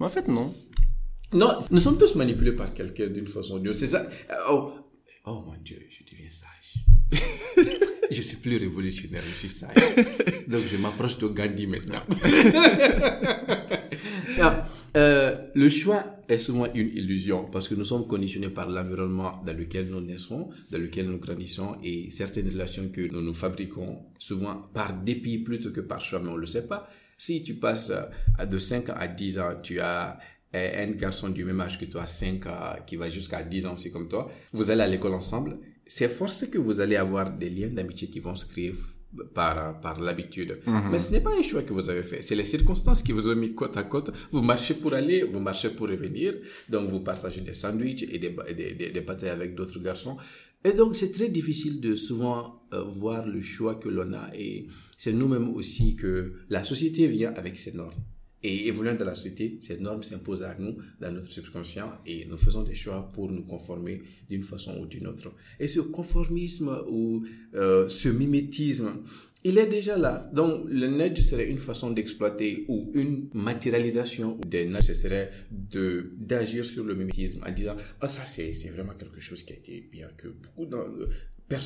Mais 0.01 0.07
en 0.07 0.09
fait, 0.09 0.27
non. 0.27 0.55
Non, 1.35 1.59
nous 1.71 1.81
sommes 1.81 1.99
tous 1.99 2.15
manipulés 2.15 2.53
par 2.53 2.73
quelqu'un 2.73 3.09
d'une 3.09 3.27
façon 3.27 3.57
ou 3.57 3.59
d'une 3.59 3.69
autre. 3.69 3.79
C'est 3.79 3.87
ça. 3.87 4.03
Oh, 4.51 4.73
oh 5.27 5.43
mon 5.47 5.55
Dieu, 5.63 5.83
je 5.91 6.03
deviens 6.11 6.31
sage. 6.31 6.83
je 8.11 8.23
suis 8.23 8.37
plus 8.37 8.57
révolutionnaire, 8.57 9.23
je 9.29 9.35
suis 9.39 9.51
sage. 9.51 9.75
Donc 10.49 10.63
je 10.71 10.79
m'approche 10.79 11.19
de 11.19 11.29
Gandhi 11.29 11.67
maintenant. 11.67 12.03
euh, 14.97 15.37
le 15.55 15.69
choix 15.71 16.05
est 16.29 16.39
souvent 16.39 16.67
une 16.75 16.89
illusion 16.89 17.45
parce 17.51 17.69
que 17.69 17.75
nous 17.75 17.85
sommes 17.85 18.07
conditionnés 18.07 18.51
par 18.51 18.69
l'environnement 18.69 19.43
dans 19.45 19.57
lequel 19.57 19.87
nous 19.87 20.01
naissons, 20.01 20.51
dans 20.71 20.79
lequel 20.79 21.07
nous 21.07 21.19
grandissons 21.19 21.77
et 21.83 22.11
certaines 22.11 22.49
relations 22.49 22.89
que 22.89 23.01
nous 23.11 23.23
nous 23.23 23.35
fabriquons 23.35 24.01
souvent 24.19 24.69
par 24.75 24.93
dépit 24.95 25.39
plutôt 25.39 25.71
que 25.71 25.81
par 25.81 26.01
choix, 26.01 26.21
mais 26.21 26.29
on 26.29 26.35
ne 26.37 26.41
le 26.41 26.47
sait 26.47 26.67
pas. 26.67 26.91
Si 27.17 27.43
tu 27.43 27.55
passes 27.55 27.93
de 28.45 28.59
5 28.59 28.91
à 28.91 29.07
10 29.07 29.39
ans, 29.39 29.55
tu 29.63 29.81
as 29.81 30.19
un 30.53 30.91
garçon 30.91 31.31
du 31.31 31.45
même 31.45 31.61
âge 31.61 31.79
que 31.79 31.85
toi, 31.87 32.05
5 32.05 32.45
qui 32.87 32.97
va 32.97 33.09
jusqu'à 33.09 33.43
10 33.43 33.67
ans 33.67 33.75
aussi 33.77 33.91
comme 33.91 34.09
toi, 34.09 34.31
vous 34.53 34.71
allez 34.71 34.83
à 34.83 34.89
l'école 34.89 35.15
ensemble, 35.15 35.59
c'est 35.87 36.09
forcé 36.09 36.51
que 36.51 36.59
vous 36.59 36.81
allez 36.81 36.97
avoir 36.97 37.31
des 37.31 37.51
liens 37.51 37.69
d'amitié 37.69 38.09
qui 38.09 38.21
vont 38.21 38.35
se 38.35 38.47
créer 38.47 38.75
par, 39.35 39.81
par 39.81 40.01
l'habitude. 40.01 40.59
Mhm. 40.67 40.89
Mais 40.91 40.99
ce 40.99 41.13
n'est 41.13 41.21
pas 41.21 41.33
un 41.37 41.43
choix 41.43 41.63
que 41.63 41.73
vous 41.73 41.89
avez 41.91 42.03
fait. 42.03 42.23
C'est 42.23 42.35
les 42.35 42.45
circonstances 42.45 43.03
qui 43.03 43.13
vous 43.13 43.29
ont 43.29 43.37
mis 43.37 43.55
côte 43.55 43.77
à 43.77 43.83
côte. 43.83 44.11
Vous 44.31 44.43
marchez 44.43 44.75
pour 44.75 44.95
aller, 44.95 45.23
vous 45.23 45.41
marchez 45.41 45.71
pour 45.71 45.89
revenir. 45.89 46.35
Donc, 46.69 46.89
vous 46.91 47.01
partagez 47.01 47.41
des 47.41 47.53
sandwichs 47.53 48.05
et 48.05 48.19
des, 48.19 48.35
des, 48.55 48.91
des, 48.91 49.01
batailles 49.01 49.31
avec 49.31 49.55
d'autres 49.55 49.81
garçons. 49.81 50.17
Et 50.65 50.73
donc, 50.73 50.97
c'est 50.97 51.13
très 51.13 51.29
difficile 51.29 51.81
de 51.81 51.95
souvent 51.95 52.63
euh, 52.73 52.83
voir 52.83 53.27
le 53.27 53.41
choix 53.41 53.75
que 53.75 53.89
l'on 53.89 54.13
a. 54.13 54.31
Et 54.35 54.67
c'est 54.97 55.13
nous-mêmes 55.13 55.55
aussi 55.55 55.97
que 55.97 56.35
la 56.49 56.65
société 56.65 57.07
vient 57.09 57.33
avec 57.35 57.59
ses 57.59 57.73
normes. 57.73 57.93
Et 58.43 58.67
évoluant 58.67 58.95
dans 58.95 59.05
la 59.05 59.15
société, 59.15 59.59
ces 59.63 59.79
normes 59.79 60.03
s'imposent 60.03 60.43
à 60.43 60.57
nous, 60.59 60.77
dans 61.01 61.13
notre 61.13 61.31
subconscient, 61.31 61.99
et 62.07 62.25
nous 62.25 62.39
faisons 62.39 62.63
des 62.63 62.75
choix 62.75 63.09
pour 63.15 63.31
nous 63.31 63.45
conformer 63.45 64.03
d'une 64.29 64.43
façon 64.43 64.79
ou 64.81 64.87
d'une 64.87 65.07
autre. 65.07 65.33
Et 65.61 65.67
ce 65.69 65.81
conformisme 65.81 66.83
ou 66.89 67.25
euh, 67.55 67.89
ce 67.89 68.09
mimétisme, 68.09 69.03
il 69.45 69.59
est 69.59 69.67
déjà 69.67 69.97
là. 69.97 70.31
Donc, 70.33 70.67
le 70.69 70.87
nudge 70.87 71.21
serait 71.21 71.49
une 71.49 71.59
façon 71.59 71.91
d'exploiter 71.91 72.65
ou 72.69 72.91
une 72.95 73.29
matérialisation 73.35 74.39
des 74.47 74.67
nudge, 74.67 74.83
ce 74.83 74.95
serait 74.95 75.31
d'agir 75.51 76.65
sur 76.65 76.85
le 76.85 76.95
mimétisme 76.95 77.41
en 77.47 77.51
disant, 77.51 77.77
ah, 78.01 78.09
ça, 78.09 78.25
c'est, 78.27 78.53
c'est 78.53 78.71
vraiment 78.71 78.95
quelque 78.95 79.21
chose 79.21 79.43
qui 79.43 79.53
a 79.53 79.57
été 79.57 79.89
bien, 79.91 80.09
que 80.17 80.29
beaucoup, 80.29 80.67
dans, 80.67 80.85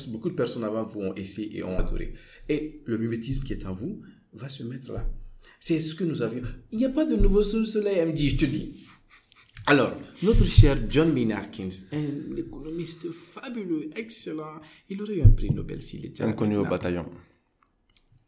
beaucoup 0.07 0.29
de 0.29 0.35
personnes 0.35 0.63
avant 0.63 0.83
vous 0.83 1.01
ont 1.01 1.13
essayé 1.15 1.57
et 1.57 1.63
ont 1.63 1.77
adoré. 1.77 2.13
Et 2.49 2.81
le 2.85 2.97
mimétisme 2.97 3.43
qui 3.43 3.53
est 3.53 3.65
en 3.65 3.73
vous 3.73 4.01
va 4.33 4.49
se 4.49 4.63
mettre 4.63 4.91
là. 4.91 5.07
C'est 5.59 5.79
ce 5.79 5.95
que 5.95 6.03
nous 6.03 6.21
avions. 6.21 6.43
Il 6.71 6.77
n'y 6.77 6.85
a 6.85 6.89
pas 6.89 7.05
de 7.05 7.15
nouveau 7.15 7.41
sous 7.41 7.59
le 7.59 7.65
soleil, 7.65 8.05
MD, 8.05 8.29
je 8.29 8.37
te 8.37 8.45
dis. 8.45 8.85
Alors, 9.65 9.91
notre 10.23 10.45
cher 10.45 10.77
John 10.87 11.11
Maynard 11.11 11.47
un 11.91 12.35
économiste 12.37 13.07
fabuleux, 13.11 13.89
excellent, 13.97 14.61
il 14.89 15.01
aurait 15.01 15.15
eu 15.15 15.23
un 15.23 15.27
prix 15.29 15.49
Nobel 15.49 15.81
s'il 15.81 16.05
était 16.05 16.23
Inconnu 16.23 16.55
au 16.55 16.63
bataillon. 16.63 17.05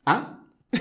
Hein? 0.06 0.38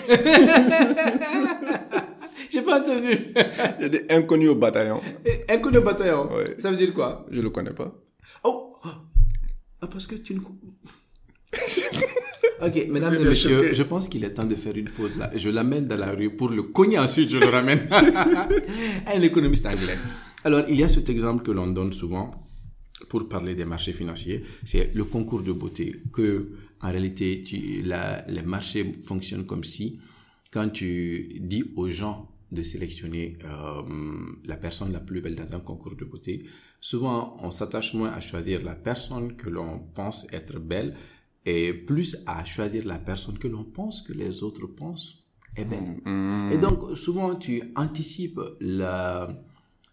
J'ai 2.50 2.62
pas 2.62 2.80
entendu. 2.80 3.32
Il 3.80 3.88
dit 3.90 4.00
inconnu 4.11 4.48
au 4.48 4.54
bataillon. 4.56 5.00
Inconnu 5.48 5.78
au 5.78 5.82
bataillon 5.82 6.28
oui. 6.37 6.44
Ça 6.58 6.70
veut 6.70 6.76
dire 6.76 6.92
quoi? 6.92 7.26
Je 7.30 7.40
le 7.40 7.50
connais 7.50 7.72
pas. 7.72 7.94
Oh 8.44 8.76
Ah, 8.82 9.87
parce 9.87 10.06
que 10.06 10.16
tu 10.16 10.34
ne... 10.34 10.40
Ok, 12.61 12.87
mesdames 12.88 13.14
et 13.14 13.25
messieurs, 13.25 13.73
je 13.73 13.83
pense 13.83 14.09
qu'il 14.09 14.25
est 14.25 14.35
temps 14.35 14.47
de 14.47 14.57
faire 14.57 14.77
une 14.77 14.88
pause 14.90 15.16
là. 15.16 15.31
Je 15.35 15.49
l'amène 15.49 15.87
dans 15.87 15.97
la 15.97 16.11
rue 16.12 16.31
pour 16.31 16.49
le 16.49 16.64
cogner 16.64 16.99
ensuite, 16.99 17.31
je 17.31 17.38
le 17.38 17.47
ramène. 17.47 17.81
Un 19.07 19.21
économiste 19.21 19.66
anglais. 19.66 19.99
Alors, 20.44 20.64
il 20.68 20.77
y 20.77 20.83
a 20.83 20.88
cet 20.88 21.09
exemple 21.11 21.44
que 21.44 21.53
l'on 21.53 21.68
donne 21.68 21.92
souvent 21.92 22.31
pour 23.09 23.29
parler 23.29 23.55
des 23.55 23.64
marchés 23.64 23.92
financiers, 23.92 24.42
c'est 24.64 24.92
le 24.94 25.05
concours 25.05 25.42
de 25.42 25.53
beauté. 25.53 26.03
Que, 26.12 26.51
en 26.81 26.90
réalité, 26.90 27.40
tu, 27.40 27.83
la, 27.83 28.25
les 28.29 28.42
marchés 28.42 28.94
fonctionnent 29.03 29.47
comme 29.47 29.64
si, 29.64 30.01
quand 30.51 30.68
tu 30.68 31.38
dis 31.40 31.64
aux 31.77 31.88
gens 31.90 32.29
de 32.51 32.62
sélectionner 32.62 33.38
euh, 33.44 33.83
la 34.44 34.57
personne 34.57 34.92
la 34.92 35.01
plus 35.01 35.21
belle 35.21 35.35
dans 35.35 35.55
un 35.55 35.61
concours 35.61 35.97
de 35.97 36.05
beauté, 36.05 36.44
souvent 36.81 37.37
on 37.40 37.51
s'attache 37.51 37.94
moins 37.94 38.11
à 38.11 38.21
choisir 38.21 38.62
la 38.64 38.75
personne 38.75 39.37
que 39.37 39.51
l'on 39.51 39.81
pense 39.94 40.27
être 40.33 40.59
belle, 40.59 40.94
et 41.46 41.72
plus 41.72 42.16
à 42.27 42.44
choisir 42.44 42.85
la 42.87 42.98
personne 42.98 43.38
que 43.38 43.48
l'on 43.48 43.64
pense 43.64 44.03
que 44.03 44.12
les 44.12 44.42
autres 44.42 44.66
pensent 44.66 45.24
est 45.57 45.64
belle. 45.64 46.01
Mm. 46.05 46.53
Et 46.53 46.59
donc, 46.59 46.96
souvent, 46.96 47.35
tu 47.37 47.62
anticipes 47.74 48.40
la, 48.61 49.29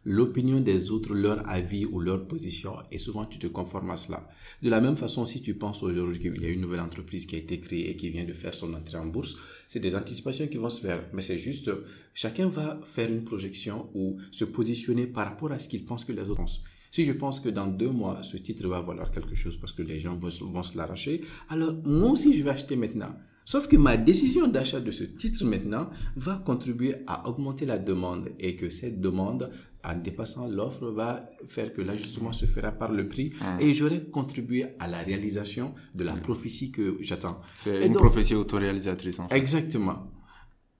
l'opinion 0.05 0.59
des 0.59 0.91
autres, 0.91 1.13
leur 1.13 1.47
avis 1.49 1.85
ou 1.85 1.99
leur 1.99 2.27
position, 2.27 2.75
et 2.91 2.99
souvent 2.99 3.25
tu 3.25 3.39
te 3.39 3.47
conformes 3.47 3.89
à 3.89 3.97
cela. 3.97 4.29
De 4.61 4.69
la 4.69 4.79
même 4.79 4.95
façon, 4.95 5.25
si 5.25 5.41
tu 5.41 5.55
penses 5.55 5.81
aujourd'hui 5.81 6.19
qu'il 6.19 6.41
y 6.41 6.45
a 6.45 6.49
une 6.49 6.61
nouvelle 6.61 6.79
entreprise 6.79 7.25
qui 7.25 7.35
a 7.35 7.39
été 7.39 7.59
créée 7.59 7.89
et 7.89 7.95
qui 7.95 8.09
vient 8.11 8.25
de 8.25 8.33
faire 8.33 8.53
son 8.53 8.73
entrée 8.73 8.97
en 8.97 9.07
bourse, 9.07 9.35
c'est 9.67 9.79
des 9.79 9.95
anticipations 9.95 10.47
qui 10.47 10.57
vont 10.57 10.69
se 10.69 10.79
faire. 10.79 11.03
Mais 11.13 11.21
c'est 11.21 11.39
juste, 11.39 11.71
chacun 12.13 12.47
va 12.47 12.79
faire 12.85 13.09
une 13.09 13.23
projection 13.23 13.89
ou 13.95 14.17
se 14.31 14.45
positionner 14.45 15.07
par 15.07 15.25
rapport 15.25 15.51
à 15.51 15.57
ce 15.57 15.67
qu'il 15.67 15.83
pense 15.83 16.05
que 16.05 16.11
les 16.11 16.29
autres 16.29 16.35
pensent. 16.35 16.63
Si 16.95 17.03
je 17.03 17.11
pense 17.11 17.41
que 17.41 17.49
dans 17.49 17.67
deux 17.67 17.89
mois, 17.89 18.23
ce 18.23 18.37
titre 18.37 18.69
va 18.69 18.79
valoir 18.79 19.11
quelque 19.11 19.35
chose 19.35 19.57
parce 19.57 19.73
que 19.73 19.81
les 19.81 19.99
gens 19.99 20.15
vont, 20.15 20.29
vont 20.53 20.63
se 20.63 20.77
l'arracher, 20.77 21.19
alors 21.49 21.73
moi 21.83 22.11
aussi, 22.11 22.33
je 22.33 22.41
vais 22.41 22.51
acheter 22.51 22.77
maintenant. 22.77 23.13
Sauf 23.43 23.67
que 23.67 23.75
ma 23.75 23.97
décision 23.97 24.47
d'achat 24.47 24.79
de 24.79 24.91
ce 24.91 25.03
titre 25.03 25.43
maintenant 25.43 25.89
va 26.15 26.41
contribuer 26.45 26.95
à 27.05 27.27
augmenter 27.27 27.65
la 27.65 27.79
demande 27.79 28.29
et 28.39 28.55
que 28.55 28.69
cette 28.69 29.01
demande, 29.01 29.51
en 29.83 29.95
dépassant 29.95 30.47
l'offre, 30.47 30.85
va 30.87 31.29
faire 31.45 31.73
que 31.73 31.81
l'ajustement 31.81 32.31
se 32.31 32.45
fera 32.45 32.71
par 32.71 32.93
le 32.93 33.09
prix 33.09 33.33
ah. 33.41 33.57
et 33.59 33.73
j'aurai 33.73 34.05
contribué 34.05 34.67
à 34.79 34.87
la 34.87 34.99
réalisation 34.99 35.73
de 35.95 36.05
la 36.05 36.13
prophétie 36.13 36.71
que 36.71 36.95
j'attends. 37.01 37.41
C'est 37.59 37.87
une 37.87 37.95
prophétie 37.95 38.35
autoréalisatrice 38.35 39.19
en 39.19 39.27
fait. 39.27 39.35
Exactement. 39.35 40.13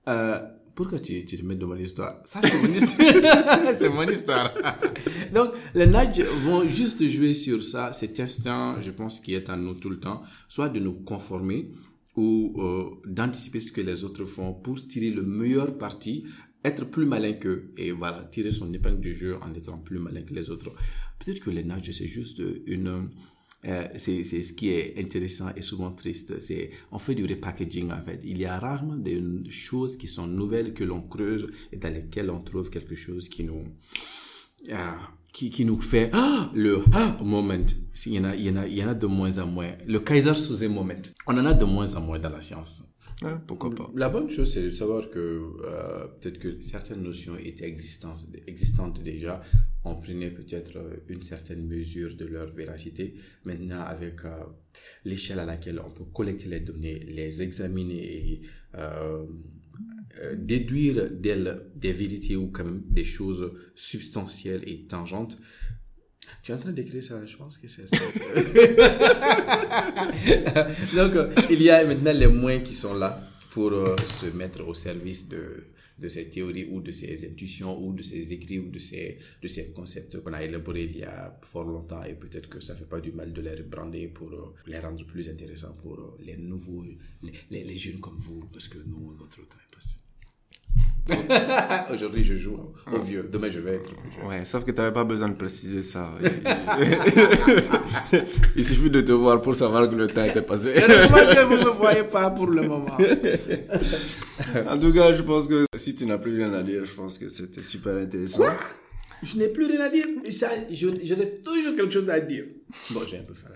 Euh, 0.07 0.39
pourquoi 0.75 0.99
tu, 0.99 1.23
tu 1.23 1.37
te 1.37 1.45
mets 1.45 1.55
dans 1.55 1.67
mon 1.67 1.77
histoire? 1.77 2.21
Ça, 2.25 2.41
c'est 2.43 2.61
mon 2.61 2.73
histoire. 2.73 3.75
c'est 3.79 3.89
mon 3.89 4.07
histoire. 4.09 4.53
Donc, 5.33 5.53
les 5.73 5.87
nudges 5.87 6.21
vont 6.43 6.67
juste 6.67 7.07
jouer 7.07 7.33
sur 7.33 7.63
ça, 7.63 7.93
cet 7.93 8.19
instinct, 8.19 8.81
je 8.81 8.91
pense, 8.91 9.21
qui 9.21 9.33
est 9.33 9.49
en 9.49 9.57
nous 9.57 9.75
tout 9.75 9.89
le 9.89 9.99
temps, 9.99 10.21
soit 10.49 10.69
de 10.69 10.79
nous 10.79 10.93
conformer 10.93 11.71
ou 12.17 12.55
euh, 12.57 12.89
d'anticiper 13.05 13.61
ce 13.61 13.71
que 13.71 13.81
les 13.81 14.03
autres 14.03 14.25
font 14.25 14.53
pour 14.53 14.85
tirer 14.85 15.11
le 15.11 15.23
meilleur 15.23 15.77
parti, 15.77 16.25
être 16.63 16.85
plus 16.85 17.05
malin 17.05 17.33
qu'eux 17.33 17.71
et 17.77 17.91
voilà, 17.91 18.23
tirer 18.31 18.51
son 18.51 18.73
épingle 18.73 18.99
du 18.99 19.15
jeu 19.15 19.37
en 19.41 19.53
étant 19.53 19.77
plus 19.77 19.99
malin 19.99 20.23
que 20.23 20.33
les 20.33 20.49
autres. 20.49 20.71
Peut-être 21.19 21.39
que 21.39 21.51
les 21.51 21.63
nudges, 21.63 21.91
c'est 21.91 22.07
juste 22.07 22.41
une 22.65 23.09
euh, 23.67 23.87
c'est 23.97 24.23
ce 24.23 24.53
qui 24.53 24.69
est 24.69 24.99
intéressant 24.99 25.49
et 25.55 25.61
souvent 25.61 25.91
triste. 25.91 26.39
C'est 26.39 26.71
on 26.91 26.99
fait 26.99 27.15
du 27.15 27.25
repackaging 27.25 27.91
en 27.91 28.03
fait. 28.03 28.21
Il 28.23 28.37
y 28.39 28.45
a 28.45 28.59
rarement 28.59 28.95
des 28.95 29.21
choses 29.49 29.97
qui 29.97 30.07
sont 30.07 30.27
nouvelles 30.27 30.73
que 30.73 30.83
l'on 30.83 31.01
creuse 31.01 31.47
et 31.71 31.77
dans 31.77 31.93
lesquelles 31.93 32.29
on 32.29 32.41
trouve 32.41 32.69
quelque 32.69 32.95
chose 32.95 33.29
qui 33.29 33.43
nous 33.43 33.63
euh, 34.69 34.91
qui, 35.33 35.49
qui 35.49 35.65
nous 35.65 35.79
fait 35.81 36.09
ah, 36.13 36.49
le 36.53 36.83
ah, 36.93 37.17
moment. 37.21 37.65
Il 38.05 38.13
y, 38.13 38.19
en 38.19 38.23
a, 38.25 38.35
il, 38.35 38.45
y 38.45 38.49
en 38.49 38.55
a, 38.55 38.67
il 38.67 38.77
y 38.77 38.83
en 38.83 38.87
a 38.87 38.93
de 38.93 39.05
moins 39.07 39.37
en 39.39 39.47
moins. 39.47 39.71
Le 39.85 39.99
Kaiser 39.99 40.35
sous 40.35 40.67
moment. 40.69 40.93
On 41.27 41.37
en 41.37 41.45
a 41.45 41.53
de 41.53 41.65
moins 41.65 41.93
en 41.95 42.01
moins 42.01 42.19
dans 42.19 42.29
la 42.29 42.41
science 42.41 42.83
pourquoi 43.47 43.73
pas. 43.73 43.89
La 43.95 44.09
bonne 44.09 44.29
chose, 44.29 44.51
c'est 44.53 44.63
de 44.63 44.71
savoir 44.71 45.09
que 45.09 45.19
euh, 45.63 46.07
peut-être 46.19 46.39
que 46.39 46.61
certaines 46.61 47.01
notions 47.01 47.37
étaient 47.37 47.67
existantes, 47.67 49.01
déjà. 49.03 49.41
On 49.85 49.95
prenait 49.95 50.31
peut-être 50.31 50.77
euh, 50.77 50.97
une 51.07 51.21
certaine 51.21 51.67
mesure 51.67 52.15
de 52.17 52.25
leur 52.25 52.51
véracité. 52.53 53.15
Maintenant, 53.45 53.81
avec 53.81 54.25
euh, 54.25 54.43
l'échelle 55.05 55.39
à 55.39 55.45
laquelle 55.45 55.79
on 55.79 55.91
peut 55.91 56.05
collecter 56.05 56.49
les 56.49 56.59
données, 56.59 56.99
les 56.99 57.41
examiner 57.41 58.17
et 58.17 58.41
déduire 60.35 61.09
des 61.11 61.93
vérités 61.93 62.35
ou 62.35 62.47
quand 62.51 62.65
même 62.65 62.83
des 62.89 63.05
choses 63.05 63.53
substantielles 63.75 64.63
et 64.67 64.85
tangentes, 64.85 65.37
tu 66.43 66.51
es 66.51 66.55
en 66.55 66.57
train 66.57 66.71
d'écrire 66.71 67.03
ça, 67.03 67.23
je 67.25 67.37
pense 67.37 67.57
que 67.57 67.67
c'est 67.67 67.87
ça. 67.87 67.97
Donc, 70.95 71.15
euh, 71.15 71.33
il 71.49 71.61
y 71.61 71.69
a 71.69 71.85
maintenant 71.85 72.13
les 72.13 72.27
moyens 72.27 72.67
qui 72.67 72.75
sont 72.75 72.95
là 72.95 73.21
pour 73.51 73.71
euh, 73.71 73.95
se 74.19 74.25
mettre 74.27 74.67
au 74.67 74.73
service 74.73 75.27
de, 75.29 75.65
de 75.97 76.09
ces 76.09 76.29
théories 76.29 76.67
ou 76.71 76.81
de 76.81 76.91
ces 76.91 77.25
intuitions 77.29 77.81
ou 77.81 77.93
de 77.93 78.01
ces 78.01 78.33
écrits 78.33 78.59
ou 78.59 78.69
de 78.69 78.79
ces, 78.79 79.19
de 79.41 79.47
ces 79.47 79.71
concepts 79.71 80.21
qu'on 80.21 80.33
a 80.33 80.43
élaborés 80.43 80.83
il 80.83 80.97
y 80.97 81.03
a 81.03 81.37
fort 81.41 81.63
longtemps 81.65 82.03
et 82.03 82.15
peut-être 82.15 82.49
que 82.49 82.59
ça 82.59 82.75
fait 82.75 82.85
pas 82.85 82.99
du 82.99 83.11
mal 83.11 83.31
de 83.33 83.41
les 83.41 83.55
rebrander 83.55 84.07
pour 84.07 84.31
euh, 84.31 84.53
les 84.67 84.79
rendre 84.79 85.05
plus 85.05 85.29
intéressants 85.29 85.73
pour 85.81 86.17
les 86.19 86.37
nouveaux, 86.37 86.83
les, 87.49 87.77
jeunes 87.77 87.99
comme 87.99 88.17
vous, 88.17 88.45
parce 88.51 88.67
que 88.67 88.77
nous, 88.79 89.15
notre 89.17 89.37
temps 89.47 89.57
est 89.69 89.75
passé. 89.75 89.95
Aujourd'hui, 91.93 92.23
je 92.23 92.35
joue 92.35 92.57
au 92.91 92.99
vieux. 92.99 93.29
Demain, 93.31 93.49
je 93.51 93.59
vais 93.59 93.75
être 93.75 93.93
plus 93.93 94.11
jeune. 94.11 94.25
Ouais, 94.27 94.43
sauf 94.45 94.63
que 94.63 94.71
tu 94.71 94.77
n'avais 94.77 94.93
pas 94.93 95.03
besoin 95.03 95.29
de 95.29 95.35
préciser 95.35 95.83
ça. 95.83 96.11
Il 98.55 98.65
suffit 98.65 98.89
de 98.89 99.01
te 99.01 99.11
voir 99.11 99.39
pour 99.41 99.53
savoir 99.53 99.87
que 99.89 99.95
le 99.95 100.07
temps 100.07 100.23
était 100.23 100.41
passé. 100.41 100.73
que 100.73 101.43
vous 101.45 101.57
ne 101.57 101.65
me 101.65 101.71
voyez 101.71 102.03
pas 102.03 102.29
pour 102.31 102.47
le 102.47 102.63
moment. 102.63 102.97
en 104.69 104.77
tout 104.79 104.93
cas, 104.93 105.15
je 105.15 105.21
pense 105.21 105.47
que 105.47 105.65
si 105.75 105.95
tu 105.95 106.07
n'as 106.07 106.17
plus 106.17 106.37
rien 106.37 106.51
à 106.53 106.63
dire, 106.63 106.83
je 106.83 106.93
pense 106.93 107.19
que 107.19 107.29
c'était 107.29 107.63
super 107.63 107.95
intéressant. 107.97 108.45
Je 109.21 109.37
n'ai 109.37 109.49
plus 109.49 109.65
rien 109.65 109.81
à 109.81 109.89
dire? 109.89 110.05
Ça, 110.31 110.49
j'aurais 110.71 111.39
toujours 111.43 111.75
quelque 111.75 111.93
chose 111.93 112.09
à 112.09 112.19
dire. 112.19 112.45
Bon, 112.89 113.01
j'ai 113.07 113.19
un 113.19 113.23
peu 113.23 113.33
fait 113.33 113.47
la 113.49 113.55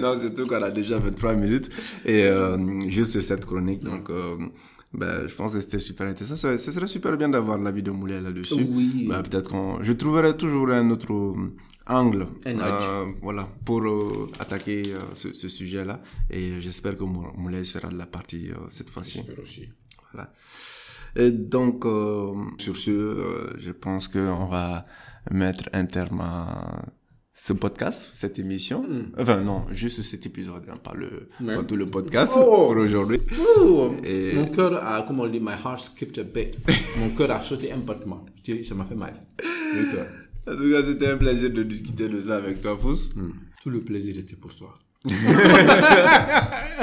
Non, 0.00 0.18
surtout 0.18 0.46
qu'on 0.46 0.62
a 0.62 0.70
déjà 0.70 0.98
23 0.98 1.34
minutes. 1.34 1.70
Et 2.04 2.24
euh, 2.24 2.58
juste 2.88 3.12
sur 3.12 3.24
cette 3.24 3.46
chronique, 3.46 3.84
donc... 3.84 4.10
Euh, 4.10 4.36
ben, 4.92 5.26
je 5.28 5.34
pense 5.34 5.54
que 5.54 5.60
c'était 5.60 5.78
super 5.78 6.06
intéressant. 6.06 6.36
Ce 6.36 6.72
serait 6.72 6.86
super 6.86 7.16
bien 7.16 7.28
d'avoir 7.28 7.58
l'avis 7.58 7.82
de 7.82 7.90
Moulay 7.90 8.20
là-dessus. 8.20 8.54
Oui. 8.68 9.06
Ben, 9.08 9.22
peut-être 9.22 9.50
qu'on, 9.50 9.82
je 9.82 9.92
trouverai 9.92 10.36
toujours 10.36 10.70
un 10.70 10.88
autre 10.90 11.12
angle, 11.86 12.26
Un 12.46 12.58
euh, 12.60 13.06
voilà, 13.22 13.48
pour 13.64 13.82
euh, 13.82 14.30
attaquer 14.38 14.82
euh, 14.88 14.98
ce, 15.14 15.32
ce 15.32 15.48
sujet-là. 15.48 16.02
Et 16.30 16.60
j'espère 16.60 16.96
que 16.96 17.04
Mou- 17.04 17.32
Moulay 17.36 17.64
sera 17.64 17.88
de 17.88 17.96
la 17.96 18.06
partie 18.06 18.50
euh, 18.50 18.56
cette 18.68 18.90
fois-ci. 18.90 19.18
J'espère 19.18 19.42
aussi. 19.42 19.68
Voilà. 20.12 20.32
Et 21.16 21.30
donc, 21.32 21.84
euh, 21.86 22.34
sur 22.58 22.76
ce, 22.76 22.90
euh, 22.90 23.54
je 23.58 23.72
pense 23.72 24.08
qu'on 24.08 24.46
va 24.46 24.86
mettre 25.30 25.64
un 25.72 25.86
terme 25.86 26.20
à 26.20 26.82
ce 27.40 27.52
podcast, 27.52 28.08
cette 28.14 28.38
émission. 28.38 28.84
Enfin, 29.18 29.40
non, 29.40 29.64
juste 29.70 30.02
cet 30.02 30.26
épisode, 30.26 30.64
hein, 30.70 30.76
pas, 30.82 30.92
le, 30.94 31.28
pas 31.46 31.62
tout 31.62 31.76
le 31.76 31.86
podcast 31.86 32.32
Oh. 32.36 32.40
pour 32.74 32.76
aujourd'hui. 32.78 33.20
Oh, 33.60 33.92
Et- 34.04 34.32
Mon 34.34 34.46
cœur 34.46 34.84
a, 34.84 35.02
comment 35.02 35.22
on 35.22 35.28
dit, 35.28 35.38
my 35.40 35.52
heart 35.64 35.78
skipped 35.80 36.18
a 36.18 36.24
bit. 36.24 36.56
Mon 36.98 37.10
cœur 37.10 37.30
a 37.30 37.40
sauté 37.40 37.72
un 37.72 37.78
battement. 37.78 38.26
Ça 38.66 38.74
m'a 38.74 38.84
fait 38.86 38.94
mal. 38.94 39.14
Le 39.74 39.92
cœur. 39.94 40.06
En 40.48 40.56
tout 40.56 40.70
cas, 40.70 40.82
c'était 40.82 41.08
un 41.08 41.16
plaisir 41.16 41.50
de 41.50 41.62
discuter 41.62 42.08
de 42.08 42.20
ça 42.20 42.36
avec 42.38 42.60
toi, 42.60 42.76
Fous. 42.80 43.14
Tout 43.62 43.70
le 43.70 43.80
plaisir 43.82 44.16
était 44.18 44.36
pour 44.36 44.54
toi. 44.54 44.78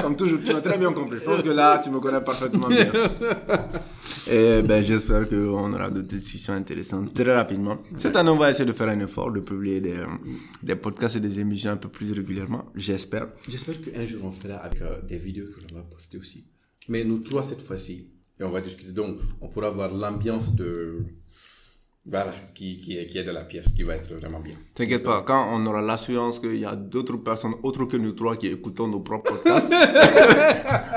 Comme 0.02 0.16
toujours, 0.16 0.40
tu 0.44 0.54
m'as 0.54 0.62
très 0.62 0.78
bien 0.78 0.94
compris. 0.94 1.18
Je 1.20 1.24
pense 1.26 1.42
que 1.42 1.50
là, 1.50 1.80
tu 1.84 1.90
me 1.90 2.00
connais 2.00 2.22
parfaitement 2.22 2.68
bien. 2.70 2.92
Et 4.28 4.62
ben, 4.64 4.84
j'espère 4.84 5.30
qu'on 5.30 5.72
aura 5.74 5.90
d'autres 5.90 6.08
discussions 6.08 6.54
intéressantes 6.54 7.14
très 7.14 7.36
rapidement. 7.36 7.78
Cette 7.98 8.16
année, 8.16 8.32
on 8.32 8.38
va 8.38 8.50
essayer 8.50 8.66
de 8.66 8.74
faire 8.74 8.90
un 8.90 9.00
effort, 9.00 9.32
de 9.32 9.40
publier 9.40 9.82
des, 9.82 10.04
des 10.64 10.76
podcasts 10.76 11.16
et 11.18 11.20
des 11.20 11.40
émissions 11.40 11.72
un 11.72 11.78
peu 11.78 11.90
plus 11.90 12.12
régulièrement. 12.12 12.66
J'espère. 12.76 13.28
J'espère 13.48 13.82
qu'un 13.82 14.06
jour 14.06 14.26
on 14.26 14.32
fera 14.32 14.56
avec 14.56 14.82
euh, 14.82 15.02
des 15.02 15.20
vidéos 15.20 15.46
que 15.46 15.62
l'on 15.62 15.78
va 15.78 15.84
poster 15.84 16.18
aussi. 16.18 16.46
Mais 16.90 17.04
nous 17.04 17.20
trois 17.20 17.44
cette 17.44 17.62
fois-ci. 17.62 18.10
Et 18.40 18.44
on 18.44 18.50
va 18.50 18.62
discuter. 18.62 18.92
Donc, 18.92 19.18
on 19.42 19.48
pourra 19.48 19.70
voir 19.70 19.94
l'ambiance 19.94 20.56
de. 20.56 21.06
Voilà, 22.08 22.34
qui, 22.54 22.80
qui, 22.80 22.98
est, 23.00 23.08
qui 23.08 23.18
est 23.18 23.24
de 23.24 23.32
la 23.32 23.44
pièce, 23.46 23.70
qui 23.72 23.82
va 23.82 23.96
être 23.96 24.14
vraiment 24.14 24.40
bien. 24.40 24.54
T'inquiète 24.76 25.04
pas, 25.04 25.24
quand 25.24 25.50
on 25.56 25.66
aura 25.66 25.82
l'assurance 25.82 26.38
qu'il 26.40 26.58
y 26.60 26.66
a 26.66 26.76
d'autres 26.76 27.18
personnes 27.18 27.56
autres 27.64 27.86
que 27.86 27.98
nous 27.98 28.12
trois 28.12 28.36
qui 28.38 28.46
écoutons 28.48 28.88
nos 28.88 29.00
propres 29.00 29.32
podcasts, 29.44 29.74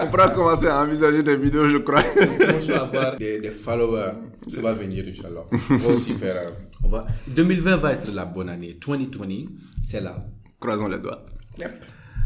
on 0.03 0.09
pourra 0.11 0.29
commencer 0.29 0.67
à 0.67 0.83
envisager 0.83 1.23
des 1.23 1.37
vidéos, 1.37 1.67
je 1.67 1.79
crois. 1.79 2.03
On 2.21 2.59
va 2.59 2.81
avoir 2.83 3.17
des, 3.17 3.39
des 3.39 3.51
followers. 3.51 4.13
Ça 4.49 4.61
va 4.61 4.75
venir, 4.75 5.05
Inch'Allah. 5.09 5.45
On 5.71 5.77
va 5.77 5.89
aussi 5.95 6.13
faire. 6.13 6.37
euh, 6.37 6.51
on 6.85 6.89
va... 6.89 7.07
2020 7.29 7.77
va 7.77 7.93
être 7.95 8.11
la 8.13 8.27
bonne 8.27 8.51
année. 8.51 8.77
2020, 8.79 9.47
c'est 9.83 10.03
là. 10.03 10.21
Croisons 10.61 10.89
les 10.89 10.99
doigts. 10.99 11.25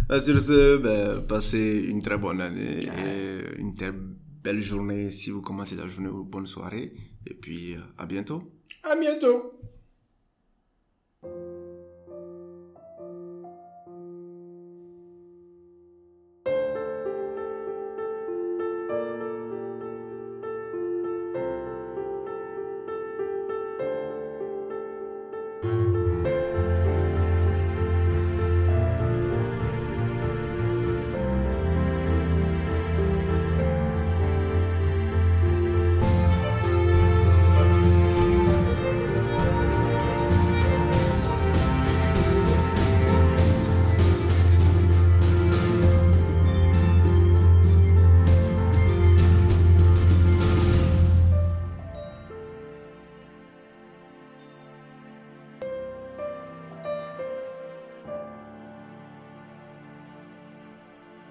Ben, 0.09 0.19
sur 0.19 0.41
ce, 0.41 0.77
ben, 0.79 1.21
passez 1.27 1.85
une 1.89 2.03
très 2.03 2.19
bonne 2.19 2.41
année 2.41 2.81
et 2.81 3.61
une 3.61 3.75
très 3.77 3.93
belle 4.43 4.61
journée 4.61 5.09
si 5.11 5.31
vous 5.31 5.41
commencez 5.41 5.77
la 5.77 5.87
journée 5.87 6.09
ou 6.11 6.25
bonne 6.25 6.47
soirée. 6.49 6.93
Et 7.27 7.35
puis, 7.35 7.75
euh, 7.75 7.79
à 7.99 8.07
bientôt. 8.07 8.43
À 8.85 8.95
bientôt. 8.97 9.59